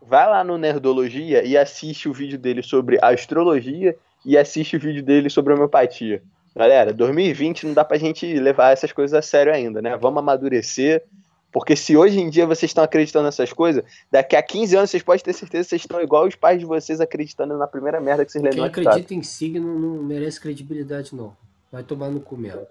vai 0.00 0.28
lá 0.28 0.44
no 0.44 0.58
Nerdologia 0.58 1.42
e 1.44 1.56
assiste 1.56 2.08
o 2.08 2.12
vídeo 2.12 2.38
dele 2.38 2.62
sobre 2.62 2.98
astrologia 3.02 3.96
e 4.24 4.36
assiste 4.36 4.76
o 4.76 4.80
vídeo 4.80 5.02
dele 5.02 5.30
sobre 5.30 5.54
homeopatia. 5.54 6.22
Galera, 6.54 6.92
2020 6.92 7.66
não 7.66 7.74
dá 7.74 7.84
pra 7.84 7.96
gente 7.96 8.26
levar 8.34 8.72
essas 8.72 8.92
coisas 8.92 9.16
a 9.16 9.22
sério 9.22 9.52
ainda, 9.52 9.80
né? 9.80 9.96
Vamos 9.96 10.18
amadurecer, 10.18 11.04
porque 11.52 11.74
se 11.74 11.96
hoje 11.96 12.20
em 12.20 12.30
dia 12.30 12.46
vocês 12.46 12.70
estão 12.70 12.84
acreditando 12.84 13.24
nessas 13.24 13.52
coisas, 13.52 13.84
daqui 14.10 14.36
a 14.36 14.42
15 14.42 14.76
anos 14.76 14.90
vocês 14.90 15.02
podem 15.02 15.22
ter 15.22 15.32
certeza 15.32 15.64
que 15.64 15.70
vocês 15.70 15.82
estão 15.82 16.00
igual 16.00 16.26
os 16.26 16.34
pais 16.34 16.58
de 16.58 16.64
vocês 16.64 17.00
acreditando 17.00 17.56
na 17.56 17.66
primeira 17.66 18.00
merda 18.00 18.24
que 18.24 18.32
vocês 18.32 18.42
leram 18.42 18.56
Quem 18.56 18.66
acredita 18.66 19.14
em 19.14 19.22
signo 19.22 19.78
não 19.78 20.02
merece 20.02 20.40
credibilidade, 20.40 21.14
não. 21.14 21.36
Vai 21.70 21.82
tomar 21.82 22.08
no 22.08 22.20
cu 22.20 22.36
mesmo. 22.36 22.66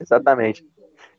Exatamente. 0.00 0.64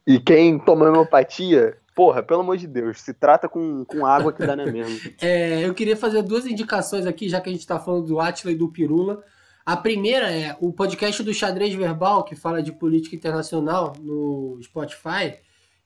E 0.07 0.19
quem 0.19 0.57
toma 0.57 0.89
homeopatia 0.89 1.77
Porra, 1.99 2.23
pelo 2.23 2.39
amor 2.39 2.55
de 2.55 2.65
Deus, 2.65 3.01
se 3.01 3.13
trata 3.13 3.49
com, 3.49 3.83
com 3.83 4.05
água 4.05 4.31
que 4.31 4.45
dá 4.45 4.55
na 4.55 4.65
mesma. 4.65 4.97
é, 5.21 5.65
eu 5.65 5.73
queria 5.73 5.97
fazer 5.97 6.21
duas 6.21 6.45
indicações 6.45 7.05
aqui, 7.05 7.27
já 7.27 7.41
que 7.41 7.49
a 7.49 7.51
gente 7.51 7.59
está 7.59 7.77
falando 7.77 8.07
do 8.07 8.21
Atila 8.21 8.53
e 8.53 8.55
do 8.55 8.69
Pirula. 8.69 9.21
A 9.65 9.75
primeira 9.75 10.31
é 10.31 10.55
o 10.61 10.71
podcast 10.71 11.21
do 11.21 11.33
Xadrez 11.33 11.73
Verbal, 11.73 12.23
que 12.23 12.37
fala 12.37 12.63
de 12.63 12.71
política 12.71 13.17
internacional 13.17 13.91
no 13.99 14.57
Spotify. 14.63 15.39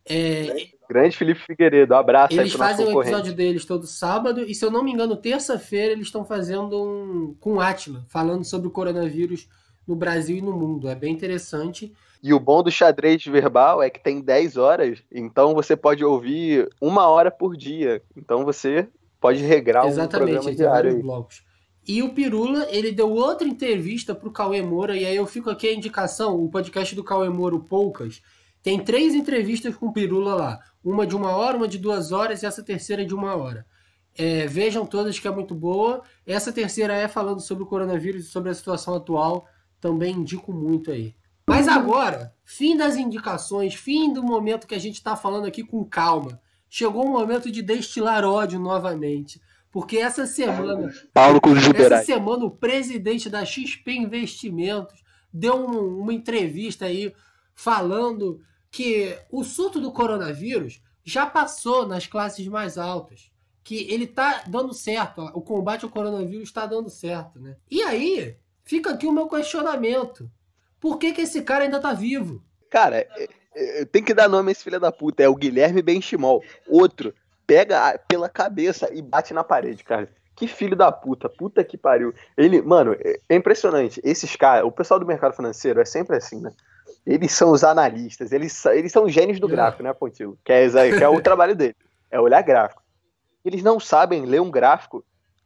É, 0.05 0.67
Grande 0.93 1.17
Felipe 1.17 1.41
Figueiredo, 1.41 1.95
abraço 1.95 2.39
Eles 2.39 2.53
fazem 2.53 2.85
o 2.85 3.01
episódio 3.01 3.33
deles 3.33 3.65
todo 3.65 3.87
sábado, 3.87 4.41
e 4.41 4.53
se 4.53 4.63
eu 4.63 4.69
não 4.69 4.83
me 4.83 4.91
engano, 4.91 5.15
terça-feira 5.15 5.93
eles 5.93 6.05
estão 6.05 6.23
fazendo 6.23 6.81
um 6.81 7.35
com 7.39 7.55
o 7.55 7.59
Atila, 7.59 8.05
falando 8.07 8.43
sobre 8.43 8.67
o 8.67 8.71
coronavírus 8.71 9.49
no 9.87 9.95
Brasil 9.95 10.37
e 10.37 10.41
no 10.41 10.53
mundo. 10.53 10.87
É 10.87 10.95
bem 10.95 11.11
interessante. 11.11 11.91
E 12.21 12.33
o 12.33 12.39
bom 12.39 12.61
do 12.61 12.71
xadrez 12.71 13.25
verbal 13.25 13.81
é 13.81 13.89
que 13.89 14.01
tem 14.01 14.21
10 14.21 14.55
horas, 14.55 15.03
então 15.11 15.53
você 15.53 15.75
pode 15.75 16.05
ouvir 16.05 16.69
uma 16.79 17.07
hora 17.07 17.31
por 17.31 17.57
dia. 17.57 18.01
Então 18.15 18.45
você 18.45 18.87
pode 19.19 19.43
regrar 19.43 19.87
Exatamente, 19.87 20.31
um 20.31 20.41
programa 20.41 20.55
diário. 20.55 21.01
Blocos. 21.01 21.43
E 21.85 22.01
o 22.01 22.13
Pirula, 22.13 22.65
ele 22.69 22.93
deu 22.93 23.11
outra 23.11 23.45
entrevista 23.45 24.15
pro 24.15 24.31
Cauê 24.31 24.61
Moura, 24.61 24.95
e 24.95 25.05
aí 25.05 25.15
eu 25.15 25.25
fico 25.25 25.49
aqui 25.49 25.67
a 25.67 25.73
indicação, 25.73 26.41
o 26.41 26.49
podcast 26.49 26.95
do 26.95 27.03
Cauê 27.03 27.27
Moura, 27.27 27.55
o 27.55 27.63
Poucas, 27.63 28.21
tem 28.63 28.79
três 28.79 29.13
entrevistas 29.13 29.75
com 29.75 29.91
Pirula 29.91 30.33
lá. 30.33 30.59
Uma 30.81 31.05
de 31.05 31.15
uma 31.15 31.35
hora, 31.35 31.57
uma 31.57 31.67
de 31.67 31.77
duas 31.77 32.13
horas 32.13 32.41
e 32.41 32.45
essa 32.45 32.63
terceira 32.63 33.05
de 33.05 33.13
uma 33.13 33.35
hora. 33.35 33.65
É, 34.17 34.47
vejam 34.47 34.85
todas 34.85 35.19
que 35.19 35.27
é 35.27 35.31
muito 35.31 35.53
boa. 35.53 36.01
Essa 36.25 36.51
terceira 36.51 36.93
é 36.93 37.09
falando 37.09 37.41
sobre 37.41 37.63
o 37.63 37.67
coronavírus 37.67 38.25
e 38.25 38.29
sobre 38.29 38.49
a 38.49 38.53
situação 38.53 38.95
atual. 38.95 39.45
Também 39.81 40.15
indico 40.15 40.53
muito 40.53 40.91
aí. 40.91 41.13
Mas 41.45 41.67
agora, 41.67 42.33
fim 42.45 42.77
das 42.77 42.95
indicações, 42.95 43.75
fim 43.75 44.13
do 44.13 44.23
momento 44.23 44.65
que 44.65 44.75
a 44.75 44.79
gente 44.79 44.95
está 44.95 45.15
falando 45.17 45.45
aqui 45.45 45.61
com 45.61 45.83
calma. 45.83 46.39
Chegou 46.69 47.05
o 47.05 47.11
momento 47.11 47.51
de 47.51 47.61
destilar 47.61 48.23
ódio 48.23 48.59
novamente. 48.59 49.41
Porque 49.69 49.97
essa 49.97 50.25
semana. 50.25 50.89
Paulo 51.13 51.41
Essa 51.75 52.03
semana, 52.03 52.45
o 52.45 52.51
presidente 52.51 53.29
da 53.29 53.43
XP 53.43 53.91
Investimentos 53.91 55.03
deu 55.33 55.55
um, 55.55 56.01
uma 56.01 56.13
entrevista 56.13 56.85
aí 56.85 57.11
falando 57.53 58.39
que 58.73 59.15
o 59.31 59.43
surto 59.43 59.79
do 59.79 59.91
coronavírus 59.91 60.81
já 61.05 61.27
passou 61.27 61.87
nas 61.87 62.07
classes 62.07 62.47
mais 62.47 62.75
altas. 62.75 63.31
Que 63.63 63.89
ele 63.89 64.07
tá 64.07 64.43
dando 64.47 64.73
certo. 64.73 65.21
O 65.35 65.41
combate 65.41 65.85
ao 65.85 65.91
coronavírus 65.91 66.49
está 66.49 66.65
dando 66.65 66.89
certo, 66.89 67.39
né? 67.39 67.55
E 67.69 67.83
aí, 67.83 68.35
fica 68.65 68.89
aqui 68.89 69.05
o 69.05 69.11
meu 69.11 69.27
questionamento. 69.27 70.29
Por 70.81 70.97
que, 70.97 71.13
que 71.13 71.21
esse 71.21 71.43
cara 71.43 71.63
ainda 71.63 71.79
tá 71.79 71.93
vivo? 71.93 72.43
Cara, 72.69 72.97
é, 72.97 73.29
é, 73.55 73.85
tem 73.85 74.03
que 74.03 74.13
dar 74.13 74.27
nome 74.27 74.49
a 74.49 74.51
esse 74.51 74.63
filho 74.63 74.79
da 74.79 74.91
puta. 74.91 75.21
É 75.21 75.29
o 75.29 75.35
Guilherme 75.35 75.83
Benchimol. 75.83 76.43
Outro, 76.67 77.13
pega 77.45 77.97
pela 78.07 78.27
cabeça 78.27 78.91
e 78.91 79.03
bate 79.03 79.35
na 79.35 79.43
parede, 79.43 79.83
cara. 79.83 80.09
Que 80.35 80.47
filho 80.47 80.75
da 80.75 80.91
puta, 80.91 81.29
puta 81.29 81.63
que 81.63 81.77
pariu. 81.77 82.11
Ele, 82.35 82.59
mano, 82.59 82.97
é, 82.99 83.19
é 83.29 83.35
impressionante. 83.35 84.01
Esses 84.03 84.35
caras, 84.35 84.65
o 84.65 84.71
pessoal 84.71 84.99
do 84.99 85.05
mercado 85.05 85.35
financeiro 85.35 85.79
é 85.79 85.85
sempre 85.85 86.17
assim, 86.17 86.41
né? 86.41 86.51
Eles 87.05 87.33
são 87.33 87.51
os 87.51 87.63
analistas, 87.63 88.31
eles, 88.31 88.65
eles 88.65 88.91
são 88.91 89.09
gênios 89.09 89.39
do 89.39 89.47
gráfico, 89.47 89.83
né, 89.83 89.93
Pontilho? 89.93 90.37
Que 90.43 90.53
é, 90.53 90.69
que 90.69 91.03
é 91.03 91.09
o 91.09 91.19
trabalho 91.21 91.55
dele, 91.55 91.75
é 92.09 92.19
olhar 92.19 92.41
gráfico. 92.41 92.81
Eles 93.43 93.61
não 93.61 93.79
sabem 93.79 94.25
ler 94.25 94.41
um 94.41 94.49
gráfico 94.49 95.03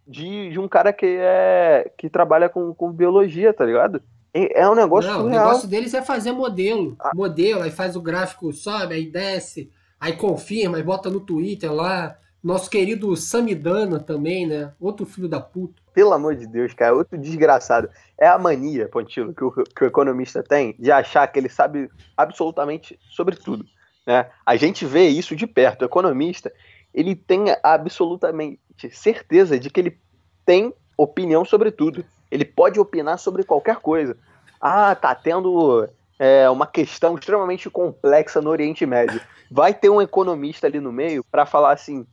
de, 0.08 0.52
de 0.52 0.60
um 0.60 0.67
cara 0.67 0.93
que 0.93 1.17
é 1.20 1.91
que 1.98 2.10
trabalha 2.10 2.48
com, 2.48 2.74
com 2.74 2.91
biologia, 2.91 3.54
tá 3.54 3.65
ligado? 3.65 4.02
É 4.34 4.70
um 4.70 4.76
negócio 4.76 5.10
Não, 5.10 5.22
surreal. 5.22 5.43
O 5.43 5.48
negócio 5.48 5.67
deles 5.67 5.93
é 5.93 6.02
fazer 6.02 6.32
modelo. 6.32 6.96
Ah. 7.00 7.12
Modelo, 7.15 7.63
aí 7.63 7.72
faz 7.72 7.96
o 7.96 8.02
gráfico, 8.02 8.54
sobe, 8.54 8.93
aí 8.93 9.06
desce, 9.10 9.72
aí 10.00 10.13
confirma, 10.13 10.78
aí 10.78 10.84
bota 10.84 11.10
no 11.10 11.20
Twitter 11.20 11.74
lá. 11.74 12.15
Nosso 12.43 12.69
querido 12.69 13.15
Samidana 13.15 14.00
também, 14.00 14.47
né? 14.47 14.71
Outro 14.80 15.06
filho 15.06 15.28
da 15.28 15.39
puta. 15.39 15.82
Pelo 15.93 16.13
amor 16.13 16.36
de 16.36 16.47
Deus, 16.47 16.73
cara, 16.73 16.95
outro 16.95 17.17
desgraçado. 17.17 17.89
É 18.17 18.28
a 18.28 18.38
mania, 18.38 18.88
Pontilo, 18.88 19.34
que 19.34 19.43
o, 19.43 19.52
que 19.52 19.84
o 19.84 19.88
economista 19.88 20.43
tem 20.43 20.76
de 20.78 20.91
achar 20.91 21.28
que 21.28 21.39
ele 21.39 21.50
sabe 21.50 21.89
absolutamente 22.15 23.00
sobre 23.10 23.36
tudo. 23.36 23.65
Né? 24.06 24.30
A 24.45 24.56
gente 24.56 24.86
vê 24.86 25.08
isso 25.08 25.36
de 25.36 25.47
perto. 25.47 25.82
O 25.82 25.86
economista, 25.86 26.54
ele 26.93 27.15
tem 27.15 27.45
absolutamente 27.63 28.60
certeza 28.91 29.60
de 29.60 29.69
que 29.69 29.80
ele 29.80 30.00
tem 30.45 30.73
opinião 30.97 31.43
sobre 31.43 31.71
tudo. 31.71 32.06
Ele 32.32 32.45
pode 32.45 32.80
opinar 32.80 33.17
sobre 33.17 33.43
qualquer 33.43 33.78
coisa. 33.78 34.15
Ah, 34.62 34.95
tá 34.95 35.13
tendo 35.13 35.88
é, 36.19 36.49
uma 36.49 36.65
questão 36.65 37.15
extremamente 37.15 37.69
complexa 37.69 38.41
no 38.41 38.49
Oriente 38.49 38.86
Médio. 38.86 39.21
Vai 39.49 39.73
ter 39.73 39.89
um 39.89 40.01
economista 40.01 40.67
ali 40.67 40.80
no 40.80 40.91
meio 40.91 41.23
para 41.32 41.45
falar 41.45 41.73
assim, 41.73 42.06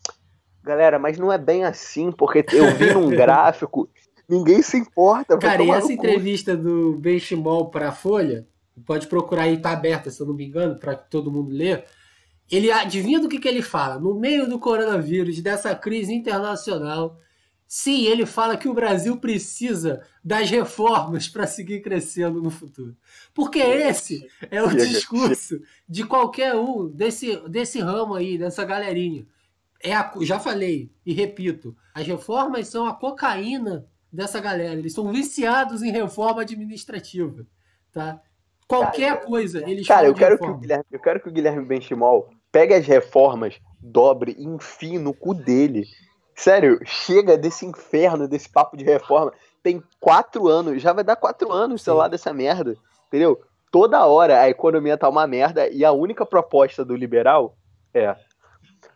galera, 0.63 0.99
mas 0.99 1.19
não 1.19 1.33
é 1.33 1.39
bem 1.39 1.65
assim, 1.65 2.13
porque 2.13 2.45
eu 2.53 2.75
vi 2.77 2.93
num 2.93 3.09
gráfico, 3.11 3.89
ninguém 4.29 4.63
se 4.63 4.77
importa. 4.77 5.37
Cara, 5.39 5.63
e 5.63 5.71
essa 5.71 5.93
entrevista 5.93 6.57
do 6.57 6.95
Benchimol 6.95 7.71
para 7.71 7.89
a 7.89 7.93
Folha, 7.93 8.47
pode 8.87 9.07
procurar 9.07 9.43
aí, 9.43 9.57
tá 9.59 9.73
aberta, 9.73 10.11
se 10.11 10.21
eu 10.21 10.27
não 10.27 10.35
me 10.35 10.47
engano, 10.47 10.77
para 10.79 10.95
todo 10.95 11.31
mundo 11.31 11.51
ler. 11.51 11.85
Ele 12.51 12.71
adivinha 12.71 13.21
do 13.21 13.29
que, 13.29 13.39
que 13.39 13.49
ele 13.49 13.63
fala? 13.63 13.99
No 13.99 14.15
meio 14.15 14.49
do 14.49 14.59
coronavírus, 14.59 15.41
dessa 15.41 15.75
crise 15.75 16.13
internacional, 16.13 17.19
Sim, 17.77 18.05
ele 18.05 18.25
fala 18.25 18.57
que 18.57 18.69
o 18.69 18.73
Brasil 18.73 19.17
precisa 19.17 20.07
das 20.23 20.49
reformas 20.49 21.29
para 21.29 21.45
seguir 21.45 21.81
crescendo 21.83 22.41
no 22.41 22.49
futuro. 22.49 22.97
Porque 23.35 23.59
esse 23.59 24.31
é 24.49 24.63
o 24.63 24.69
discurso 24.69 25.61
de 25.89 26.07
qualquer 26.07 26.55
um 26.55 26.89
desse, 26.89 27.37
desse 27.49 27.81
ramo 27.81 28.15
aí, 28.15 28.39
dessa 28.39 28.65
galerinha. 28.65 29.27
É 29.83 29.93
a, 29.93 30.09
já 30.21 30.39
falei 30.39 30.93
e 31.05 31.13
repito, 31.13 31.77
as 31.93 32.07
reformas 32.07 32.69
são 32.69 32.87
a 32.87 32.95
cocaína 32.95 33.89
dessa 34.11 34.41
galera. 34.41 34.79
Eles 34.79 34.93
são 34.93 35.11
viciados 35.13 35.83
em 35.83 35.91
reforma 35.91 36.43
administrativa, 36.43 37.45
tá? 37.91 38.23
Qualquer 38.69 39.15
cara, 39.15 39.27
coisa 39.27 39.69
eles 39.69 39.85
Cara, 39.85 40.07
eu 40.07 40.15
quero, 40.15 40.39
que 40.39 40.47
o 40.47 40.59
Guilherme, 40.59 40.85
eu 40.93 41.01
quero 41.01 41.21
que 41.21 41.29
o 41.29 41.33
Guilherme 41.33 41.65
Benchimol 41.67 42.31
pegue 42.53 42.73
as 42.73 42.87
reformas, 42.87 43.61
dobre 43.81 44.37
e 44.39 44.45
enfie 44.45 44.97
no 44.97 45.13
cu 45.13 45.35
dele 45.35 45.89
Sério, 46.35 46.81
chega 46.85 47.37
desse 47.37 47.65
inferno, 47.65 48.27
desse 48.27 48.49
papo 48.49 48.77
de 48.77 48.85
reforma. 48.85 49.33
Tem 49.63 49.83
quatro 50.01 50.49
anos, 50.49 50.83
já 50.83 50.93
vai 50.93 51.05
dar 51.05 51.17
quatro 51.17 51.53
anos, 51.53 51.83
sei 51.83 51.93
lá, 51.93 52.09
dessa 52.09 52.33
merda. 52.33 52.77
Entendeu? 53.07 53.41
Toda 53.71 54.07
hora 54.07 54.41
a 54.41 54.49
economia 54.49 54.99
tá 54.99 55.09
uma 55.09 55.27
merda 55.27 55.69
e 55.69 55.85
a 55.85 55.93
única 55.93 56.27
proposta 56.27 56.85
do 56.85 56.95
liberal 56.95 57.57
é: 57.93 58.15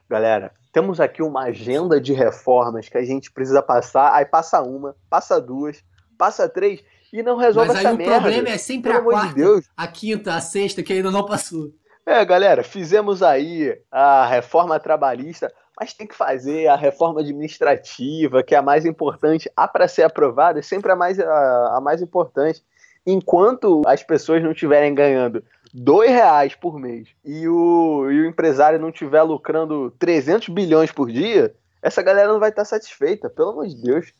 galera, 0.09 0.53
temos 0.72 1.01
aqui 1.01 1.22
uma 1.22 1.45
agenda 1.45 2.01
de 2.01 2.12
reformas 2.12 2.89
que 2.89 2.99
a 2.99 3.05
gente 3.05 3.32
precisa 3.32 3.62
passar. 3.62 4.14
Aí 4.14 4.24
passa 4.24 4.62
uma, 4.62 4.95
passa 5.09 5.41
duas, 5.41 5.82
passa 6.16 6.49
três 6.49 6.84
e 7.12 7.22
não 7.22 7.36
resolve 7.36 7.68
Mas 7.68 7.78
essa 7.78 7.95
merda. 7.95 8.05
Mas 8.05 8.12
aí 8.12 8.18
o 8.18 8.22
problema 8.22 8.49
é 8.49 8.59
sempre 8.59 8.93
Pelo 8.93 9.11
a 9.11 9.12
quarta, 9.12 9.34
de 9.34 9.68
a 9.76 9.86
quinta, 9.86 10.34
a 10.34 10.41
sexta 10.41 10.82
que 10.82 10.93
ainda 10.93 11.11
não 11.11 11.24
passou. 11.24 11.72
É, 12.05 12.24
galera, 12.24 12.62
fizemos 12.62 13.22
aí 13.22 13.78
a 13.91 14.26
reforma 14.26 14.80
trabalhista 14.80 15.53
mas 15.79 15.95
tem 15.95 16.07
que 16.07 16.14
fazer 16.14 16.66
a 16.66 16.74
reforma 16.74 17.20
administrativa, 17.20 18.43
que 18.43 18.55
é 18.55 18.59
a 18.59 18.62
mais 18.62 18.85
importante, 18.85 19.51
a 19.57 19.68
para 19.68 19.87
ser 19.87 20.03
aprovada, 20.03 20.59
é 20.59 20.62
sempre 20.62 20.91
a 20.91 20.97
mais, 20.97 21.20
a, 21.20 21.76
a 21.76 21.81
mais 21.81 22.03
importante. 22.03 22.62
Enquanto 23.07 23.83
as 23.87 24.03
pessoas 24.03 24.43
não 24.43 24.51
estiverem 24.51 24.95
ganhando 24.95 25.43
dois 25.72 26.11
reais 26.11 26.55
por 26.55 26.79
mês 26.79 27.09
e 27.24 27.47
o, 27.47 28.11
e 28.11 28.20
o 28.20 28.26
empresário 28.26 28.79
não 28.79 28.89
estiver 28.89 29.22
lucrando 29.22 29.91
300 29.99 30.49
bilhões 30.49 30.91
por 30.91 31.11
dia, 31.11 31.55
essa 31.81 32.03
galera 32.03 32.33
não 32.33 32.41
vai 32.41 32.51
estar 32.51 32.64
satisfeita, 32.64 33.31
pelo 33.31 33.51
amor 33.51 33.68
de 33.68 33.76
Deus. 33.76 34.12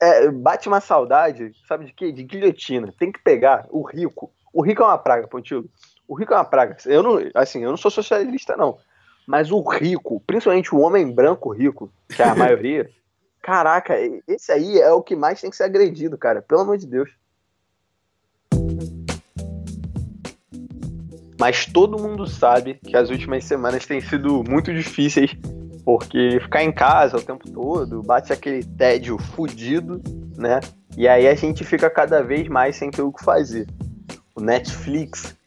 É, 0.00 0.28
bate 0.30 0.68
uma 0.68 0.80
saudade, 0.80 1.52
sabe 1.66 1.86
de 1.86 1.92
quê? 1.92 2.10
De 2.10 2.24
guilhotina. 2.24 2.92
Tem 2.98 3.12
que 3.12 3.22
pegar 3.22 3.66
o 3.70 3.82
rico. 3.82 4.32
O 4.52 4.62
rico 4.62 4.82
é 4.82 4.86
uma 4.86 4.98
praga, 4.98 5.28
Pontilho. 5.28 5.70
O 6.08 6.14
rico 6.14 6.34
é 6.34 6.36
uma 6.36 6.44
praga. 6.44 6.76
Eu 6.86 7.02
não, 7.02 7.18
assim, 7.34 7.62
eu 7.62 7.70
não 7.70 7.76
sou 7.76 7.90
socialista, 7.90 8.56
não. 8.56 8.78
Mas 9.28 9.52
o 9.52 9.60
rico, 9.60 10.22
principalmente 10.26 10.74
o 10.74 10.78
homem 10.78 11.12
branco 11.12 11.52
rico, 11.52 11.92
que 12.08 12.22
é 12.22 12.24
a 12.26 12.34
maioria, 12.34 12.88
caraca, 13.42 13.94
esse 14.26 14.50
aí 14.50 14.80
é 14.80 14.90
o 14.90 15.02
que 15.02 15.14
mais 15.14 15.38
tem 15.38 15.50
que 15.50 15.56
ser 15.56 15.64
agredido, 15.64 16.16
cara. 16.16 16.40
Pelo 16.40 16.62
amor 16.62 16.78
de 16.78 16.86
Deus. 16.86 17.10
Mas 21.38 21.66
todo 21.66 22.02
mundo 22.02 22.26
sabe 22.26 22.80
que 22.82 22.96
as 22.96 23.10
últimas 23.10 23.44
semanas 23.44 23.84
têm 23.84 24.00
sido 24.00 24.42
muito 24.48 24.72
difíceis, 24.72 25.36
porque 25.84 26.40
ficar 26.40 26.64
em 26.64 26.72
casa 26.72 27.18
o 27.18 27.22
tempo 27.22 27.50
todo 27.50 28.02
bate 28.02 28.32
aquele 28.32 28.64
tédio 28.64 29.18
fudido, 29.18 30.00
né? 30.38 30.58
E 30.96 31.06
aí 31.06 31.28
a 31.28 31.34
gente 31.34 31.64
fica 31.64 31.90
cada 31.90 32.22
vez 32.22 32.48
mais 32.48 32.76
sem 32.76 32.90
ter 32.90 33.02
o 33.02 33.12
que 33.12 33.22
fazer. 33.22 33.68
O 34.34 34.40
Netflix 34.40 35.37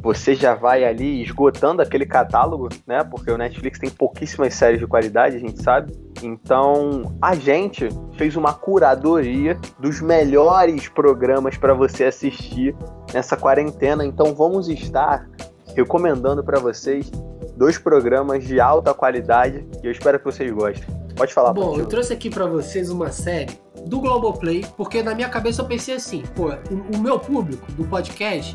você 0.00 0.34
já 0.34 0.54
vai 0.54 0.84
ali 0.84 1.22
esgotando 1.22 1.82
aquele 1.82 2.06
catálogo, 2.06 2.68
né? 2.86 3.02
Porque 3.02 3.30
o 3.30 3.36
Netflix 3.36 3.78
tem 3.78 3.90
pouquíssimas 3.90 4.54
séries 4.54 4.78
de 4.78 4.86
qualidade, 4.86 5.36
a 5.36 5.40
gente 5.40 5.62
sabe. 5.62 5.92
Então, 6.22 7.16
a 7.20 7.34
gente 7.34 7.88
fez 8.16 8.36
uma 8.36 8.52
curadoria 8.52 9.58
dos 9.78 10.00
melhores 10.00 10.88
programas 10.88 11.56
para 11.56 11.74
você 11.74 12.04
assistir 12.04 12.76
nessa 13.12 13.36
quarentena. 13.36 14.04
Então, 14.04 14.34
vamos 14.34 14.68
estar 14.68 15.28
recomendando 15.74 16.42
para 16.44 16.58
vocês 16.60 17.10
dois 17.56 17.76
programas 17.76 18.44
de 18.44 18.60
alta 18.60 18.94
qualidade 18.94 19.66
e 19.82 19.86
eu 19.86 19.90
espero 19.90 20.18
que 20.18 20.24
vocês 20.24 20.50
gostem. 20.50 20.88
Pode 21.16 21.34
falar. 21.34 21.52
Bom, 21.52 21.76
eu 21.76 21.86
trouxe 21.86 22.12
aqui 22.12 22.30
para 22.30 22.46
vocês 22.46 22.88
uma 22.88 23.10
série 23.10 23.58
do 23.84 24.00
Globoplay, 24.00 24.64
porque 24.76 25.02
na 25.02 25.14
minha 25.14 25.28
cabeça 25.28 25.62
eu 25.62 25.66
pensei 25.66 25.96
assim, 25.96 26.22
pô, 26.36 26.50
o, 26.70 26.96
o 26.96 26.98
meu 27.00 27.18
público 27.18 27.70
do 27.72 27.84
podcast 27.84 28.54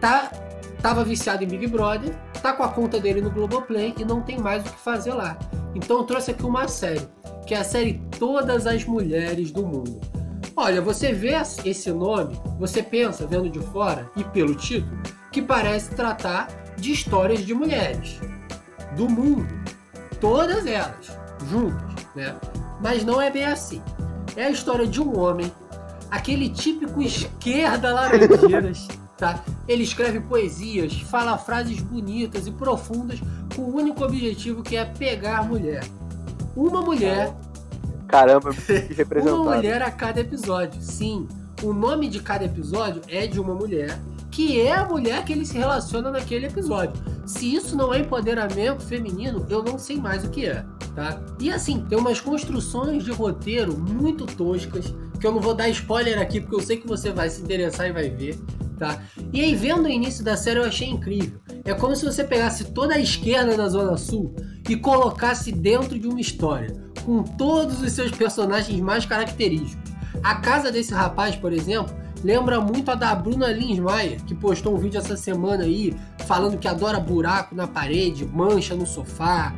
tá 0.00 0.30
tava 0.80 1.04
viciado 1.04 1.44
em 1.44 1.48
Big 1.48 1.66
Brother, 1.66 2.14
tá 2.42 2.52
com 2.52 2.62
a 2.62 2.68
conta 2.68 3.00
dele 3.00 3.20
no 3.20 3.30
Globoplay 3.30 3.94
e 3.98 4.04
não 4.04 4.22
tem 4.22 4.38
mais 4.38 4.62
o 4.62 4.72
que 4.72 4.78
fazer 4.78 5.12
lá. 5.12 5.38
Então 5.74 5.98
eu 5.98 6.04
trouxe 6.04 6.30
aqui 6.30 6.44
uma 6.44 6.68
série, 6.68 7.06
que 7.46 7.54
é 7.54 7.58
a 7.58 7.64
série 7.64 8.02
Todas 8.18 8.66
as 8.66 8.84
Mulheres 8.84 9.50
do 9.50 9.66
Mundo. 9.66 10.00
Olha, 10.56 10.80
você 10.82 11.12
vê 11.12 11.34
esse 11.64 11.90
nome, 11.92 12.36
você 12.58 12.82
pensa, 12.82 13.26
vendo 13.26 13.48
de 13.48 13.60
fora 13.60 14.10
e 14.16 14.24
pelo 14.24 14.54
título, 14.56 14.98
que 15.30 15.40
parece 15.40 15.94
tratar 15.94 16.48
de 16.76 16.92
histórias 16.92 17.40
de 17.40 17.54
mulheres 17.54 18.18
do 18.96 19.08
mundo, 19.08 19.46
todas 20.20 20.66
elas, 20.66 21.16
juntas, 21.48 22.06
né? 22.14 22.34
Mas 22.80 23.04
não 23.04 23.20
é 23.20 23.30
bem 23.30 23.44
assim. 23.44 23.82
É 24.36 24.46
a 24.46 24.50
história 24.50 24.86
de 24.86 25.00
um 25.00 25.18
homem, 25.18 25.52
aquele 26.10 26.48
típico 26.48 27.02
esquerda 27.02 27.92
laranjeiras 27.92 28.88
Tá? 29.18 29.42
Ele 29.66 29.82
escreve 29.82 30.20
poesias, 30.20 31.00
fala 31.00 31.36
frases 31.36 31.80
bonitas 31.80 32.46
e 32.46 32.52
profundas 32.52 33.20
com 33.54 33.62
o 33.62 33.76
único 33.76 34.04
objetivo 34.04 34.62
que 34.62 34.76
é 34.76 34.84
pegar 34.84 35.42
mulher. 35.42 35.84
Uma 36.54 36.80
mulher. 36.80 37.34
Caramba, 38.06 38.50
representado. 38.96 39.42
uma 39.42 39.56
mulher 39.56 39.82
a 39.82 39.90
cada 39.90 40.20
episódio. 40.20 40.80
Sim, 40.80 41.26
o 41.64 41.72
nome 41.72 42.08
de 42.08 42.20
cada 42.20 42.44
episódio 42.44 43.02
é 43.08 43.26
de 43.26 43.40
uma 43.40 43.56
mulher, 43.56 43.98
que 44.30 44.60
é 44.60 44.72
a 44.72 44.84
mulher 44.84 45.24
que 45.24 45.32
ele 45.32 45.44
se 45.44 45.58
relaciona 45.58 46.12
naquele 46.12 46.46
episódio. 46.46 46.94
Se 47.26 47.52
isso 47.52 47.76
não 47.76 47.92
é 47.92 47.98
empoderamento 47.98 48.84
feminino, 48.84 49.44
eu 49.50 49.64
não 49.64 49.80
sei 49.80 49.96
mais 49.96 50.24
o 50.24 50.30
que 50.30 50.46
é, 50.46 50.64
tá? 50.94 51.20
E 51.40 51.50
assim, 51.50 51.84
tem 51.88 51.98
umas 51.98 52.20
construções 52.20 53.02
de 53.02 53.10
roteiro 53.10 53.76
muito 53.76 54.26
toscas, 54.26 54.94
que 55.20 55.26
eu 55.26 55.32
não 55.32 55.40
vou 55.40 55.54
dar 55.54 55.68
spoiler 55.70 56.20
aqui 56.20 56.40
porque 56.40 56.54
eu 56.54 56.60
sei 56.60 56.76
que 56.76 56.86
você 56.86 57.10
vai 57.10 57.28
se 57.28 57.42
interessar 57.42 57.88
e 57.88 57.92
vai 57.92 58.08
ver 58.08 58.38
tá? 58.78 59.02
E 59.32 59.40
aí, 59.42 59.54
vendo 59.54 59.86
o 59.86 59.90
início 59.90 60.24
da 60.24 60.36
série, 60.36 60.60
eu 60.60 60.64
achei 60.64 60.88
incrível. 60.88 61.38
É 61.64 61.74
como 61.74 61.94
se 61.94 62.04
você 62.04 62.24
pegasse 62.24 62.64
toda 62.72 62.94
a 62.94 63.00
esquerda 63.00 63.56
da 63.56 63.68
Zona 63.68 63.96
Sul 63.96 64.34
e 64.68 64.76
colocasse 64.76 65.52
dentro 65.52 65.98
de 65.98 66.06
uma 66.06 66.20
história, 66.20 66.74
com 67.04 67.22
todos 67.22 67.82
os 67.82 67.92
seus 67.92 68.10
personagens 68.10 68.80
mais 68.80 69.04
característicos. 69.04 69.92
A 70.22 70.36
casa 70.36 70.72
desse 70.72 70.94
rapaz, 70.94 71.36
por 71.36 71.52
exemplo, 71.52 71.94
lembra 72.24 72.60
muito 72.60 72.90
a 72.90 72.94
da 72.94 73.14
Bruna 73.14 73.48
Linsmeyer, 73.48 74.22
que 74.24 74.34
postou 74.34 74.74
um 74.74 74.78
vídeo 74.78 74.98
essa 74.98 75.16
semana 75.16 75.64
aí, 75.64 75.94
falando 76.26 76.58
que 76.58 76.68
adora 76.68 76.98
buraco 76.98 77.54
na 77.54 77.66
parede, 77.66 78.24
mancha 78.24 78.74
no 78.74 78.86
sofá, 78.86 79.54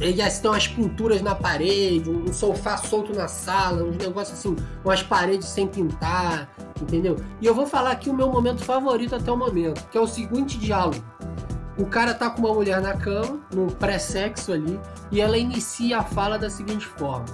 e 0.00 0.20
assim, 0.20 0.42
tem 0.42 0.50
umas 0.50 0.66
pinturas 0.66 1.22
na 1.22 1.34
parede, 1.34 2.10
um 2.10 2.32
sofá 2.32 2.76
solto 2.76 3.14
na 3.14 3.28
sala, 3.28 3.84
uns 3.84 3.96
negócios 3.96 4.38
assim, 4.38 4.56
umas 4.84 5.02
paredes 5.02 5.48
sem 5.48 5.66
pintar, 5.66 6.50
entendeu? 6.80 7.16
E 7.40 7.46
eu 7.46 7.54
vou 7.54 7.66
falar 7.66 7.92
aqui 7.92 8.10
o 8.10 8.14
meu 8.14 8.30
momento 8.30 8.64
favorito 8.64 9.14
até 9.14 9.30
o 9.30 9.36
momento, 9.36 9.86
que 9.88 9.96
é 9.96 10.00
o 10.00 10.06
seguinte 10.06 10.58
diálogo. 10.58 11.02
O 11.78 11.86
cara 11.86 12.12
tá 12.12 12.28
com 12.28 12.40
uma 12.40 12.52
mulher 12.52 12.80
na 12.80 12.96
cama, 12.96 13.40
num 13.54 13.68
pré-sexo 13.68 14.52
ali, 14.52 14.78
e 15.10 15.20
ela 15.20 15.38
inicia 15.38 15.98
a 15.98 16.02
fala 16.02 16.36
da 16.36 16.50
seguinte 16.50 16.84
forma: 16.84 17.26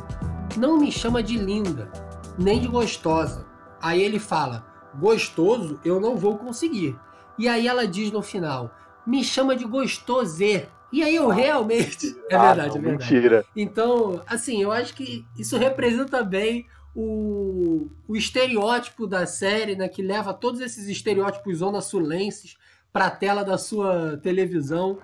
Não 0.56 0.78
me 0.78 0.92
chama 0.92 1.22
de 1.22 1.36
linda, 1.38 1.90
nem 2.38 2.60
de 2.60 2.68
gostosa. 2.68 3.46
Aí 3.80 4.02
ele 4.02 4.18
fala: 4.18 4.64
Gostoso 4.94 5.80
eu 5.84 5.98
não 5.98 6.16
vou 6.16 6.36
conseguir. 6.36 6.98
E 7.38 7.48
aí 7.48 7.66
ela 7.66 7.88
diz 7.88 8.12
no 8.12 8.22
final: 8.22 8.70
Me 9.06 9.24
chama 9.24 9.56
de 9.56 9.64
gostoser 9.64 10.68
e 10.96 11.02
aí 11.02 11.14
eu 11.14 11.28
realmente. 11.28 12.16
É 12.28 12.34
ah, 12.34 12.54
verdade, 12.54 12.68
não, 12.70 12.76
é 12.76 12.80
verdade. 12.80 13.14
Mentira. 13.14 13.44
Então, 13.54 14.20
assim, 14.26 14.60
eu 14.60 14.72
acho 14.72 14.94
que 14.94 15.24
isso 15.38 15.56
representa 15.56 16.24
bem 16.24 16.66
o, 16.94 17.88
o 18.08 18.16
estereótipo 18.16 19.06
da 19.06 19.26
série, 19.26 19.76
né? 19.76 19.88
Que 19.88 20.02
leva 20.02 20.34
todos 20.34 20.60
esses 20.60 20.88
estereótipos 20.88 21.58
zona 21.58 21.80
sulenses 21.80 22.56
para 22.92 23.06
a 23.06 23.10
tela 23.10 23.44
da 23.44 23.58
sua 23.58 24.18
televisão. 24.22 24.98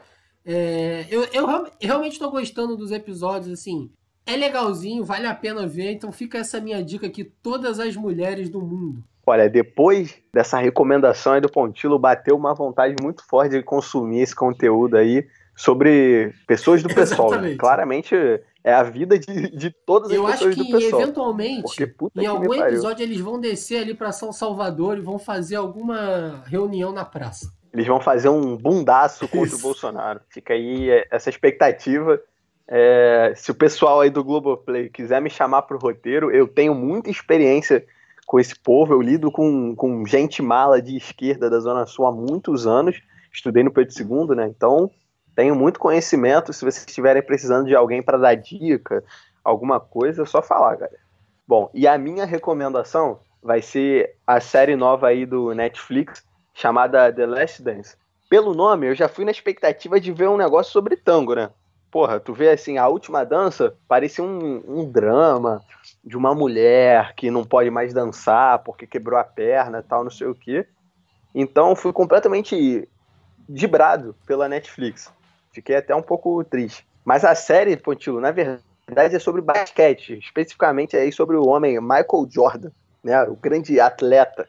É, 0.45 1.07
eu, 1.11 1.25
eu, 1.33 1.49
eu 1.49 1.67
realmente 1.81 2.15
estou 2.15 2.31
gostando 2.31 2.77
dos 2.77 2.91
episódios, 2.91 3.53
assim. 3.53 3.91
É 4.25 4.37
legalzinho, 4.37 5.05
vale 5.05 5.27
a 5.27 5.35
pena 5.35 5.67
ver, 5.67 5.93
então 5.93 6.11
fica 6.11 6.39
essa 6.39 6.61
minha 6.61 6.83
dica 6.83 7.07
aqui, 7.07 7.25
todas 7.25 7.79
as 7.79 7.95
mulheres 7.97 8.49
do 8.49 8.61
mundo. 8.61 9.05
Olha, 9.27 9.49
depois 9.49 10.17
dessa 10.33 10.59
recomendação 10.59 11.35
aí 11.35 11.41
do 11.41 11.51
Pontilo, 11.51 11.99
bateu 11.99 12.37
uma 12.37 12.55
vontade 12.55 12.95
muito 13.01 13.25
forte 13.29 13.53
de 13.53 13.63
consumir 13.63 14.21
esse 14.21 14.35
conteúdo 14.35 14.97
aí 14.97 15.27
sobre 15.55 16.35
pessoas 16.47 16.83
do 16.83 16.89
pessoal. 16.95 17.31
Né? 17.33 17.55
Claramente 17.57 18.15
é 18.65 18.73
a 18.73 18.83
vida 18.83 19.19
de, 19.19 19.57
de 19.57 19.71
todas 19.71 20.11
as 20.11 20.17
Eu 20.17 20.25
pessoas 20.25 20.57
do 20.57 20.65
pessoal. 20.65 20.81
Eu 20.81 20.87
acho 20.87 20.97
que 20.97 21.03
eventualmente, 21.03 21.95
em 22.17 22.27
algum 22.27 22.55
episódio, 22.55 23.03
eles 23.03 23.21
vão 23.21 23.41
descer 23.41 23.83
ali 23.83 23.95
para 23.95 24.13
São 24.13 24.33
Salvador 24.33 24.99
e 24.99 25.01
vão 25.01 25.19
fazer 25.19 25.57
alguma 25.57 26.43
reunião 26.47 26.93
na 26.93 27.05
praça. 27.05 27.53
Eles 27.73 27.87
vão 27.87 28.01
fazer 28.01 28.29
um 28.29 28.57
bundaço 28.57 29.27
contra 29.27 29.47
Isso. 29.47 29.59
o 29.59 29.63
Bolsonaro. 29.63 30.21
Fica 30.29 30.53
aí 30.53 30.91
é, 30.91 31.07
essa 31.11 31.31
expectativa. 31.31 32.21
É, 32.69 33.33
se 33.35 33.51
o 33.51 33.55
pessoal 33.55 34.01
aí 34.01 34.11
do 34.11 34.23
Globoplay 34.23 34.89
quiser 34.91 35.21
me 35.21 35.31
chamar 35.31 35.63
para 35.63 35.77
o 35.77 35.81
roteiro, 35.81 36.31
eu 36.31 36.47
tenho 36.47 36.75
muita 36.75 37.11
experiência 37.11 37.85
com 38.27 38.39
esse 38.39 38.55
povo. 38.59 38.93
Eu 38.93 39.01
lido 39.01 39.33
com, 39.33 39.75
com 39.75 40.07
gente 40.07 40.43
mala 40.43 40.81
de 40.81 40.97
esquerda 40.97 41.49
da 41.49 41.59
Zona 41.59 41.87
Sul 41.87 42.07
há 42.07 42.13
muitos 42.13 42.67
anos. 42.67 43.01
Estudei 43.33 43.63
no 43.63 43.73
Pedro 43.73 43.95
II, 43.99 44.37
né? 44.37 44.47
Então, 44.47 44.91
tenho 45.35 45.55
muito 45.55 45.81
conhecimento. 45.81 46.53
Se 46.53 46.65
vocês 46.65 46.87
estiverem 46.87 47.23
precisando 47.23 47.67
de 47.67 47.75
alguém 47.75 48.03
para 48.03 48.19
dar 48.19 48.35
dica, 48.35 49.03
alguma 49.45 49.81
coisa, 49.81 50.23
é 50.23 50.27
só 50.27 50.43
falar, 50.43 50.77
galera. 50.77 51.03
Bom, 51.47 51.71
e 51.75 51.87
a 51.87 51.99
minha 51.99 52.25
recomendação 52.25 53.21
vai 53.43 53.61
ser 53.61 54.17
a 54.27 54.41
série 54.41 54.77
nova 54.77 55.09
aí 55.09 55.27
do 55.27 55.53
Netflix, 55.55 56.25
chamada 56.55 57.13
The 57.13 57.27
Last 57.27 57.63
Dance. 57.63 57.97
Pelo 58.31 58.55
nome, 58.55 58.87
eu 58.87 58.95
já 58.95 59.09
fui 59.09 59.25
na 59.25 59.31
expectativa 59.31 60.01
de 60.01 60.13
ver 60.13 60.29
um 60.29 60.37
negócio 60.37 60.73
sobre 60.73 60.97
tango, 60.97 61.35
né? 61.35 61.51
Porra, 61.91 62.19
tu 62.19 62.33
vê 62.33 62.51
assim, 62.51 62.79
a 62.79 62.89
última 62.89 63.25
dança 63.25 63.77
parecia 63.87 64.25
um, 64.25 64.63
um 64.67 64.91
drama 64.91 65.63
de 66.03 66.17
uma 66.17 66.35
mulher 66.35 67.15
que 67.15 67.31
não 67.31 67.45
pode 67.45 67.71
mais 67.71 67.93
dançar 67.93 68.61
porque 68.61 68.87
quebrou 68.87 69.19
a 69.19 69.25
perna 69.25 69.85
tal, 69.87 70.03
não 70.03 70.11
sei 70.11 70.27
o 70.27 70.35
quê. 70.35 70.67
Então 71.35 71.77
fui 71.77 71.93
completamente 71.93 72.89
dibrado 73.47 74.17
pela 74.27 74.49
Netflix. 74.49 75.13
Fiquei 75.53 75.77
até 75.77 75.95
um 75.95 76.03
pouco 76.03 76.43
triste. 76.45 76.87
Mas 77.05 77.25
a 77.25 77.35
série, 77.35 77.77
Pontilho, 77.77 78.21
na 78.21 78.31
verdade 78.31 79.17
é 79.17 79.19
sobre 79.19 79.43
basquete. 79.43 80.19
Especificamente 80.19 80.97
é 80.97 81.11
sobre 81.11 81.37
o 81.37 81.47
homem 81.47 81.81
Michael 81.81 82.27
Jordan, 82.29 82.71
né? 83.03 83.23
O 83.25 83.37
grande 83.37 83.79
atleta. 83.79 84.49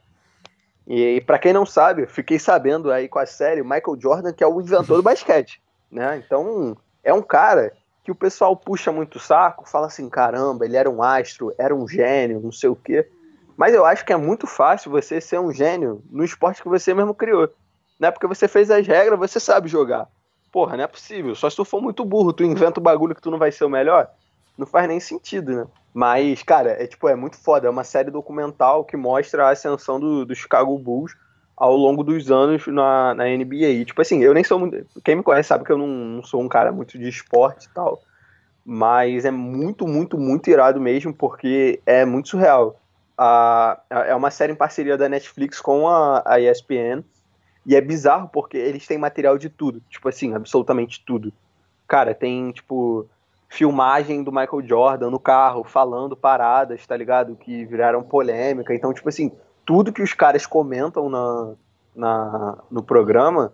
E, 0.88 1.18
e 1.18 1.22
para 1.22 1.40
quem 1.40 1.54
não 1.54 1.66
sabe, 1.66 2.06
fiquei 2.08 2.40
sabendo 2.40 2.92
aí 2.92 3.08
com 3.08 3.20
a 3.20 3.26
série 3.26 3.64
Michael 3.64 4.00
Jordan, 4.00 4.34
que 4.34 4.44
é 4.44 4.48
o 4.48 4.62
inventor 4.62 4.98
do 4.98 5.04
basquete, 5.04 5.62
né? 5.92 6.22
Então, 6.26 6.78
é 7.04 7.14
um 7.14 7.22
cara 7.22 7.74
que 8.04 8.12
o 8.12 8.16
pessoal 8.16 8.56
puxa 8.56 8.92
muito 8.92 9.18
saco, 9.18 9.68
fala 9.68 9.88
assim, 9.88 10.10
caramba, 10.10 10.66
ele 10.66 10.76
era 10.76 10.90
um 10.90 11.02
astro, 11.02 11.54
era 11.58 11.74
um 11.74 11.88
gênio, 11.88 12.42
não 12.42 12.52
sei 12.52 12.70
o 12.70 12.76
quê. 12.76 13.08
Mas 13.56 13.74
eu 13.74 13.86
acho 13.86 14.06
que 14.06 14.12
é 14.12 14.18
muito 14.18 14.46
fácil 14.46 14.92
você 14.92 15.22
ser 15.22 15.40
um 15.40 15.54
gênio 15.54 16.04
no 16.12 16.24
esporte 16.24 16.62
que 16.62 16.68
você 16.68 16.94
mesmo 16.94 17.14
criou. 17.14 17.50
Não 18.00 18.10
é 18.10 18.12
porque 18.12 18.28
você 18.28 18.48
fez 18.48 18.70
as 18.70 18.86
regras, 18.86 19.18
você 19.18 19.40
sabe 19.40 19.70
jogar. 19.70 20.10
Porra, 20.54 20.78
não 20.78 20.84
é 20.84 20.88
possível. 20.88 21.34
Só 21.34 21.50
se 21.50 21.56
tu 21.56 21.66
for 21.66 21.82
muito 21.82 22.06
burro, 22.06 22.32
tu 22.32 22.44
inventa 22.44 22.80
o 22.80 22.84
bagulho 22.84 23.16
que 23.16 23.22
tu 23.22 23.32
não 23.32 23.40
vai 23.40 23.52
ser 23.52 23.66
o 23.66 23.70
melhor. 23.70 24.08
Não 24.56 24.68
faz 24.68 24.88
nem 24.88 25.00
sentido, 25.00 25.52
né? 25.52 25.68
Mas, 25.92 26.44
cara, 26.44 26.72
é 26.72 26.86
tipo, 26.86 27.10
é 27.10 27.16
muito 27.16 27.38
foda. 27.38 27.66
É 27.66 27.70
uma 27.72 27.84
série 27.84 28.12
documental 28.12 28.86
que 28.86 28.96
mostra 28.96 29.48
a 29.48 29.50
ascensão 29.50 30.00
do, 30.00 30.24
do 30.24 30.36
Chicago 30.36 30.78
Bulls 30.78 31.16
ao 31.58 31.76
longo 31.76 32.04
dos 32.04 32.30
anos 32.30 32.68
na, 32.68 33.16
na 33.16 33.24
NBA. 33.26 33.70
E, 33.70 33.86
tipo 33.86 34.00
assim, 34.00 34.22
eu 34.22 34.32
nem 34.32 34.44
sou 34.44 34.60
muito. 34.60 34.86
Quem 35.04 35.16
me 35.16 35.24
conhece 35.24 35.50
sabe 35.50 35.66
que 35.66 35.72
eu 35.72 35.78
não, 35.78 35.88
não 35.88 36.24
sou 36.24 36.40
um 36.40 36.48
cara 36.48 36.72
muito 36.72 37.00
de 37.00 37.10
esporte 37.10 37.66
e 37.66 37.74
tal. 37.74 38.00
Mas 38.64 39.26
é 39.26 39.32
muito, 39.32 39.88
muito, 39.88 40.20
muito 40.20 40.52
irado 40.52 40.80
mesmo, 40.80 41.12
porque 41.16 41.82
é 41.84 42.06
muito 42.06 42.30
surreal. 42.30 42.80
A, 43.18 43.82
é 43.90 44.14
uma 44.14 44.30
série 44.30 44.54
em 44.54 44.56
parceria 44.56 45.00
da 45.00 45.10
Netflix 45.10 45.60
com 45.60 45.90
a, 45.90 46.22
a 46.24 46.40
ESPN. 46.40 47.04
E 47.66 47.76
é 47.76 47.82
bizarro 47.82 48.28
porque 48.28 48.58
eles 48.58 48.86
têm 48.86 48.98
material 48.98 49.38
de 49.38 49.50
tudo. 49.50 49.82
Tipo 49.90 50.10
assim, 50.10 50.34
absolutamente 50.34 51.04
tudo. 51.06 51.32
Cara, 51.88 52.14
tem, 52.14 52.52
tipo, 52.52 53.08
filmagem 53.50 54.24
do 54.24 54.32
Michael 54.32 54.68
Jordan 54.68 55.10
no 55.10 55.20
carro, 55.20 55.64
falando 55.64 56.18
paradas, 56.18 56.86
tá 56.86 56.98
ligado? 56.98 57.36
Que 57.36 57.66
viraram 57.66 58.04
polêmica. 58.04 58.74
Então, 58.74 58.94
tipo 58.94 59.08
assim, 59.08 59.32
tudo 59.66 59.94
que 59.94 60.02
os 60.02 60.14
caras 60.14 60.46
comentam 60.46 61.10
na, 61.10 61.54
na, 61.96 62.58
no 62.70 62.84
programa 62.84 63.54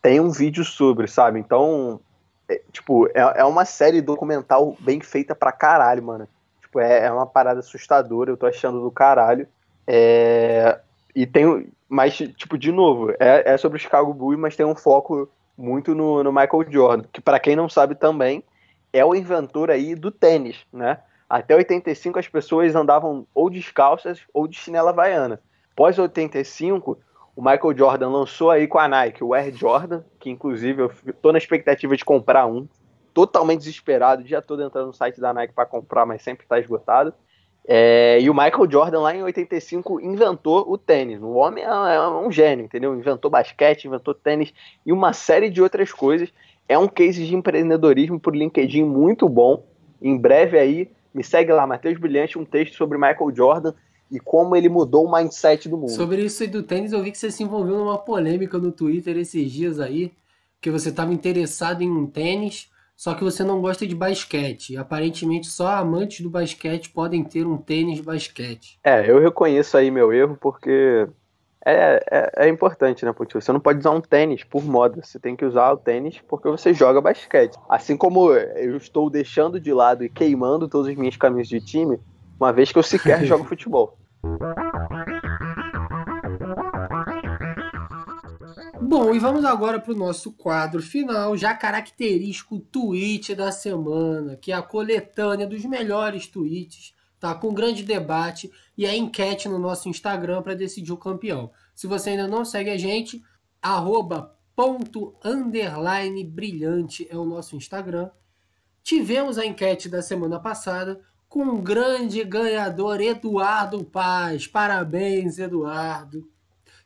tem 0.00 0.20
um 0.20 0.30
vídeo 0.30 0.64
sobre, 0.64 1.06
sabe? 1.06 1.38
Então, 1.38 2.00
é, 2.48 2.62
tipo, 2.72 3.06
é, 3.08 3.40
é 3.40 3.44
uma 3.44 3.64
série 3.64 4.00
documental 4.00 4.76
bem 4.80 5.00
feita 5.00 5.34
pra 5.34 5.52
caralho, 5.52 6.02
mano. 6.02 6.28
Tipo, 6.62 6.80
é, 6.80 7.06
é 7.06 7.12
uma 7.12 7.26
parada 7.26 7.60
assustadora, 7.60 8.30
eu 8.30 8.36
tô 8.36 8.46
achando 8.46 8.80
do 8.80 8.90
caralho. 8.90 9.46
É, 9.86 10.80
e 11.14 11.26
tem. 11.26 11.72
Mas, 11.88 12.16
tipo, 12.16 12.56
de 12.56 12.70
novo, 12.70 13.10
é, 13.18 13.52
é 13.52 13.56
sobre 13.56 13.76
o 13.76 13.80
Chicago 13.80 14.14
Bulls, 14.14 14.38
mas 14.38 14.56
tem 14.56 14.64
um 14.64 14.76
foco 14.76 15.28
muito 15.56 15.94
no, 15.94 16.22
no 16.22 16.32
Michael 16.32 16.70
Jordan, 16.70 17.04
que 17.12 17.20
para 17.20 17.40
quem 17.40 17.54
não 17.54 17.68
sabe 17.68 17.94
também, 17.94 18.42
é 18.92 19.04
o 19.04 19.14
inventor 19.14 19.70
aí 19.70 19.94
do 19.94 20.10
tênis, 20.10 20.64
né? 20.72 20.98
Até 21.28 21.54
85 21.54 22.18
as 22.18 22.26
pessoas 22.26 22.74
andavam 22.74 23.26
ou 23.34 23.48
descalças 23.48 24.20
ou 24.34 24.48
de 24.48 24.56
chinela 24.56 24.90
havaiana. 24.90 25.40
Pós 25.76 25.98
85, 25.98 26.98
o 27.36 27.40
Michael 27.40 27.76
Jordan 27.76 28.08
lançou 28.08 28.50
aí 28.50 28.66
com 28.66 28.78
a 28.78 28.88
Nike 28.88 29.22
o 29.22 29.32
Air 29.32 29.54
Jordan, 29.54 30.02
que 30.18 30.28
inclusive 30.28 30.82
eu 30.82 30.92
tô 31.22 31.30
na 31.30 31.38
expectativa 31.38 31.96
de 31.96 32.04
comprar 32.04 32.46
um, 32.46 32.68
totalmente 33.14 33.60
desesperado, 33.60 34.26
já 34.26 34.42
todo 34.42 34.62
entrando 34.62 34.88
no 34.88 34.92
site 34.92 35.20
da 35.20 35.32
Nike 35.32 35.54
para 35.54 35.66
comprar, 35.66 36.04
mas 36.04 36.22
sempre 36.22 36.44
está 36.44 36.58
esgotado. 36.58 37.14
É, 37.66 38.18
e 38.20 38.28
o 38.28 38.34
Michael 38.34 38.70
Jordan, 38.70 39.00
lá 39.00 39.14
em 39.14 39.22
85, 39.22 40.00
inventou 40.00 40.64
o 40.68 40.78
tênis. 40.78 41.20
O 41.20 41.32
homem 41.34 41.62
é, 41.64 41.66
é 41.66 42.08
um 42.08 42.30
gênio, 42.30 42.64
entendeu? 42.64 42.94
Inventou 42.94 43.30
basquete, 43.30 43.84
inventou 43.84 44.14
tênis 44.14 44.52
e 44.84 44.92
uma 44.92 45.12
série 45.12 45.50
de 45.50 45.62
outras 45.62 45.92
coisas. 45.92 46.32
É 46.68 46.78
um 46.78 46.88
case 46.88 47.24
de 47.24 47.34
empreendedorismo 47.34 48.18
por 48.18 48.34
LinkedIn 48.34 48.84
muito 48.84 49.28
bom. 49.28 49.64
Em 50.00 50.16
breve 50.16 50.58
aí, 50.58 50.90
me 51.12 51.22
segue 51.22 51.52
lá, 51.52 51.66
Matheus 51.66 51.98
Brilhante, 51.98 52.38
um 52.38 52.44
texto 52.44 52.76
sobre 52.76 52.96
Michael 52.96 53.34
Jordan 53.34 53.74
e 54.10 54.18
como 54.18 54.56
ele 54.56 54.68
mudou 54.68 55.06
o 55.06 55.12
mindset 55.12 55.68
do 55.68 55.76
mundo. 55.76 55.90
Sobre 55.90 56.24
isso 56.24 56.42
aí 56.42 56.48
do 56.48 56.62
tênis, 56.62 56.92
eu 56.92 57.02
vi 57.02 57.12
que 57.12 57.18
você 57.18 57.30
se 57.30 57.42
envolveu 57.42 57.78
numa 57.78 57.98
polêmica 57.98 58.58
no 58.58 58.72
Twitter 58.72 59.16
esses 59.16 59.50
dias 59.50 59.78
aí, 59.78 60.12
que 60.60 60.70
você 60.70 60.88
estava 60.88 61.12
interessado 61.12 61.82
em 61.82 61.90
um 61.90 62.06
tênis 62.06 62.68
só 63.00 63.14
que 63.14 63.24
você 63.24 63.42
não 63.42 63.62
gosta 63.62 63.86
de 63.86 63.94
basquete. 63.94 64.76
Aparentemente, 64.76 65.46
só 65.46 65.68
amantes 65.68 66.20
do 66.20 66.28
basquete 66.28 66.90
podem 66.90 67.24
ter 67.24 67.46
um 67.46 67.56
tênis 67.56 67.96
de 67.96 68.02
basquete. 68.02 68.78
É, 68.84 69.10
eu 69.10 69.18
reconheço 69.18 69.78
aí 69.78 69.90
meu 69.90 70.12
erro 70.12 70.36
porque 70.38 71.08
é, 71.64 72.04
é, 72.10 72.32
é 72.44 72.48
importante, 72.50 73.02
né, 73.06 73.10
Putinho? 73.14 73.40
Você 73.40 73.52
não 73.52 73.58
pode 73.58 73.78
usar 73.78 73.92
um 73.92 74.02
tênis 74.02 74.44
por 74.44 74.62
moda. 74.62 75.00
Você 75.02 75.18
tem 75.18 75.34
que 75.34 75.46
usar 75.46 75.72
o 75.72 75.78
tênis 75.78 76.20
porque 76.28 76.46
você 76.50 76.74
joga 76.74 77.00
basquete. 77.00 77.56
Assim 77.70 77.96
como 77.96 78.34
eu 78.34 78.76
estou 78.76 79.08
deixando 79.08 79.58
de 79.58 79.72
lado 79.72 80.04
e 80.04 80.10
queimando 80.10 80.68
todos 80.68 80.86
os 80.86 80.94
meus 80.94 81.16
caminhos 81.16 81.48
de 81.48 81.58
time, 81.58 81.98
uma 82.38 82.52
vez 82.52 82.70
que 82.70 82.78
eu 82.78 82.82
sequer 82.82 83.24
jogo 83.24 83.44
futebol. 83.44 83.96
Bom, 88.82 89.14
e 89.14 89.18
vamos 89.18 89.44
agora 89.44 89.78
para 89.78 89.92
o 89.92 89.96
nosso 89.96 90.32
quadro 90.32 90.82
final, 90.82 91.36
já 91.36 91.54
característico 91.54 92.58
tweet 92.58 93.34
da 93.34 93.52
semana, 93.52 94.36
que 94.36 94.50
é 94.50 94.54
a 94.54 94.62
coletânea 94.62 95.46
dos 95.46 95.64
melhores 95.66 96.26
tweets, 96.26 96.94
tá? 97.20 97.34
Com 97.34 97.52
grande 97.52 97.84
debate 97.84 98.50
e 98.76 98.86
a 98.86 98.96
enquete 98.96 99.48
no 99.48 99.58
nosso 99.58 99.88
Instagram 99.88 100.42
para 100.42 100.54
decidir 100.54 100.92
o 100.92 100.96
campeão. 100.96 101.50
Se 101.74 101.86
você 101.86 102.10
ainda 102.10 102.26
não 102.26 102.44
segue 102.44 102.70
a 102.70 102.78
gente, 102.78 103.22
arroba 103.60 104.34
ponto 104.56 105.14
underline 105.22 106.24
brilhante 106.24 107.06
é 107.10 107.16
o 107.16 107.24
nosso 107.24 107.56
Instagram. 107.56 108.10
Tivemos 108.82 109.38
a 109.38 109.44
enquete 109.44 109.88
da 109.88 110.00
semana 110.00 110.40
passada 110.40 111.00
com 111.28 111.44
o 111.44 111.62
grande 111.62 112.24
ganhador 112.24 113.00
Eduardo 113.00 113.84
Paz. 113.84 114.46
Parabéns, 114.46 115.38
Eduardo. 115.38 116.26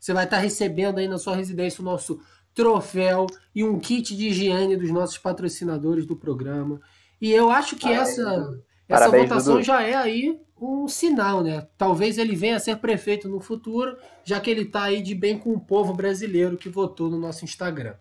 Você 0.05 0.12
vai 0.12 0.24
estar 0.24 0.36
recebendo 0.36 0.98
aí 0.98 1.09
na 1.09 1.16
sua 1.16 1.34
residência 1.34 1.80
o 1.80 1.84
nosso 1.84 2.20
troféu 2.52 3.26
e 3.55 3.64
um 3.64 3.78
kit 3.78 4.14
de 4.14 4.28
higiene 4.28 4.76
dos 4.76 4.90
nossos 4.90 5.16
patrocinadores 5.16 6.05
do 6.05 6.14
programa. 6.14 6.78
E 7.18 7.32
eu 7.32 7.50
acho 7.50 7.74
que 7.74 7.88
Parabéns, 7.88 8.18
essa, 8.18 8.61
essa 8.86 9.09
votação 9.09 9.55
Dudu. 9.55 9.64
já 9.64 9.82
é 9.82 9.94
aí 9.94 10.38
um 10.61 10.86
sinal, 10.86 11.42
né? 11.42 11.66
Talvez 11.78 12.18
ele 12.18 12.36
venha 12.36 12.57
a 12.57 12.61
ser 12.61 12.76
prefeito 12.76 13.30
no 13.30 13.40
futuro, 13.40 13.96
já 14.22 14.38
que 14.38 14.50
ele 14.50 14.64
está 14.64 14.82
aí 14.82 15.00
de 15.00 15.14
bem 15.14 15.38
com 15.38 15.55
o 15.55 15.59
povo 15.59 15.94
brasileiro 15.94 16.59
que 16.59 16.68
votou 16.68 17.09
no 17.09 17.18
nosso 17.18 17.42
Instagram. 17.42 17.94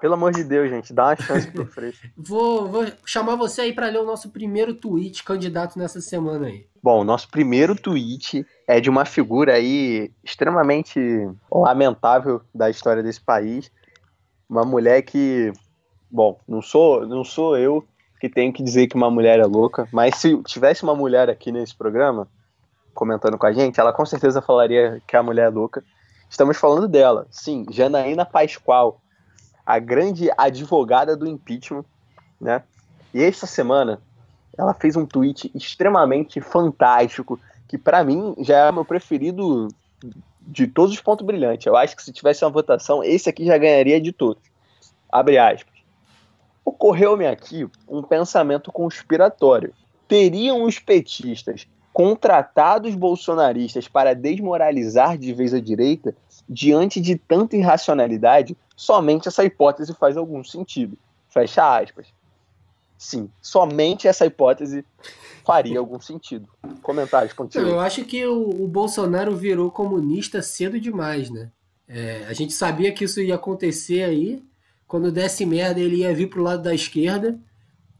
Pelo 0.00 0.14
amor 0.14 0.32
de 0.32 0.42
Deus, 0.42 0.68
gente, 0.68 0.92
dá 0.92 1.10
uma 1.10 1.16
chance 1.16 1.48
pro 1.52 1.64
Freixo. 1.70 2.10
vou, 2.16 2.66
vou 2.66 2.84
chamar 3.06 3.36
você 3.36 3.60
aí 3.60 3.72
para 3.72 3.86
ler 3.86 4.00
o 4.00 4.04
nosso 4.04 4.30
primeiro 4.30 4.74
tweet 4.74 5.22
candidato 5.22 5.78
nessa 5.78 6.00
semana 6.00 6.48
aí. 6.48 6.66
Bom, 6.84 7.02
nosso 7.02 7.30
primeiro 7.30 7.74
tweet 7.74 8.46
é 8.68 8.78
de 8.78 8.90
uma 8.90 9.06
figura 9.06 9.54
aí 9.54 10.12
extremamente 10.22 11.00
lamentável 11.50 12.42
da 12.54 12.68
história 12.68 13.02
desse 13.02 13.22
país. 13.22 13.72
Uma 14.46 14.66
mulher 14.66 15.00
que, 15.00 15.50
bom, 16.10 16.38
não 16.46 16.60
sou, 16.60 17.06
não 17.06 17.24
sou 17.24 17.56
eu 17.56 17.82
que 18.20 18.28
tenho 18.28 18.52
que 18.52 18.62
dizer 18.62 18.86
que 18.86 18.96
uma 18.96 19.10
mulher 19.10 19.38
é 19.40 19.46
louca, 19.46 19.88
mas 19.90 20.16
se 20.16 20.36
tivesse 20.42 20.82
uma 20.82 20.94
mulher 20.94 21.30
aqui 21.30 21.50
nesse 21.50 21.74
programa 21.74 22.28
comentando 22.92 23.38
com 23.38 23.46
a 23.46 23.52
gente, 23.54 23.80
ela 23.80 23.90
com 23.90 24.04
certeza 24.04 24.42
falaria 24.42 25.00
que 25.06 25.16
a 25.16 25.22
mulher 25.22 25.46
é 25.46 25.48
louca. 25.48 25.82
Estamos 26.28 26.58
falando 26.58 26.86
dela, 26.86 27.26
sim, 27.30 27.64
Janaína 27.70 28.26
Pascoal, 28.26 29.00
a 29.64 29.78
grande 29.78 30.28
advogada 30.36 31.16
do 31.16 31.26
impeachment, 31.26 31.86
né? 32.38 32.62
E 33.14 33.22
esta 33.22 33.46
semana 33.46 34.02
ela 34.56 34.74
fez 34.74 34.96
um 34.96 35.06
tweet 35.06 35.50
extremamente 35.54 36.40
fantástico, 36.40 37.38
que 37.68 37.78
para 37.78 38.04
mim 38.04 38.34
já 38.38 38.58
é 38.58 38.70
o 38.70 38.74
meu 38.74 38.84
preferido 38.84 39.68
de 40.42 40.66
todos 40.66 40.94
os 40.94 41.00
pontos 41.00 41.24
brilhantes. 41.24 41.66
Eu 41.66 41.76
acho 41.76 41.96
que 41.96 42.02
se 42.02 42.12
tivesse 42.12 42.44
uma 42.44 42.50
votação, 42.50 43.02
esse 43.02 43.28
aqui 43.28 43.46
já 43.46 43.56
ganharia 43.56 44.00
de 44.00 44.12
todos. 44.12 44.42
Abre 45.10 45.38
aspas. 45.38 45.74
Ocorreu-me 46.64 47.26
aqui 47.26 47.68
um 47.88 48.02
pensamento 48.02 48.72
conspiratório. 48.72 49.72
Teriam 50.08 50.62
os 50.64 50.78
petistas 50.78 51.66
contratado 51.94 52.88
os 52.88 52.96
bolsonaristas 52.96 53.86
para 53.86 54.16
desmoralizar 54.16 55.16
de 55.16 55.32
vez 55.32 55.54
a 55.54 55.60
direita, 55.60 56.12
diante 56.48 57.00
de 57.00 57.16
tanta 57.16 57.56
irracionalidade, 57.56 58.56
somente 58.76 59.28
essa 59.28 59.44
hipótese 59.44 59.94
faz 59.94 60.16
algum 60.16 60.42
sentido. 60.42 60.98
Fecha 61.28 61.78
aspas. 61.78 62.08
Sim, 62.98 63.28
somente 63.40 64.08
essa 64.08 64.24
hipótese 64.24 64.84
faria 65.44 65.78
algum 65.78 66.00
sentido. 66.00 66.48
Comentários, 66.82 67.32
continua. 67.32 67.68
Eu 67.68 67.80
acho 67.80 68.04
que 68.04 68.24
o, 68.24 68.48
o, 68.64 68.66
Bolsonaro 68.66 69.36
virou 69.36 69.70
comunista 69.70 70.40
cedo 70.40 70.80
demais, 70.80 71.30
né? 71.30 71.50
É, 71.86 72.24
a 72.28 72.32
gente 72.32 72.52
sabia 72.54 72.92
que 72.92 73.04
isso 73.04 73.20
ia 73.20 73.34
acontecer 73.34 74.02
aí. 74.02 74.42
Quando 74.86 75.12
desse 75.12 75.44
merda, 75.44 75.80
ele 75.80 75.96
ia 75.96 76.14
vir 76.14 76.28
pro 76.28 76.42
lado 76.42 76.62
da 76.62 76.74
esquerda. 76.74 77.38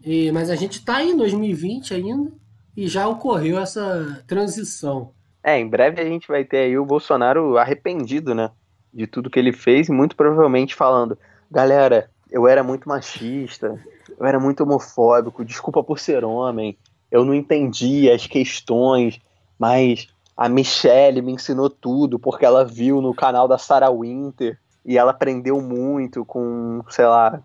E, 0.03 0.33
mas 0.33 0.49
a 0.49 0.57
gente 0.57 0.85
tá 0.85 1.03
em 1.03 1.17
2020 1.17 1.95
ainda 1.95 2.33
e 2.77 2.89
já 2.89 3.07
ocorreu 3.07 3.59
essa 3.59 4.23
transição. 4.27 5.13
É, 5.43 5.59
em 5.59 5.69
breve 5.69 6.01
a 6.01 6.05
gente 6.05 6.27
vai 6.27 6.45
ter 6.45 6.59
aí 6.59 6.79
o 6.79 6.87
Bolsonaro 6.87 7.59
arrependido, 7.59 8.35
né? 8.35 8.51
De 8.93 9.07
tudo 9.07 9.29
que 9.29 9.39
ele 9.39 9.53
fez 9.53 9.89
e 9.89 9.93
muito 9.93 10.17
provavelmente 10.17 10.75
falando: 10.75 11.19
galera, 11.51 12.11
eu 12.31 12.49
era 12.49 12.63
muito 12.63 12.89
machista, 12.89 13.79
eu 14.19 14.27
era 14.27 14.39
muito 14.39 14.63
homofóbico, 14.63 15.45
desculpa 15.45 15.83
por 15.83 15.99
ser 15.99 16.25
homem, 16.25 16.77
eu 17.11 17.25
não 17.25 17.35
entendi 17.35 18.11
as 18.11 18.27
questões, 18.27 19.21
mas 19.59 20.09
a 20.37 20.49
Michelle 20.49 21.23
me 21.23 21.33
ensinou 21.33 21.71
tudo 21.71 22.19
porque 22.19 22.45
ela 22.45 22.65
viu 22.65 23.01
no 23.01 23.15
canal 23.15 23.47
da 23.47 23.59
Sarah 23.59 23.91
Winter 23.91 24.59
e 24.85 24.99
ela 24.99 25.13
aprendeu 25.13 25.61
muito 25.61 26.25
com, 26.25 26.83
sei 26.91 27.07
lá, 27.07 27.41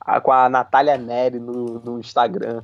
a, 0.00 0.20
com 0.20 0.32
a 0.32 0.48
Natália 0.48 0.98
Neri 0.98 1.38
no, 1.38 1.80
no 1.80 2.00
Instagram, 2.00 2.62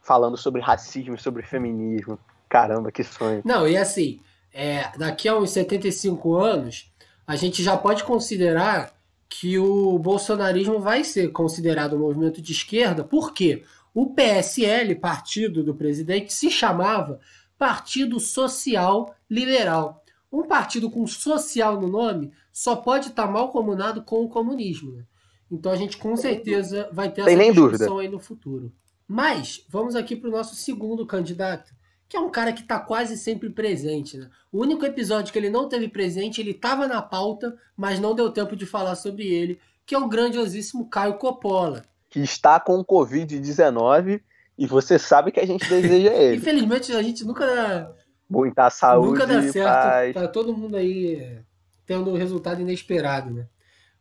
falando 0.00 0.36
sobre 0.36 0.60
racismo, 0.60 1.18
sobre 1.18 1.42
feminismo. 1.42 2.18
Caramba, 2.48 2.92
que 2.92 3.02
sonho. 3.02 3.42
Não, 3.44 3.66
e 3.66 3.76
assim, 3.76 4.20
é, 4.54 4.90
daqui 4.96 5.28
a 5.28 5.36
uns 5.36 5.50
75 5.50 6.34
anos, 6.36 6.90
a 7.26 7.36
gente 7.36 7.62
já 7.62 7.76
pode 7.76 8.04
considerar 8.04 8.92
que 9.28 9.58
o 9.58 9.98
bolsonarismo 9.98 10.78
vai 10.80 11.04
ser 11.04 11.32
considerado 11.32 11.96
um 11.96 12.00
movimento 12.00 12.40
de 12.40 12.52
esquerda, 12.52 13.04
porque 13.04 13.64
o 13.94 14.14
PSL, 14.14 14.94
partido 14.96 15.62
do 15.62 15.74
presidente, 15.74 16.32
se 16.32 16.50
chamava 16.50 17.20
Partido 17.58 18.20
Social 18.20 19.14
Liberal. 19.28 20.02
Um 20.30 20.42
partido 20.42 20.90
com 20.90 21.06
social 21.06 21.80
no 21.80 21.88
nome 21.88 22.32
só 22.52 22.76
pode 22.76 23.08
estar 23.08 23.26
mal 23.26 23.50
comunado 23.50 24.02
com 24.02 24.24
o 24.24 24.28
comunismo. 24.28 24.92
Né? 24.92 25.04
Então 25.50 25.72
a 25.72 25.76
gente 25.76 25.96
com 25.96 26.16
certeza 26.16 26.88
vai 26.92 27.10
ter 27.10 27.24
Tem 27.24 27.34
essa 27.34 27.52
discussão 27.52 27.86
dúvida. 27.88 28.00
aí 28.00 28.08
no 28.08 28.18
futuro. 28.18 28.72
Mas 29.08 29.64
vamos 29.68 29.94
aqui 29.94 30.16
para 30.16 30.28
o 30.28 30.32
nosso 30.32 30.56
segundo 30.56 31.06
candidato, 31.06 31.72
que 32.08 32.16
é 32.16 32.20
um 32.20 32.30
cara 32.30 32.52
que 32.52 32.62
está 32.62 32.78
quase 32.78 33.16
sempre 33.16 33.50
presente. 33.50 34.16
Né? 34.16 34.28
O 34.52 34.60
único 34.60 34.84
episódio 34.84 35.32
que 35.32 35.38
ele 35.38 35.50
não 35.50 35.68
teve 35.68 35.88
presente, 35.88 36.40
ele 36.40 36.52
estava 36.52 36.86
na 36.86 37.02
pauta, 37.02 37.56
mas 37.76 37.98
não 37.98 38.14
deu 38.14 38.30
tempo 38.30 38.54
de 38.54 38.66
falar 38.66 38.94
sobre 38.94 39.26
ele, 39.26 39.58
que 39.84 39.94
é 39.94 39.98
o 39.98 40.08
grandiosíssimo 40.08 40.88
Caio 40.88 41.14
Coppola. 41.14 41.84
Que 42.08 42.20
está 42.20 42.60
com 42.60 42.84
Covid-19 42.84 44.20
e 44.58 44.66
você 44.66 44.98
sabe 44.98 45.32
que 45.32 45.40
a 45.40 45.46
gente 45.46 45.68
deseja 45.68 46.12
ele. 46.14 46.36
Infelizmente 46.36 46.92
a 46.92 47.02
gente 47.02 47.24
nunca 47.24 47.46
dá, 47.46 47.92
Muita 48.28 48.68
saúde, 48.70 49.08
nunca 49.08 49.26
dá 49.26 49.42
certo. 49.42 50.14
Tá 50.14 50.28
todo 50.28 50.56
mundo 50.56 50.76
aí 50.76 51.14
é, 51.14 51.42
tendo 51.84 52.10
um 52.10 52.16
resultado 52.16 52.60
inesperado, 52.60 53.30
né? 53.30 53.46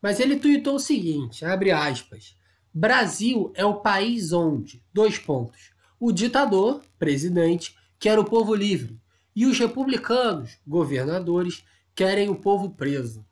Mas 0.01 0.19
ele 0.19 0.37
tuitou 0.37 0.75
o 0.75 0.79
seguinte, 0.79 1.45
abre 1.45 1.71
aspas. 1.71 2.35
Brasil 2.73 3.51
é 3.55 3.63
o 3.63 3.75
país 3.75 4.33
onde, 4.33 4.83
dois 4.93 5.17
pontos, 5.17 5.71
o 5.99 6.11
ditador, 6.11 6.81
presidente, 6.99 7.75
quer 8.05 8.19
o 8.19 8.23
povo 8.23 8.53
livre 8.53 9.01
e 9.35 9.47
os 9.47 9.57
republicanos, 9.57 10.59
governadores, 10.67 11.65
querem 11.95 12.29
o 12.29 12.35
povo 12.35 12.69
preso. 12.69 13.25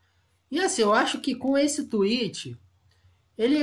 E 0.50 0.60
assim, 0.60 0.82
eu 0.82 0.92
acho 0.92 1.22
que 1.22 1.36
com 1.36 1.56
esse 1.56 1.86
tweet, 1.86 2.60
ele 3.38 3.60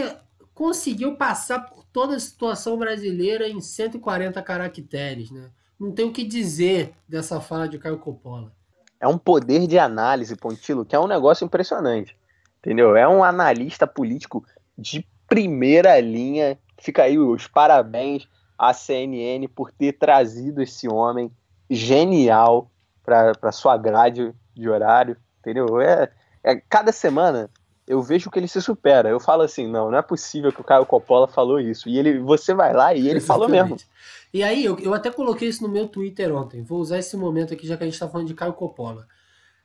conseguiu 0.54 1.16
passar 1.16 1.68
por 1.68 1.84
toda 1.86 2.14
a 2.14 2.20
situação 2.20 2.78
brasileira 2.78 3.48
em 3.48 3.60
140 3.60 4.40
caracteres, 4.40 5.32
né? 5.32 5.50
Não 5.80 5.90
tem 5.90 6.04
o 6.04 6.12
que 6.12 6.22
dizer 6.22 6.94
dessa 7.08 7.40
fala 7.40 7.68
de 7.68 7.76
Caio 7.76 7.98
Coppola. 7.98 8.52
É 9.00 9.08
um 9.08 9.18
poder 9.18 9.66
de 9.66 9.80
análise, 9.80 10.36
Pontilo, 10.36 10.84
que 10.84 10.94
é 10.94 11.00
um 11.00 11.08
negócio 11.08 11.44
impressionante. 11.44 12.16
Entendeu? 12.60 12.94
É 12.94 13.08
um 13.08 13.24
analista 13.24 13.84
político 13.84 14.46
de 14.78 15.04
primeira 15.26 15.98
linha. 15.98 16.56
Fica 16.78 17.02
aí 17.02 17.18
os 17.18 17.48
parabéns 17.48 18.28
à 18.60 18.74
CNN 18.74 19.48
por 19.48 19.72
ter 19.72 19.94
trazido 19.94 20.60
esse 20.60 20.86
homem 20.86 21.32
genial 21.70 22.70
para 23.02 23.50
sua 23.50 23.78
grade 23.78 24.34
de 24.54 24.68
horário. 24.68 25.16
Entendeu? 25.38 25.80
É, 25.80 26.12
é, 26.44 26.56
cada 26.56 26.92
semana 26.92 27.48
eu 27.86 28.02
vejo 28.02 28.30
que 28.30 28.38
ele 28.38 28.46
se 28.46 28.60
supera. 28.60 29.08
Eu 29.08 29.18
falo 29.18 29.42
assim, 29.42 29.66
não, 29.66 29.90
não 29.90 29.96
é 29.96 30.02
possível 30.02 30.52
que 30.52 30.60
o 30.60 30.64
Caio 30.64 30.84
Coppola 30.84 31.26
falou 31.26 31.58
isso. 31.58 31.88
E 31.88 31.98
ele, 31.98 32.18
você 32.18 32.52
vai 32.52 32.74
lá 32.74 32.92
e 32.94 33.08
ele 33.08 33.18
falou 33.18 33.48
mesmo. 33.48 33.76
Exatamente. 33.76 33.88
E 34.32 34.42
aí, 34.42 34.62
eu, 34.62 34.78
eu 34.78 34.92
até 34.92 35.10
coloquei 35.10 35.48
isso 35.48 35.62
no 35.62 35.68
meu 35.68 35.88
Twitter 35.88 36.32
ontem. 36.36 36.62
Vou 36.62 36.80
usar 36.80 36.98
esse 36.98 37.16
momento 37.16 37.54
aqui, 37.54 37.66
já 37.66 37.78
que 37.78 37.82
a 37.82 37.86
gente 37.86 37.94
está 37.94 38.08
falando 38.08 38.28
de 38.28 38.34
Caio 38.34 38.52
Coppola. 38.52 39.08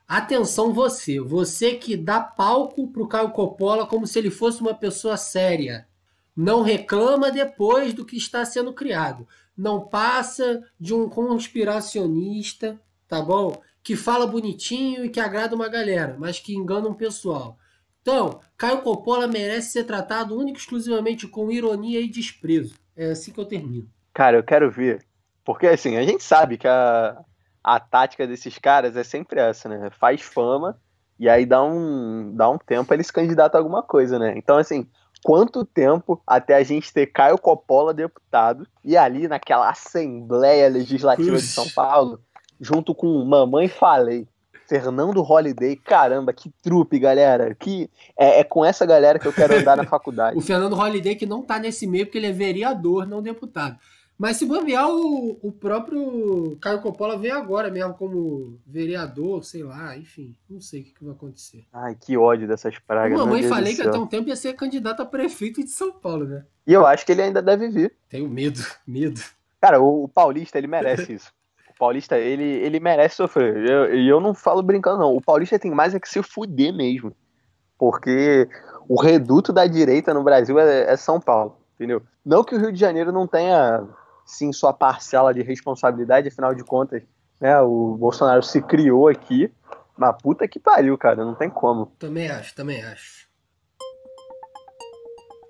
Atenção 0.07 0.73
você, 0.73 1.19
você 1.19 1.75
que 1.75 1.97
dá 1.97 2.21
palco 2.21 2.87
pro 2.87 3.07
Caio 3.07 3.31
Coppola 3.31 3.85
como 3.85 4.07
se 4.07 4.17
ele 4.17 4.31
fosse 4.31 4.61
uma 4.61 4.73
pessoa 4.73 5.17
séria. 5.17 5.85
Não 6.35 6.61
reclama 6.61 7.31
depois 7.31 7.93
do 7.93 8.05
que 8.05 8.17
está 8.17 8.43
sendo 8.43 8.73
criado. 8.73 9.27
Não 9.57 9.87
passa 9.87 10.63
de 10.79 10.93
um 10.93 11.07
conspiracionista, 11.07 12.79
tá 13.07 13.21
bom? 13.21 13.61
Que 13.81 13.95
fala 13.95 14.27
bonitinho 14.27 15.05
e 15.05 15.09
que 15.09 15.19
agrada 15.19 15.55
uma 15.55 15.69
galera, 15.69 16.15
mas 16.19 16.39
que 16.39 16.55
engana 16.55 16.89
um 16.89 16.93
pessoal. 16.93 17.57
Então, 18.01 18.39
Caio 18.57 18.81
Coppola 18.81 19.27
merece 19.27 19.71
ser 19.71 19.85
tratado 19.85 20.37
único 20.37 20.57
e 20.57 20.61
exclusivamente 20.61 21.27
com 21.27 21.51
ironia 21.51 22.01
e 22.01 22.09
desprezo. 22.09 22.75
É 22.95 23.11
assim 23.11 23.31
que 23.31 23.39
eu 23.39 23.45
termino. 23.45 23.89
Cara, 24.13 24.37
eu 24.37 24.43
quero 24.43 24.69
ver. 24.69 25.03
Porque 25.43 25.67
assim, 25.67 25.95
a 25.97 26.03
gente 26.03 26.23
sabe 26.23 26.57
que 26.57 26.67
a, 26.67 27.17
a 27.63 27.79
tática 27.79 28.27
desses 28.27 28.57
caras 28.57 28.95
é 28.95 29.03
sempre 29.03 29.39
essa, 29.39 29.69
né? 29.69 29.89
Faz 29.91 30.21
fama 30.21 30.79
e 31.17 31.29
aí 31.29 31.45
dá 31.45 31.63
um, 31.63 32.35
dá 32.35 32.49
um 32.49 32.57
tempo 32.57 32.93
ele 32.93 33.03
se 33.03 33.13
candidata 33.13 33.57
a 33.57 33.59
alguma 33.59 33.81
coisa, 33.81 34.19
né? 34.19 34.33
Então, 34.37 34.57
assim, 34.57 34.87
quanto 35.25 35.65
tempo 35.65 36.21
até 36.27 36.53
a 36.53 36.61
gente 36.61 36.93
ter 36.93 37.07
Caio 37.07 37.39
Coppola 37.39 37.95
deputado 37.95 38.67
e 38.83 38.95
ali 38.95 39.27
naquela 39.27 39.67
Assembleia 39.67 40.69
Legislativa 40.69 41.37
de. 41.37 41.41
São 41.41 41.67
Paulo, 41.71 42.19
junto 42.61 42.93
com 42.93 43.25
Mamãe 43.25 43.67
Falei, 43.67 44.27
Fernando 44.67 45.23
Holliday, 45.23 45.77
caramba, 45.77 46.31
que 46.31 46.51
trupe, 46.61 46.99
galera. 46.99 47.55
Que 47.55 47.89
é, 48.15 48.41
é 48.41 48.43
com 48.43 48.63
essa 48.63 48.85
galera 48.85 49.17
que 49.17 49.25
eu 49.25 49.33
quero 49.33 49.55
andar 49.57 49.75
na 49.75 49.85
faculdade. 49.89 50.37
O 50.37 50.41
Fernando 50.41 50.75
Holliday 50.75 51.15
que 51.15 51.25
não 51.25 51.41
tá 51.41 51.57
nesse 51.57 51.87
meio 51.87 52.05
porque 52.05 52.19
ele 52.19 52.27
é 52.27 52.31
vereador, 52.31 53.07
não 53.07 53.19
deputado. 53.19 53.79
Mas 54.17 54.37
se 54.37 54.45
bobear, 54.45 54.89
o, 54.89 55.37
o 55.41 55.51
próprio 55.51 56.57
Caio 56.61 56.81
Coppola 56.81 57.17
vem 57.17 57.31
agora 57.31 57.69
mesmo 57.69 57.93
como 57.95 58.57
vereador, 58.65 59.43
sei 59.43 59.61
lá, 59.63 59.97
enfim. 59.97 60.33
Não 60.49 60.61
sei 60.61 60.81
o 60.81 60.83
que, 60.85 60.93
que 60.93 61.03
vai 61.03 61.13
acontecer. 61.13 61.65
Ai, 61.73 61.97
que 61.99 62.15
ódio 62.15 62.47
dessas 62.47 62.79
pragas. 62.79 63.17
Mamãe 63.17 63.43
falei 63.43 63.75
que 63.75 63.81
até 63.81 63.97
um 63.97 64.07
tempo 64.07 64.29
ia 64.29 64.35
ser 64.35 64.53
candidato 64.53 65.01
a 65.01 65.05
prefeito 65.05 65.61
de 65.61 65.69
São 65.69 65.91
Paulo, 65.91 66.25
né? 66.25 66.45
E 66.65 66.71
eu 66.71 66.85
acho 66.85 67.05
que 67.05 67.11
ele 67.11 67.23
ainda 67.23 67.41
deve 67.41 67.67
vir. 67.69 67.93
Tenho 68.09 68.29
medo, 68.29 68.61
medo. 68.87 69.21
Cara, 69.59 69.81
o, 69.81 70.05
o 70.05 70.07
Paulista, 70.07 70.57
ele 70.57 70.67
merece 70.67 71.11
isso. 71.13 71.33
O 71.69 71.77
Paulista, 71.77 72.17
ele, 72.17 72.43
ele 72.43 72.79
merece 72.79 73.17
sofrer. 73.17 73.57
E 73.57 73.69
eu, 73.69 73.85
eu 74.15 74.21
não 74.21 74.33
falo 74.33 74.63
brincando, 74.63 74.99
não. 74.99 75.13
O 75.13 75.21
Paulista 75.21 75.59
tem 75.59 75.71
mais 75.71 75.93
é 75.93 75.99
que 75.99 76.07
se 76.07 76.23
fuder 76.23 76.73
mesmo. 76.73 77.13
Porque 77.77 78.47
o 78.87 78.99
reduto 78.99 79.51
da 79.51 79.67
direita 79.67 80.13
no 80.13 80.23
Brasil 80.23 80.57
é, 80.57 80.91
é 80.91 80.95
São 80.95 81.19
Paulo, 81.19 81.57
entendeu? 81.75 82.01
Não 82.25 82.43
que 82.43 82.55
o 82.55 82.59
Rio 82.59 82.71
de 82.71 82.79
Janeiro 82.79 83.11
não 83.11 83.27
tenha, 83.27 83.85
sim, 84.25 84.51
sua 84.51 84.73
parcela 84.73 85.33
de 85.33 85.41
responsabilidade, 85.41 86.27
afinal 86.27 86.53
de 86.53 86.63
contas, 86.63 87.03
né, 87.39 87.59
o 87.61 87.95
Bolsonaro 87.95 88.41
se 88.41 88.61
criou 88.61 89.07
aqui. 89.07 89.51
Mas 89.97 90.21
puta 90.21 90.47
que 90.47 90.59
pariu, 90.59 90.97
cara, 90.97 91.23
não 91.23 91.35
tem 91.35 91.49
como. 91.49 91.85
Também 91.97 92.29
acho, 92.29 92.53
também 92.53 92.83
acho. 92.83 93.25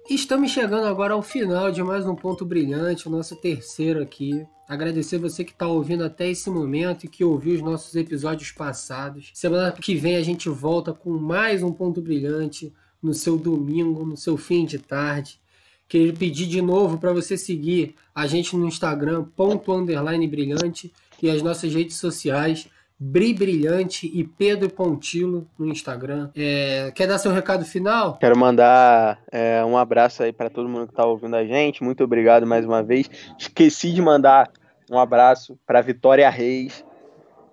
Estamos 0.07 0.51
chegando 0.51 0.85
agora 0.85 1.15
ao 1.15 1.21
final 1.23 1.71
de 1.71 1.81
mais 1.81 2.05
um 2.05 2.13
ponto 2.13 2.45
brilhante, 2.45 3.07
o 3.07 3.11
nosso 3.11 3.35
terceiro 3.35 4.03
aqui. 4.03 4.45
Agradecer 4.69 5.17
você 5.17 5.43
que 5.43 5.51
está 5.51 5.67
ouvindo 5.67 6.03
até 6.03 6.29
esse 6.29 6.47
momento 6.47 7.05
e 7.05 7.07
que 7.07 7.23
ouviu 7.23 7.55
os 7.55 7.61
nossos 7.61 7.95
episódios 7.95 8.51
passados. 8.51 9.31
Semana 9.33 9.71
que 9.71 9.95
vem 9.95 10.15
a 10.15 10.21
gente 10.21 10.47
volta 10.47 10.93
com 10.93 11.09
mais 11.09 11.63
um 11.63 11.71
ponto 11.71 12.03
brilhante 12.03 12.71
no 13.01 13.15
seu 13.15 13.35
domingo, 13.35 14.05
no 14.05 14.15
seu 14.15 14.37
fim 14.37 14.63
de 14.63 14.77
tarde. 14.77 15.39
Queria 15.87 16.13
pedir 16.13 16.47
de 16.47 16.61
novo 16.61 16.97
para 16.97 17.13
você 17.13 17.37
seguir 17.37 17.95
a 18.13 18.25
gente 18.27 18.55
no 18.55 18.67
Instagram, 18.67 19.23
ponto 19.35 19.71
underline 19.71 20.27
brilhante, 20.27 20.91
e 21.21 21.29
as 21.29 21.41
nossas 21.41 21.73
redes 21.73 21.97
sociais, 21.97 22.67
Bri 22.97 23.33
Brilhante 23.33 24.09
e 24.13 24.23
Pedro 24.23 24.69
Pontilo 24.69 25.47
no 25.59 25.67
Instagram. 25.67 26.29
É, 26.35 26.91
quer 26.95 27.07
dar 27.07 27.17
seu 27.17 27.31
recado 27.31 27.65
final? 27.65 28.17
Quero 28.17 28.37
mandar 28.37 29.19
é, 29.31 29.63
um 29.65 29.77
abraço 29.77 30.23
aí 30.23 30.31
para 30.31 30.49
todo 30.49 30.69
mundo 30.69 30.87
que 30.87 30.93
tá 30.93 31.05
ouvindo 31.05 31.35
a 31.35 31.45
gente. 31.45 31.83
Muito 31.83 32.03
obrigado 32.03 32.47
mais 32.47 32.65
uma 32.65 32.81
vez. 32.81 33.09
Esqueci 33.37 33.91
de 33.91 34.01
mandar 34.01 34.49
um 34.89 34.97
abraço 34.97 35.57
para 35.65 35.81
Vitória 35.81 36.29
Reis. 36.29 36.85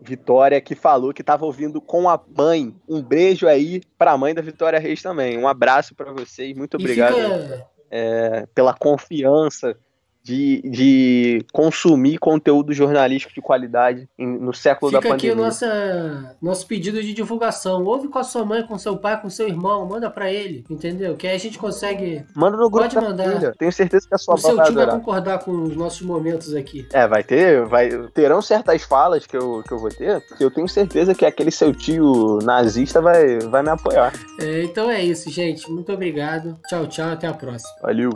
Vitória 0.01 0.61
que 0.61 0.75
falou 0.75 1.13
que 1.13 1.23
estava 1.23 1.45
ouvindo 1.45 1.81
com 1.81 2.09
a 2.09 2.21
mãe. 2.37 2.75
Um 2.89 3.03
beijo 3.03 3.47
aí 3.47 3.81
para 3.97 4.13
a 4.13 4.19
mãe 4.19 4.35
da 4.35 4.43
Vitória 4.43 4.79
Reis 4.79 5.01
também. 5.03 5.39
Um 5.39 5.47
abraço 5.47 5.95
para 5.95 6.13
vocês. 6.13 6.57
Muito 6.57 6.77
obrigado 6.77 7.17
E 7.19 7.23
fica, 7.23 7.67
é, 7.93 8.47
pela 8.55 8.73
confiança 8.73 9.77
de, 10.25 10.63
de 10.71 11.45
consumir 11.53 12.19
conteúdo 12.19 12.73
jornalístico 12.73 13.35
de 13.35 13.41
qualidade 13.41 14.09
em- 14.19 14.39
no 14.39 14.53
século 14.55 14.93
da 14.93 15.01
fica 15.03 15.15
aqui 15.15 15.27
pandemia. 15.29 15.43
o 15.43 15.47
nossa, 15.47 16.37
nosso 16.41 16.67
pedido 16.67 17.03
de 17.03 17.13
divulgação. 17.13 17.85
Ouve 17.85 18.09
com 18.09 18.19
a 18.19 18.25
sua 18.25 18.45
mãe, 18.45 18.63
com 18.67 18.79
seu 18.79 18.97
pai, 18.97 19.21
com 19.21 19.29
seu 19.29 19.49
irmão. 19.49 19.87
Manda 19.87 20.11
para 20.11 20.31
ele, 20.33 20.65
entendeu? 20.71 21.17
Que 21.17 21.27
aí 21.27 21.35
a 21.37 21.39
gente 21.39 21.59
consegue. 21.59 22.25
Manda 22.37 22.57
no 22.57 22.71
grupo 22.71 22.79
Pode 22.89 22.95
da 22.95 23.01
mandar. 23.01 23.25
família. 23.25 23.55
Tenho 23.59 23.73
certeza 23.73 24.07
que 24.09 24.15
a 24.15 24.19
sua 24.19 24.35
O 24.35 24.39
seu 24.39 24.57
vai 24.57 24.67
tio 24.67 24.75
vai 24.75 24.87
concordar 24.91 25.39
com 25.41 25.51
os 25.63 25.77
nossos 25.77 26.03
momentos 26.03 26.55
aqui. 26.55 26.87
É, 26.93 27.07
vai 27.09 27.23
ter, 27.25 27.65
vai, 27.67 27.89
terão 28.15 28.41
certas 28.41 28.83
falas 28.83 29.27
que 29.27 29.37
eu, 29.37 29.63
que 29.67 29.73
eu 29.73 29.79
vou 29.79 29.89
ter, 29.91 30.21
que 30.37 30.45
eu 30.45 30.51
tenho 30.51 30.69
certeza 30.69 31.15
que 31.15 31.25
aquele 31.27 31.51
seu 31.51 31.73
tio 31.75 32.39
nazista 32.43 33.01
vai, 33.01 33.39
vai 33.41 33.63
me 33.63 33.71
apoiar. 33.71 34.13
É, 34.41 34.63
então 34.63 34.91
é 34.91 35.03
isso, 35.03 35.31
gente. 35.31 35.71
Muito 35.71 35.93
obrigado. 35.93 36.59
Tchau, 36.69 36.87
tchau. 36.87 37.11
Até 37.11 37.27
a 37.27 37.35
próxima. 37.35 37.71
Valeu. 37.83 38.11